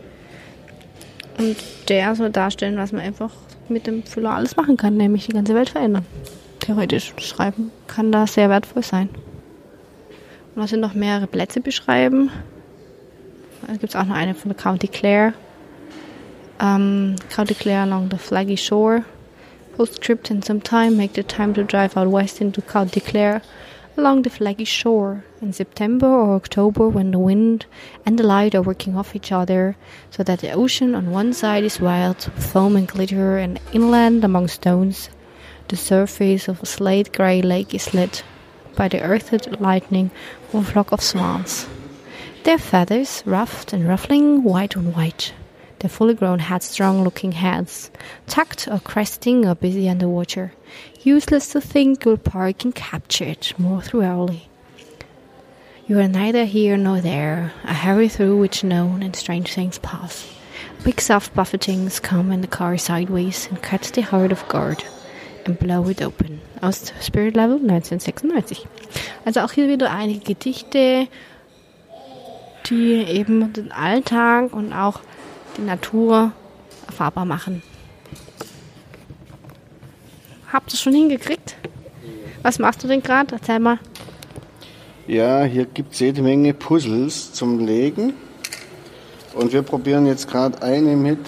Und 1.38 1.56
der 1.88 2.14
soll 2.14 2.30
darstellen, 2.30 2.76
was 2.76 2.92
man 2.92 3.00
einfach 3.00 3.30
mit 3.68 3.86
dem 3.86 4.02
Füller 4.04 4.32
alles 4.32 4.56
machen 4.56 4.76
kann, 4.76 4.96
nämlich 4.96 5.26
die 5.26 5.32
ganze 5.32 5.54
Welt 5.54 5.70
verändern. 5.70 6.06
Theoretisch 6.60 7.14
schreiben 7.18 7.70
kann 7.86 8.12
da 8.12 8.26
sehr 8.26 8.50
wertvoll 8.50 8.82
sein. 8.82 9.08
Und 10.54 10.62
da 10.62 10.66
sind 10.66 10.80
noch 10.80 10.94
mehrere 10.94 11.26
Plätze 11.26 11.60
beschreiben. 11.60 12.30
Da 13.66 13.72
gibt 13.72 13.94
es 13.94 13.96
auch 13.96 14.04
noch 14.04 14.14
eine 14.14 14.34
von 14.34 14.50
der 14.52 14.60
County 14.60 14.88
Clare. 14.88 15.34
Um, 16.60 17.16
County 17.34 17.54
Clare 17.54 17.82
along 17.82 18.10
the 18.10 18.18
Flaggy 18.18 18.56
Shore. 18.56 19.04
Postscript 19.76 20.30
in 20.30 20.42
some 20.42 20.62
time, 20.62 20.96
make 20.96 21.14
the 21.14 21.24
time 21.24 21.52
to 21.54 21.64
drive 21.64 21.96
out 21.96 22.10
west 22.10 22.40
into 22.40 22.62
County 22.62 23.00
Clare 23.00 23.42
along 23.96 24.22
the 24.22 24.30
flaggy 24.30 24.66
shore 24.66 25.24
in 25.40 25.52
September 25.52 26.06
or 26.06 26.34
October 26.34 26.88
when 26.88 27.10
the 27.10 27.18
wind 27.18 27.66
and 28.04 28.18
the 28.18 28.24
light 28.24 28.54
are 28.54 28.62
working 28.62 28.96
off 28.96 29.14
each 29.14 29.30
other, 29.30 29.76
so 30.10 30.22
that 30.22 30.40
the 30.40 30.50
ocean 30.50 30.94
on 30.94 31.10
one 31.10 31.32
side 31.32 31.64
is 31.64 31.80
wild, 31.80 32.22
foam 32.34 32.76
and 32.76 32.88
glitter, 32.88 33.38
and 33.38 33.60
inland 33.72 34.24
among 34.24 34.48
stones, 34.48 35.10
the 35.68 35.76
surface 35.76 36.48
of 36.48 36.62
a 36.62 36.66
slate 36.66 37.12
grey 37.12 37.40
lake 37.40 37.74
is 37.74 37.94
lit 37.94 38.24
by 38.76 38.88
the 38.88 39.00
earthed 39.02 39.60
lightning 39.60 40.10
of 40.52 40.68
a 40.68 40.72
flock 40.72 40.92
of 40.92 41.00
swans. 41.00 41.66
Their 42.44 42.58
feathers, 42.58 43.22
ruffed 43.24 43.72
and 43.72 43.88
ruffling 43.88 44.42
white 44.42 44.76
on 44.76 44.92
white, 44.92 45.32
their 45.78 45.90
fully 45.90 46.14
grown 46.14 46.38
headstrong 46.38 47.04
looking 47.04 47.32
heads, 47.32 47.90
tucked 48.26 48.68
or 48.68 48.80
cresting 48.80 49.46
or 49.46 49.54
busy 49.54 49.88
underwater. 49.88 50.52
Useless 51.02 51.48
to 51.52 51.60
think 51.60 52.04
will 52.04 52.16
park 52.16 52.64
and 52.64 52.74
capture 52.74 53.24
it 53.24 53.52
more 53.58 53.82
thoroughly. 53.82 54.48
You 55.86 56.00
are 56.00 56.08
neither 56.08 56.46
here 56.46 56.78
nor 56.78 57.00
there. 57.00 57.52
a 57.64 57.74
hurry 57.74 58.08
through 58.08 58.38
which 58.38 58.64
known 58.64 59.02
and 59.02 59.14
strange 59.14 59.52
things 59.52 59.78
pass. 59.78 60.26
Big 60.82 61.00
soft 61.00 61.34
buffetings 61.34 62.00
come 62.00 62.32
in 62.32 62.40
the 62.40 62.46
car 62.46 62.78
sideways 62.78 63.46
and 63.48 63.62
catch 63.62 63.92
the 63.92 64.00
heart 64.00 64.32
of 64.32 64.48
guard 64.48 64.82
and 65.44 65.58
blow 65.58 65.86
it 65.88 66.00
open. 66.00 66.40
Aus 66.60 66.92
Spirit 67.02 67.36
Level 67.36 67.56
1996. 67.56 68.66
Also 69.24 69.40
auch 69.40 69.52
hier 69.52 69.68
wieder 69.68 69.90
einige 69.90 70.20
Gedichte, 70.20 71.08
die 72.66 72.92
eben 73.02 73.52
den 73.52 73.72
Alltag 73.72 74.52
und 74.54 74.72
auch 74.72 75.00
die 75.56 75.62
Natur 75.62 76.32
erfahrbar 76.86 77.24
machen. 77.24 77.62
Habt 80.52 80.72
ihr 80.72 80.78
schon 80.78 80.94
hingekriegt? 80.94 81.56
Was 82.42 82.58
machst 82.58 82.82
du 82.84 82.88
denn 82.88 83.02
gerade? 83.02 83.34
Erzähl 83.34 83.58
mal. 83.58 83.78
Ja, 85.06 85.44
hier 85.44 85.66
gibt 85.66 85.94
es 85.94 86.00
jede 86.00 86.22
Menge 86.22 86.54
Puzzles 86.54 87.32
zum 87.32 87.66
Legen. 87.66 88.14
Und 89.34 89.52
wir 89.52 89.62
probieren 89.62 90.06
jetzt 90.06 90.28
gerade 90.28 90.62
eine 90.62 90.96
mit, 90.96 91.18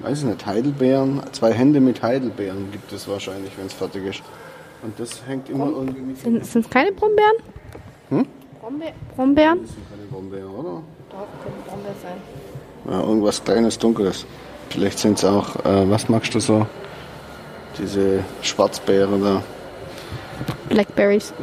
weiß 0.00 0.18
ich 0.18 0.24
nicht, 0.26 0.44
Heidelbeeren. 0.44 1.22
Zwei 1.32 1.52
Hände 1.52 1.80
mit 1.80 2.02
Heidelbeeren 2.02 2.70
gibt 2.70 2.92
es 2.92 3.08
wahrscheinlich, 3.08 3.52
wenn 3.56 3.66
es 3.66 3.72
fertig 3.72 4.04
ist. 4.04 4.22
Und 4.86 5.00
das 5.00 5.20
hängt 5.26 5.50
immer 5.50 5.66
irgendwie 5.66 6.00
mit. 6.00 6.18
Sind 6.18 6.64
es 6.64 6.70
keine 6.70 6.92
Brombeeren? 6.92 7.36
Hm? 8.10 8.26
Brombe 8.60 8.92
Brombeeren? 9.16 9.62
Das 9.62 9.70
sind 9.72 9.90
keine 9.90 10.04
Brombeeren, 10.04 10.54
oder? 10.54 10.82
Doch, 11.10 11.26
können 11.42 11.62
Brombeeren 11.66 11.96
sein. 12.00 12.92
Ja, 12.92 13.00
irgendwas 13.00 13.42
kleines, 13.42 13.78
dunkles. 13.80 14.24
Vielleicht 14.70 15.00
sind 15.00 15.18
es 15.18 15.24
auch, 15.24 15.56
äh, 15.64 15.90
was 15.90 16.08
magst 16.08 16.36
du 16.36 16.38
so? 16.38 16.66
Diese 17.76 18.22
Schwarzbeeren 18.42 19.20
da. 19.22 19.42
Blackberries. 20.68 21.34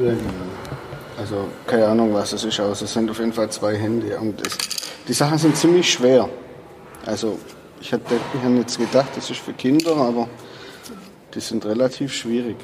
Also 1.18 1.50
keine 1.68 1.88
Ahnung, 1.88 2.14
was 2.14 2.32
es 2.32 2.46
ist, 2.46 2.62
aber 2.62 2.72
es 2.72 2.80
sind 2.80 3.12
auf 3.12 3.20
jeden 3.20 3.34
Fall 3.34 3.50
zwei 3.50 3.76
Hände. 3.76 4.18
Und 4.20 4.40
das, 4.40 4.58
die 5.06 5.14
Sachen 5.14 5.38
sind 5.38 5.58
ziemlich 5.58 5.92
schwer. 5.92 6.30
Also 7.06 7.38
ich 7.82 7.92
hätte 7.92 8.16
ich 8.34 8.42
hätte 8.42 8.54
jetzt 8.56 8.78
gedacht, 8.78 9.10
das 9.18 9.30
ist 9.30 9.42
für 9.42 9.52
Kinder, 9.52 9.98
aber 9.98 10.30
die 11.36 11.42
sind 11.42 11.66
relativ 11.66 12.14
schwierig. 12.14 12.56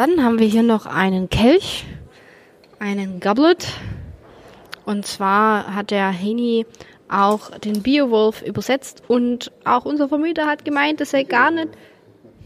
Dann 0.00 0.24
haben 0.24 0.38
wir 0.38 0.46
hier 0.46 0.62
noch 0.62 0.86
einen 0.86 1.28
Kelch, 1.28 1.84
einen 2.78 3.20
Goblet. 3.20 3.68
Und 4.86 5.04
zwar 5.04 5.74
hat 5.74 5.90
der 5.90 6.08
Heni 6.08 6.64
auch 7.10 7.50
den 7.58 7.82
Beowulf 7.82 8.40
übersetzt 8.40 9.02
und 9.08 9.52
auch 9.66 9.84
unser 9.84 10.08
Vermieter 10.08 10.46
hat 10.46 10.64
gemeint, 10.64 11.02
das 11.02 11.10
sei 11.10 11.24
gar 11.24 11.50
nicht. 11.50 11.68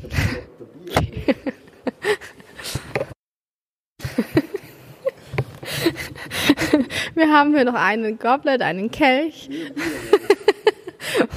Wir 7.14 7.32
haben 7.32 7.54
hier 7.54 7.64
noch 7.64 7.74
einen 7.74 8.18
Goblet, 8.18 8.62
einen 8.62 8.90
Kelch 8.90 9.48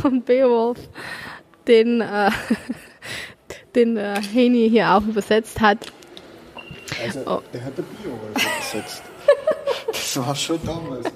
von 0.01 0.23
Beowulf, 0.23 0.79
den, 1.67 2.01
äh, 2.01 2.31
den 3.75 3.97
äh, 3.97 4.19
Heni 4.33 4.67
hier 4.67 4.95
auch 4.95 5.03
übersetzt 5.03 5.61
hat. 5.61 5.91
Also 7.03 7.19
Oh. 7.25 7.41
der 7.53 7.63
hat 7.63 7.77
der 7.77 7.83
Bio 7.83 8.11
übersetzt. 8.31 9.01
das 9.87 10.17
war 10.17 10.35
schon 10.35 10.59
damals. 10.65 11.07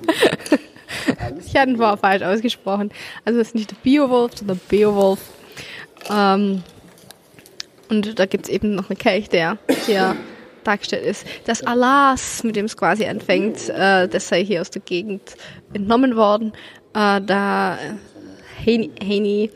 Ich 1.45 1.55
hatte 1.55 1.69
ihn 1.71 1.77
vorher 1.77 1.97
falsch 1.97 2.21
ausgesprochen. 2.23 2.91
Also 3.25 3.39
es 3.39 3.49
ist 3.49 3.55
nicht 3.55 3.71
der 3.71 3.77
Beowulf, 3.83 4.37
sondern 4.37 4.59
Beowulf. 4.69 5.19
Ähm, 6.09 6.63
und 7.89 8.19
da 8.19 8.25
gibt's 8.25 8.49
eben 8.49 8.75
noch 8.75 8.89
einen 8.89 8.97
Kelch, 8.97 9.29
der 9.29 9.57
hier 9.85 10.15
dargestellt 10.63 11.05
ist. 11.05 11.25
Das 11.45 11.63
Alas, 11.63 12.43
mit 12.43 12.55
dem 12.55 12.65
es 12.65 12.77
quasi 12.77 13.05
anfängt, 13.05 13.69
äh, 13.69 14.07
das 14.07 14.27
sei 14.27 14.43
hier 14.45 14.61
aus 14.61 14.69
der 14.69 14.81
Gegend 14.81 15.35
entnommen 15.73 16.15
worden, 16.15 16.53
äh, 16.93 17.19
da 17.21 17.77
Haney 18.65 19.49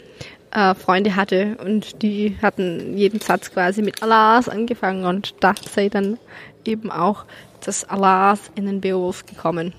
äh, 0.55 0.73
Freunde 0.73 1.15
hatte 1.15 1.57
und 1.63 2.01
die 2.01 2.37
hatten 2.41 2.97
jeden 2.97 3.19
Satz 3.19 3.51
quasi 3.51 3.81
mit 3.81 4.01
Alas 4.01 4.49
angefangen 4.49 5.05
und 5.05 5.35
da 5.41 5.53
sei 5.69 5.89
dann 5.89 6.17
eben 6.63 6.89
auch 6.89 7.25
das 7.63 7.83
Alas 7.83 8.39
in 8.55 8.65
den 8.65 8.81
Beowulf 8.81 9.25
gekommen. 9.25 9.73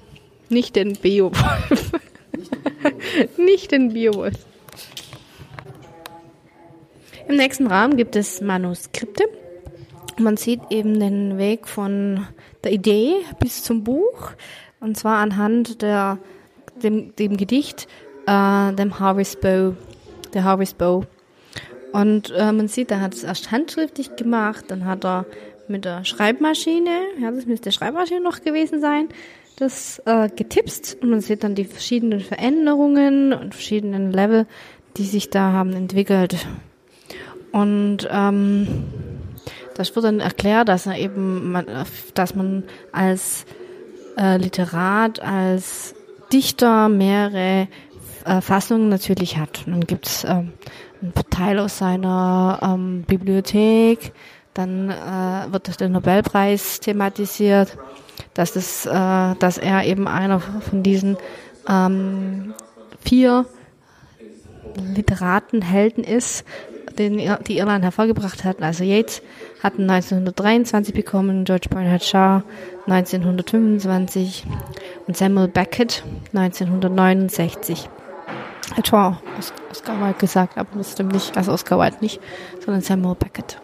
Nicht 0.48 0.76
den 0.76 0.92
Beowulf. 0.94 1.92
Nicht 3.38 3.72
den 3.72 3.94
Beowulf. 3.94 4.34
Im 7.26 7.36
nächsten 7.36 7.66
Raum 7.66 7.96
gibt 7.96 8.14
es 8.14 8.40
Manuskripte. 8.40 9.24
Man 10.18 10.36
sieht 10.36 10.60
eben 10.70 11.00
den 11.00 11.38
Weg 11.38 11.66
von 11.66 12.26
der 12.62 12.72
Idee 12.72 13.14
bis 13.40 13.64
zum 13.64 13.82
Buch. 13.82 14.32
Und 14.78 14.96
zwar 14.96 15.18
anhand 15.18 15.82
der, 15.82 16.18
dem, 16.82 17.16
dem 17.16 17.36
Gedicht, 17.36 17.88
äh, 18.26 18.72
dem 18.72 19.00
Harvest 19.00 19.40
Bow, 19.40 19.74
der 20.34 20.44
Harvest 20.44 20.78
Bow. 20.78 21.04
Und 21.92 22.30
äh, 22.30 22.52
man 22.52 22.68
sieht, 22.68 22.90
er 22.90 23.00
hat 23.00 23.14
es 23.14 23.24
erst 23.24 23.50
handschriftlich 23.52 24.16
gemacht, 24.16 24.66
dann 24.68 24.84
hat 24.84 25.04
er 25.04 25.26
mit 25.68 25.84
der 25.84 26.04
Schreibmaschine, 26.04 27.00
ja, 27.20 27.30
das 27.30 27.46
müsste 27.46 27.72
Schreibmaschine 27.72 28.20
noch 28.20 28.42
gewesen 28.42 28.80
sein, 28.80 29.08
das 29.56 30.00
äh, 30.04 30.28
getipst 30.28 30.98
und 31.00 31.10
man 31.10 31.20
sieht 31.20 31.42
dann 31.42 31.54
die 31.54 31.64
verschiedenen 31.64 32.20
Veränderungen 32.20 33.32
und 33.32 33.54
verschiedenen 33.54 34.12
Level, 34.12 34.46
die 34.96 35.04
sich 35.04 35.30
da 35.30 35.52
haben 35.52 35.72
entwickelt. 35.72 36.46
Und 37.52 38.06
ähm, 38.10 38.84
das 39.74 39.94
wird 39.94 40.04
dann 40.04 40.20
erklärt, 40.20 40.68
dass 40.68 40.86
er 40.86 40.98
eben, 40.98 41.52
man, 41.52 41.66
dass 42.14 42.34
man 42.34 42.64
als 42.92 43.46
äh, 44.18 44.36
Literat, 44.36 45.20
als 45.20 45.94
Dichter 46.32 46.88
mehrere 46.88 47.68
äh, 48.26 48.40
Fassungen 48.40 48.88
natürlich 48.88 49.38
hat. 49.38 49.64
Und 49.66 49.72
dann 49.72 49.80
gibt's 49.80 50.24
ähm, 50.24 50.52
einen 51.00 51.12
Teil 51.30 51.58
aus 51.58 51.78
seiner 51.78 52.58
ähm, 52.62 53.04
Bibliothek, 53.06 54.12
dann 54.54 54.90
äh, 54.90 55.52
wird 55.52 55.80
der 55.80 55.88
Nobelpreis 55.88 56.80
thematisiert, 56.80 57.76
dass, 58.34 58.52
das, 58.52 58.86
äh, 58.86 59.34
dass 59.38 59.58
er 59.58 59.84
eben 59.84 60.08
einer 60.08 60.40
von 60.40 60.82
diesen 60.82 61.16
ähm, 61.68 62.54
vier 63.00 63.44
Literatenhelden 64.94 66.04
ist, 66.04 66.44
den 66.98 67.18
die 67.46 67.58
Irland 67.58 67.84
hervorgebracht 67.84 68.44
hat. 68.44 68.62
Also 68.62 68.84
Yates 68.84 69.22
hat 69.62 69.74
1923 69.78 70.94
bekommen, 70.94 71.44
George 71.44 71.68
Bernard 71.68 72.04
Shaw 72.04 72.42
1925 72.86 74.44
und 75.06 75.16
Samuel 75.16 75.48
Beckett 75.48 76.02
1969. 76.34 77.90
Etwa 78.74 79.20
Oscar 79.70 80.00
Wilde 80.00 80.18
gesagt, 80.18 80.58
aber 80.58 80.68
das 80.76 80.92
stimmt 80.92 81.12
nicht. 81.12 81.36
Also 81.36 81.52
Oscar 81.52 81.78
Wilde 81.78 81.98
nicht, 82.00 82.20
sondern 82.64 82.82
Samuel 82.82 83.14
Beckett. 83.14 83.60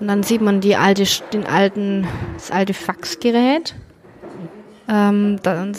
Und 0.00 0.08
dann 0.08 0.22
sieht 0.22 0.40
man 0.40 0.60
die 0.60 0.76
alte, 0.76 1.04
den 1.32 1.46
alten, 1.46 2.06
das 2.34 2.50
alte 2.50 2.74
Faxgerät. 2.74 3.74
Ähm, 4.88 5.38
dann 5.42 5.74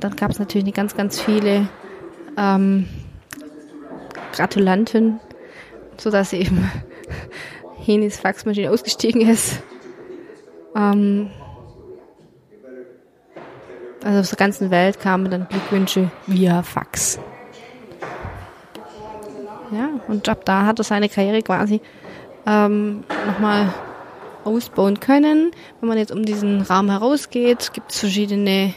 dann 0.00 0.16
gab 0.16 0.30
es 0.30 0.38
natürlich 0.38 0.72
ganz, 0.74 0.96
ganz 0.96 1.20
viele 1.20 1.68
ähm, 2.36 2.88
Gratulanten, 4.32 5.20
sodass 5.96 6.32
eben 6.32 6.70
Henis 7.78 8.20
Faxmaschine 8.20 8.70
ausgestiegen 8.70 9.22
ist. 9.22 9.62
Ähm, 10.76 11.30
also 14.04 14.20
aus 14.20 14.30
der 14.30 14.38
ganzen 14.38 14.70
Welt 14.70 15.00
kamen 15.00 15.30
dann 15.30 15.48
Glückwünsche 15.48 16.10
via 16.26 16.62
Fax. 16.62 17.18
Ja, 19.70 19.88
und 20.08 20.28
ab 20.28 20.44
da 20.44 20.66
hat 20.66 20.78
er 20.78 20.84
seine 20.84 21.08
Karriere 21.08 21.40
quasi 21.42 21.80
ähm, 22.46 23.04
nochmal 23.26 23.72
ausbauen 24.44 25.00
können. 25.00 25.52
Wenn 25.80 25.88
man 25.88 25.98
jetzt 25.98 26.12
um 26.12 26.24
diesen 26.24 26.62
Raum 26.62 26.90
herausgeht, 26.90 27.72
gibt 27.72 27.92
es 27.92 28.00
verschiedene 28.00 28.74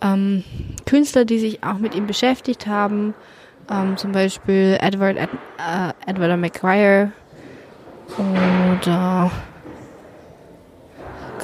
ähm, 0.00 0.44
Künstler, 0.86 1.24
die 1.24 1.38
sich 1.38 1.64
auch 1.64 1.78
mit 1.78 1.94
ihm 1.94 2.06
beschäftigt 2.06 2.66
haben. 2.66 3.14
Ähm, 3.70 3.96
zum 3.96 4.12
Beispiel 4.12 4.76
Edward, 4.80 5.16
Ed, 5.16 5.30
äh, 5.58 6.10
Edward 6.10 6.38
McGuire 6.38 7.12
oder 8.18 9.30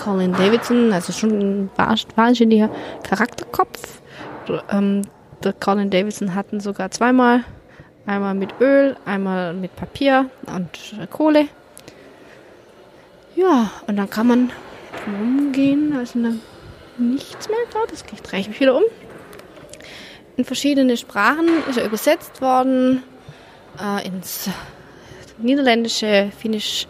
Colin 0.08 0.32
Davidson, 0.32 0.92
also 0.92 1.12
schon 1.12 1.30
ein 1.30 1.70
wahnsinniger 2.16 2.70
Charakterkopf. 3.02 4.00
Ähm, 4.70 5.02
der 5.44 5.52
Colin 5.52 5.90
Davidson 5.90 6.34
hatten 6.34 6.60
sogar 6.60 6.90
zweimal 6.90 7.44
Einmal 8.08 8.34
mit 8.34 8.54
Öl, 8.58 8.96
einmal 9.04 9.52
mit 9.52 9.76
Papier 9.76 10.30
und 10.46 11.10
Kohle. 11.10 11.46
Ja, 13.36 13.70
und 13.86 13.96
dann 13.96 14.08
kann 14.08 14.26
man 14.28 14.50
umgehen, 15.06 15.94
also 15.94 16.18
nichts 16.96 17.48
mehr 17.50 17.58
da. 17.70 17.80
Das 17.90 18.02
drehe 18.22 18.40
ich 18.40 18.48
mich 18.48 18.60
wieder 18.60 18.74
um. 18.74 18.84
In 20.38 20.46
verschiedene 20.46 20.96
Sprachen 20.96 21.48
ist 21.68 21.76
er 21.76 21.84
übersetzt 21.84 22.40
worden. 22.40 23.02
Äh, 23.78 24.06
ins 24.06 24.48
Niederländische, 25.36 26.32
Finnisch, 26.40 26.86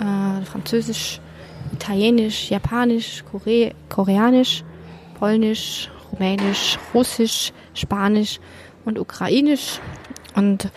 äh, 0.00 0.44
Französisch, 0.44 1.20
Italienisch, 1.72 2.50
Japanisch, 2.50 3.24
Kore 3.30 3.72
Koreanisch, 3.88 4.64
Polnisch, 5.18 5.90
Rumänisch, 6.12 6.78
Russisch, 6.94 7.52
Spanisch 7.74 8.40
und 8.84 8.98
Ukrainisch. 8.98 9.80
Und 10.34 10.70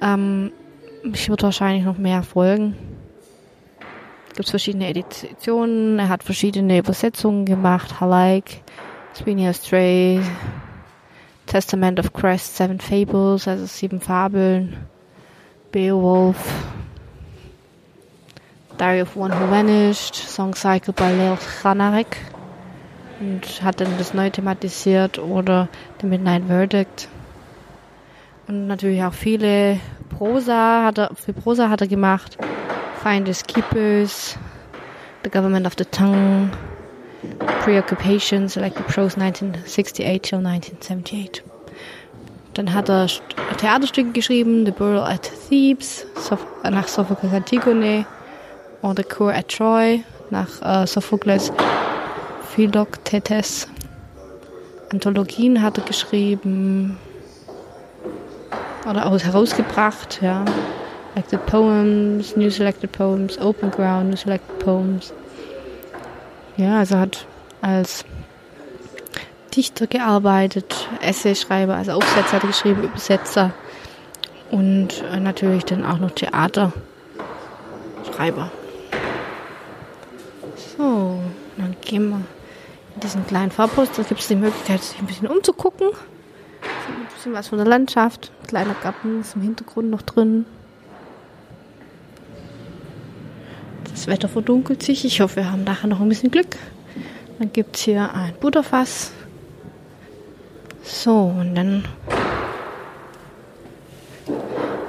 ähm, 0.00 0.52
ich 1.12 1.28
würde 1.28 1.44
wahrscheinlich 1.44 1.84
noch 1.84 1.98
mehr 1.98 2.22
folgen. 2.22 2.74
Es 4.28 4.36
gibt 4.36 4.50
verschiedene 4.50 4.88
Editionen, 4.88 5.98
er 5.98 6.08
hat 6.08 6.22
verschiedene 6.22 6.78
Übersetzungen 6.78 7.46
gemacht, 7.46 8.00
Halike, 8.00 8.56
Sweeney 9.14 9.52
Stray, 9.54 10.20
Testament 11.46 11.98
of 11.98 12.12
Christ, 12.12 12.56
Seven 12.56 12.78
Fables, 12.78 13.48
also 13.48 13.64
sieben 13.64 14.00
Fabeln, 14.00 14.76
Beowulf, 15.72 16.36
Diary 18.78 19.00
of 19.00 19.16
One 19.16 19.32
Who 19.32 19.46
Vanished, 19.46 20.14
Song 20.14 20.54
Cycle 20.54 20.92
by 20.92 21.10
Lil 21.12 21.38
Chanarek 21.62 22.18
und 23.20 23.62
hat 23.62 23.80
dann 23.80 23.96
das 23.96 24.12
neu 24.12 24.28
thematisiert 24.28 25.18
oder 25.18 25.68
The 26.00 26.06
Midnight 26.06 26.44
Verdict. 26.46 27.08
Und 28.48 28.66
natürlich 28.66 29.02
auch 29.02 29.14
viele 29.14 29.80
Prosa 30.10 30.84
hat 30.84 30.98
er, 30.98 31.10
für 31.14 31.32
Prosa 31.32 31.70
hat 31.70 31.80
er 31.80 31.86
gemacht. 31.86 32.36
Finders 33.02 33.42
Keepers, 33.44 34.36
The 35.24 35.30
Government 35.30 35.66
of 35.66 35.74
the 35.78 35.84
Tongue, 35.84 36.50
Preoccupations, 37.62 38.54
Selected 38.54 38.86
Prose 38.86 39.18
1968 39.18 40.22
till 40.22 40.38
1978. 40.38 41.42
Dann 42.54 42.72
hat 42.72 42.88
er 42.88 43.06
Theaterstücke 43.58 44.12
geschrieben, 44.12 44.64
The 44.64 44.72
Burial 44.72 45.04
at 45.04 45.30
Thebes, 45.48 46.06
nach 46.62 46.88
Sophocles 46.88 47.32
Antigone, 47.32 48.06
oder 48.82 49.02
Cour 49.02 49.32
at 49.32 49.48
Troy, 49.48 50.02
nach 50.30 50.62
äh, 50.62 50.86
Sophokles 50.86 51.52
Philoktetes. 52.54 53.68
Anthologien 54.90 55.62
hat 55.62 55.78
er 55.78 55.84
geschrieben, 55.84 56.98
oder 58.88 59.06
aus 59.06 59.24
herausgebracht, 59.24 60.20
ja. 60.22 60.44
Selected 61.14 61.46
Poems, 61.46 62.36
New 62.36 62.50
Selected 62.50 62.92
Poems, 62.92 63.38
Open 63.38 63.70
Ground, 63.70 64.10
New 64.10 64.16
Selected 64.16 64.58
Poems. 64.58 65.14
Ja, 66.58 66.78
also 66.78 66.98
hat 66.98 67.26
als 67.62 68.04
Dichter 69.54 69.86
gearbeitet, 69.86 70.88
Essayschreiber, 71.00 71.74
also 71.74 71.92
Aufsätze 71.92 72.32
hat 72.32 72.42
er 72.44 72.48
geschrieben, 72.48 72.82
Übersetzer 72.82 73.52
und 74.50 75.02
äh, 75.10 75.18
natürlich 75.18 75.64
dann 75.64 75.86
auch 75.86 75.98
noch 75.98 76.10
Theaterschreiber. 76.10 76.72
So, 80.76 81.20
dann 81.56 81.76
gehen 81.80 82.10
wir 82.10 82.20
in 82.94 83.00
diesen 83.00 83.26
kleinen 83.26 83.50
Farbpost. 83.50 83.98
Da 83.98 84.02
gibt 84.02 84.20
es 84.20 84.28
die 84.28 84.36
Möglichkeit, 84.36 84.82
sich 84.82 84.98
ein 84.98 85.06
bisschen 85.06 85.28
umzugucken 85.28 85.88
bisschen 87.26 87.32
was 87.32 87.48
von 87.48 87.58
der 87.58 87.66
Landschaft. 87.66 88.30
Kleiner 88.46 88.74
Garten 88.74 89.20
ist 89.20 89.34
im 89.34 89.42
Hintergrund 89.42 89.90
noch 89.90 90.02
drin. 90.02 90.46
Das 93.90 94.06
Wetter 94.06 94.28
verdunkelt 94.28 94.82
sich. 94.82 95.04
Ich 95.04 95.20
hoffe, 95.20 95.36
wir 95.36 95.50
haben 95.50 95.64
nachher 95.64 95.88
noch 95.88 96.00
ein 96.00 96.08
bisschen 96.08 96.30
Glück. 96.30 96.56
Dann 97.38 97.52
gibt 97.52 97.76
es 97.76 97.82
hier 97.82 98.14
ein 98.14 98.34
Butterfass 98.40 99.10
So, 100.82 101.34
und 101.38 101.54
dann 101.56 101.84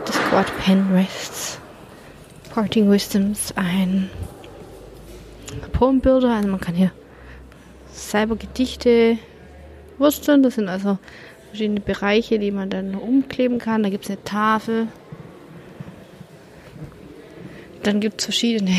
das 0.05 0.15
Quad 0.29 0.45
Pen 0.59 0.93
Rests. 0.93 1.59
Parting 2.53 2.89
Wisdoms, 2.89 3.53
ein 3.55 4.09
Poembilder, 5.71 6.33
also 6.33 6.49
man 6.49 6.59
kann 6.59 6.75
hier 6.75 6.91
selber 7.91 8.35
Gedichte 8.35 9.17
wursteln. 9.97 10.43
Das 10.43 10.55
sind 10.55 10.69
also 10.69 10.97
verschiedene 11.49 11.79
Bereiche, 11.79 12.39
die 12.39 12.51
man 12.51 12.69
dann 12.69 12.95
umkleben 12.95 13.59
kann. 13.59 13.83
Da 13.83 13.89
gibt 13.89 14.05
es 14.05 14.11
eine 14.11 14.23
Tafel. 14.23 14.87
Dann 17.83 17.99
gibt 17.99 18.19
es 18.19 18.25
verschiedene 18.25 18.75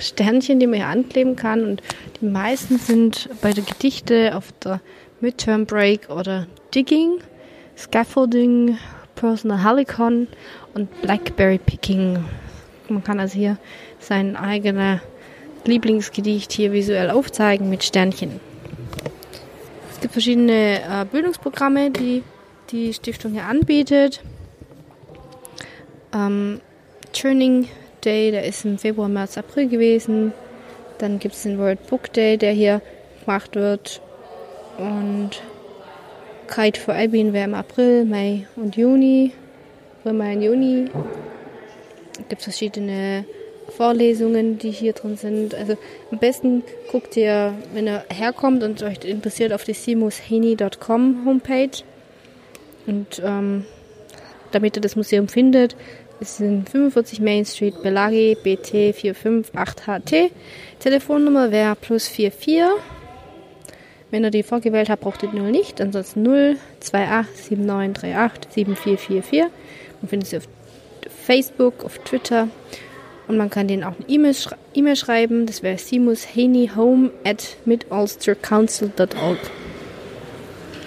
Sternchen, 0.00 0.60
die 0.60 0.66
man 0.66 0.76
hier 0.76 0.86
ankleben 0.86 1.36
kann. 1.36 1.64
Und 1.64 1.82
die 2.20 2.26
meisten 2.26 2.78
sind 2.78 3.28
bei 3.40 3.52
der 3.52 3.64
Gedichte 3.64 4.36
auf 4.36 4.52
der 4.62 4.80
Midterm 5.20 5.66
Break 5.66 6.10
oder 6.10 6.46
Digging, 6.74 7.18
Scaffolding, 7.76 8.78
Personal 9.14 9.64
Helicon 9.64 10.28
und 10.74 11.02
Blackberry 11.02 11.58
Picking. 11.58 12.22
Man 12.88 13.02
kann 13.02 13.18
also 13.18 13.38
hier 13.38 13.56
sein 13.98 14.36
eigenes 14.36 15.00
Lieblingsgedicht 15.66 16.52
hier 16.52 16.72
visuell 16.72 17.10
aufzeigen 17.10 17.70
mit 17.70 17.84
Sternchen. 17.84 18.40
Es 19.90 20.00
gibt 20.00 20.12
verschiedene 20.12 20.80
äh, 20.80 21.04
Bildungsprogramme, 21.10 21.90
die 21.90 22.22
die 22.70 22.92
Stiftung 22.92 23.32
hier 23.32 23.44
anbietet. 23.44 24.20
Ähm, 26.14 26.60
Turning 27.12 27.68
Day, 28.04 28.30
der 28.30 28.44
ist 28.44 28.64
im 28.64 28.78
Februar, 28.78 29.08
März, 29.08 29.38
April 29.38 29.68
gewesen. 29.68 30.32
Dann 30.98 31.18
gibt 31.18 31.34
es 31.34 31.42
den 31.42 31.58
World 31.58 31.86
Book 31.86 32.12
Day, 32.12 32.36
der 32.36 32.52
hier 32.52 32.80
gemacht 33.24 33.54
wird. 33.54 34.00
Und 34.78 35.30
Kite 36.46 36.80
for 36.80 36.94
Albin 36.94 37.32
wäre 37.32 37.46
im 37.46 37.54
April, 37.54 38.04
Mai 38.04 38.46
und 38.56 38.76
Juni. 38.76 39.32
April, 40.00 40.12
Mai 40.12 40.36
und 40.36 40.42
Juni. 40.42 40.90
Gibt 42.28 42.40
es 42.40 42.44
verschiedene 42.44 43.24
Vorlesungen, 43.76 44.58
die 44.58 44.70
hier 44.70 44.92
drin 44.92 45.16
sind. 45.16 45.54
Also 45.54 45.76
am 46.10 46.18
besten 46.18 46.62
guckt 46.90 47.16
ihr, 47.16 47.54
wenn 47.74 47.86
ihr 47.86 48.04
herkommt 48.08 48.62
und 48.62 48.82
euch 48.82 49.04
interessiert, 49.04 49.52
auf 49.52 49.64
die 49.64 49.74
simushaney.com 49.74 51.24
Homepage. 51.24 51.82
Und 52.86 53.20
ähm, 53.24 53.64
damit 54.52 54.76
ihr 54.76 54.82
das 54.82 54.96
Museum 54.96 55.28
findet, 55.28 55.76
ist 56.20 56.40
in 56.40 56.64
45 56.64 57.20
Main 57.20 57.44
Street, 57.44 57.82
Belagi, 57.82 58.36
BT 58.42 58.94
458HT. 58.96 60.30
Telefonnummer 60.78 61.50
wäre 61.50 61.76
plus 61.76 62.08
44. 62.08 62.62
Wenn 64.10 64.24
ihr 64.24 64.30
die 64.30 64.42
vorgewählt 64.42 64.88
habt, 64.88 65.02
braucht 65.02 65.22
ihr 65.22 65.32
0 65.32 65.50
nicht. 65.50 65.80
Ansonsten 65.80 66.22
0 66.22 66.56
28 66.80 67.36
7938 67.36 68.52
7444. 68.52 69.52
Man 70.00 70.08
findet 70.08 70.28
sie 70.28 70.36
auf 70.38 70.48
Facebook, 71.26 71.84
auf 71.84 71.98
Twitter. 71.98 72.48
Und 73.28 73.36
man 73.36 73.50
kann 73.50 73.66
denen 73.66 73.82
auch 73.82 73.94
eine 73.96 74.08
E-Mail 74.08 74.34
schre 74.34 74.56
e 74.74 74.96
schreiben. 74.96 75.46
Das 75.46 75.62
wäre 75.62 75.78
simushaneyhome 75.78 77.10
at 77.24 77.56
midulstercouncil.org. 77.64 79.38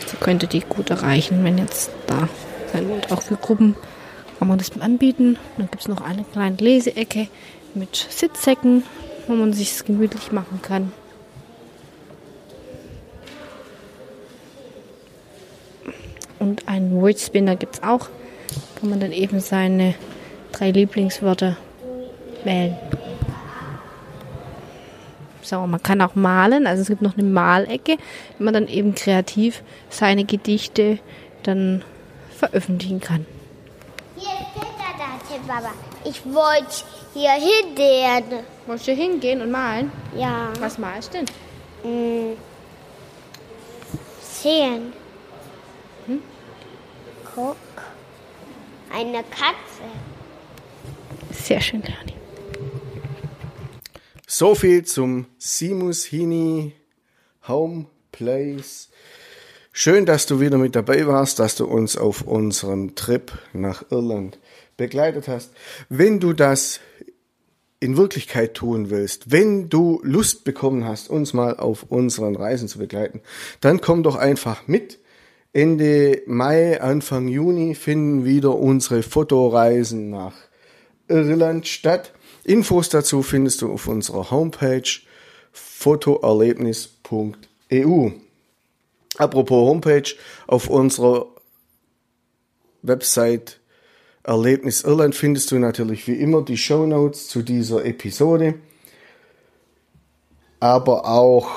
So 0.08 0.18
könnt 0.20 0.44
ihr 0.44 0.50
die 0.50 0.62
gut 0.62 0.90
erreichen, 0.90 1.44
wenn 1.44 1.58
jetzt 1.58 1.92
da 2.08 2.30
sein 2.72 2.90
wollt. 2.90 3.12
Auch 3.12 3.22
für 3.22 3.36
Gruppen 3.36 3.76
kann 4.38 4.48
man 4.48 4.58
das 4.58 4.72
anbieten. 4.80 5.38
Dann 5.58 5.70
gibt 5.70 5.82
es 5.82 5.88
noch 5.88 6.02
eine 6.02 6.24
kleine 6.24 6.56
Leseecke 6.56 7.28
mit 7.74 8.08
Sitzsäcken, 8.10 8.84
wo 9.28 9.34
man 9.34 9.54
sich 9.54 9.84
gemütlich 9.86 10.32
machen 10.32 10.62
kann. 10.62 10.92
Und 16.40 16.70
einen 16.70 17.02
Wordspinner 17.02 17.58
gibt 17.58 17.76
es 17.76 17.84
auch. 17.84 18.08
Kann 18.80 18.90
man 18.90 19.02
dann 19.02 19.12
eben 19.12 19.42
seine 19.42 19.94
drei 20.54 20.72
Lieblingswörter 20.72 21.58
wählen. 22.44 22.78
So, 25.42 25.66
man 25.66 25.82
kann 25.82 26.02
auch 26.02 26.16
malen, 26.16 26.68
also 26.68 26.82
es 26.82 26.90
gibt 26.90 27.02
noch 27.02 27.18
eine 27.18 27.28
Malecke, 27.28 27.98
wo 28.38 28.44
man 28.44 28.54
dann 28.54 28.68
eben 28.68 28.94
kreativ 28.94 29.64
seine 29.90 30.26
Gedichte 30.26 31.00
dann 31.44 31.84
veröffentlichen 32.38 33.00
kann. 33.00 33.26
Hier 34.16 34.30
ist 34.32 34.56
da, 34.56 35.54
Papa. 35.54 35.72
Ich 36.06 36.24
wollte 36.26 36.84
hier 37.14 37.32
hingehen. 37.32 38.44
Wolltest 38.68 38.88
du 38.88 38.94
hingehen 38.94 39.42
und 39.42 39.52
malen? 39.52 39.92
Ja. 40.16 40.52
Was 40.60 40.78
malst 40.78 41.14
du 41.14 41.18
denn? 41.20 41.28
Hm. 41.84 42.38
Sehen. 44.22 44.94
Hm? 46.06 46.22
Guck. 47.36 47.58
Eine 48.94 49.24
Katze. 49.24 49.84
Sehr 51.32 51.62
schön, 51.62 51.82
Leonie. 51.82 52.18
So 54.32 54.54
viel 54.54 54.86
zum 54.86 55.26
Simus 55.40 56.06
Hini 56.06 56.74
Home 57.48 57.88
Place. 58.12 58.90
Schön, 59.72 60.06
dass 60.06 60.28
du 60.28 60.40
wieder 60.40 60.60
mit 60.60 60.76
dabei 60.76 61.08
warst, 61.08 61.40
dass 61.40 61.56
du 61.56 61.66
uns 61.66 61.98
auf 61.98 62.22
unserem 62.22 62.94
Trip 62.94 63.32
nach 63.54 63.86
Irland 63.90 64.38
begleitet 64.78 65.28
hast. 65.28 65.54
Wenn 65.90 66.20
du 66.20 66.34
das 66.34 66.80
in 67.80 67.98
Wirklichkeit 67.98 68.54
tun 68.54 68.92
willst, 68.92 69.32
wenn 69.32 69.68
du 69.68 70.00
Lust 70.04 70.44
bekommen 70.44 70.86
hast, 70.86 71.10
uns 71.10 71.34
mal 71.34 71.58
auf 71.58 71.88
unseren 71.90 72.36
Reisen 72.36 72.68
zu 72.68 72.78
begleiten, 72.78 73.22
dann 73.62 73.82
komm 73.82 74.04
doch 74.04 74.16
einfach 74.16 74.68
mit. 74.68 75.00
Ende 75.54 76.22
Mai, 76.28 76.80
Anfang 76.80 77.30
Juni 77.30 77.74
finden 77.74 78.26
wieder 78.26 78.56
unsere 78.56 79.02
Fotoreisen 79.02 80.12
nach 80.12 80.36
Irland 81.08 81.68
statt. 81.68 82.14
Infos 82.44 82.90
dazu 82.90 83.24
findest 83.24 83.62
du 83.62 83.72
auf 83.72 83.88
unserer 83.88 84.30
Homepage 84.32 84.90
fotoerlebnis.eu. 85.52 88.10
Apropos 89.18 89.70
Homepage, 89.70 90.16
auf 90.48 90.70
unserer 90.70 91.28
Website 92.82 93.60
Erlebnis 94.24 94.84
Irland 94.84 95.16
findest 95.16 95.52
du 95.52 95.60
natürlich 95.60 96.08
wie 96.08 96.16
immer 96.16 96.44
die 96.44 96.58
Show 96.58 96.86
Notes 96.86 97.28
zu 97.28 97.42
dieser 97.42 97.86
Episode, 97.86 98.56
aber 100.60 101.06
auch 101.06 101.50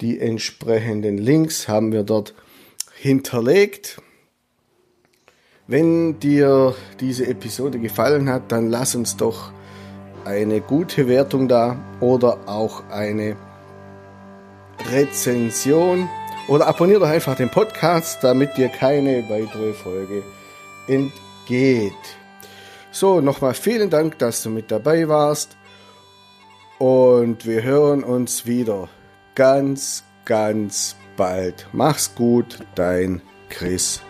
die 0.00 0.20
entsprechenden 0.20 1.16
Links 1.16 1.68
haben 1.68 1.92
wir 1.92 2.02
dort 2.02 2.34
hinterlegt. 2.96 4.02
Wenn 5.68 6.20
dir 6.20 6.76
diese 7.00 7.26
Episode 7.26 7.80
gefallen 7.80 8.30
hat, 8.30 8.52
dann 8.52 8.70
lass 8.70 8.94
uns 8.94 9.16
doch 9.16 9.50
eine 10.24 10.60
gute 10.60 11.08
Wertung 11.08 11.48
da 11.48 11.76
oder 11.98 12.38
auch 12.46 12.88
eine 12.88 13.36
Rezension 14.92 16.08
oder 16.46 16.68
abonniere 16.68 17.00
doch 17.00 17.08
einfach 17.08 17.34
den 17.34 17.50
Podcast, 17.50 18.22
damit 18.22 18.56
dir 18.56 18.68
keine 18.68 19.28
weitere 19.28 19.72
Folge 19.72 20.22
entgeht. 20.86 21.92
So, 22.92 23.20
nochmal 23.20 23.54
vielen 23.54 23.90
Dank, 23.90 24.18
dass 24.20 24.44
du 24.44 24.50
mit 24.50 24.70
dabei 24.70 25.08
warst 25.08 25.56
und 26.78 27.44
wir 27.44 27.64
hören 27.64 28.04
uns 28.04 28.46
wieder 28.46 28.88
ganz, 29.34 30.04
ganz 30.24 30.94
bald. 31.16 31.66
Mach's 31.72 32.14
gut, 32.14 32.60
dein 32.76 33.20
Chris. 33.48 34.00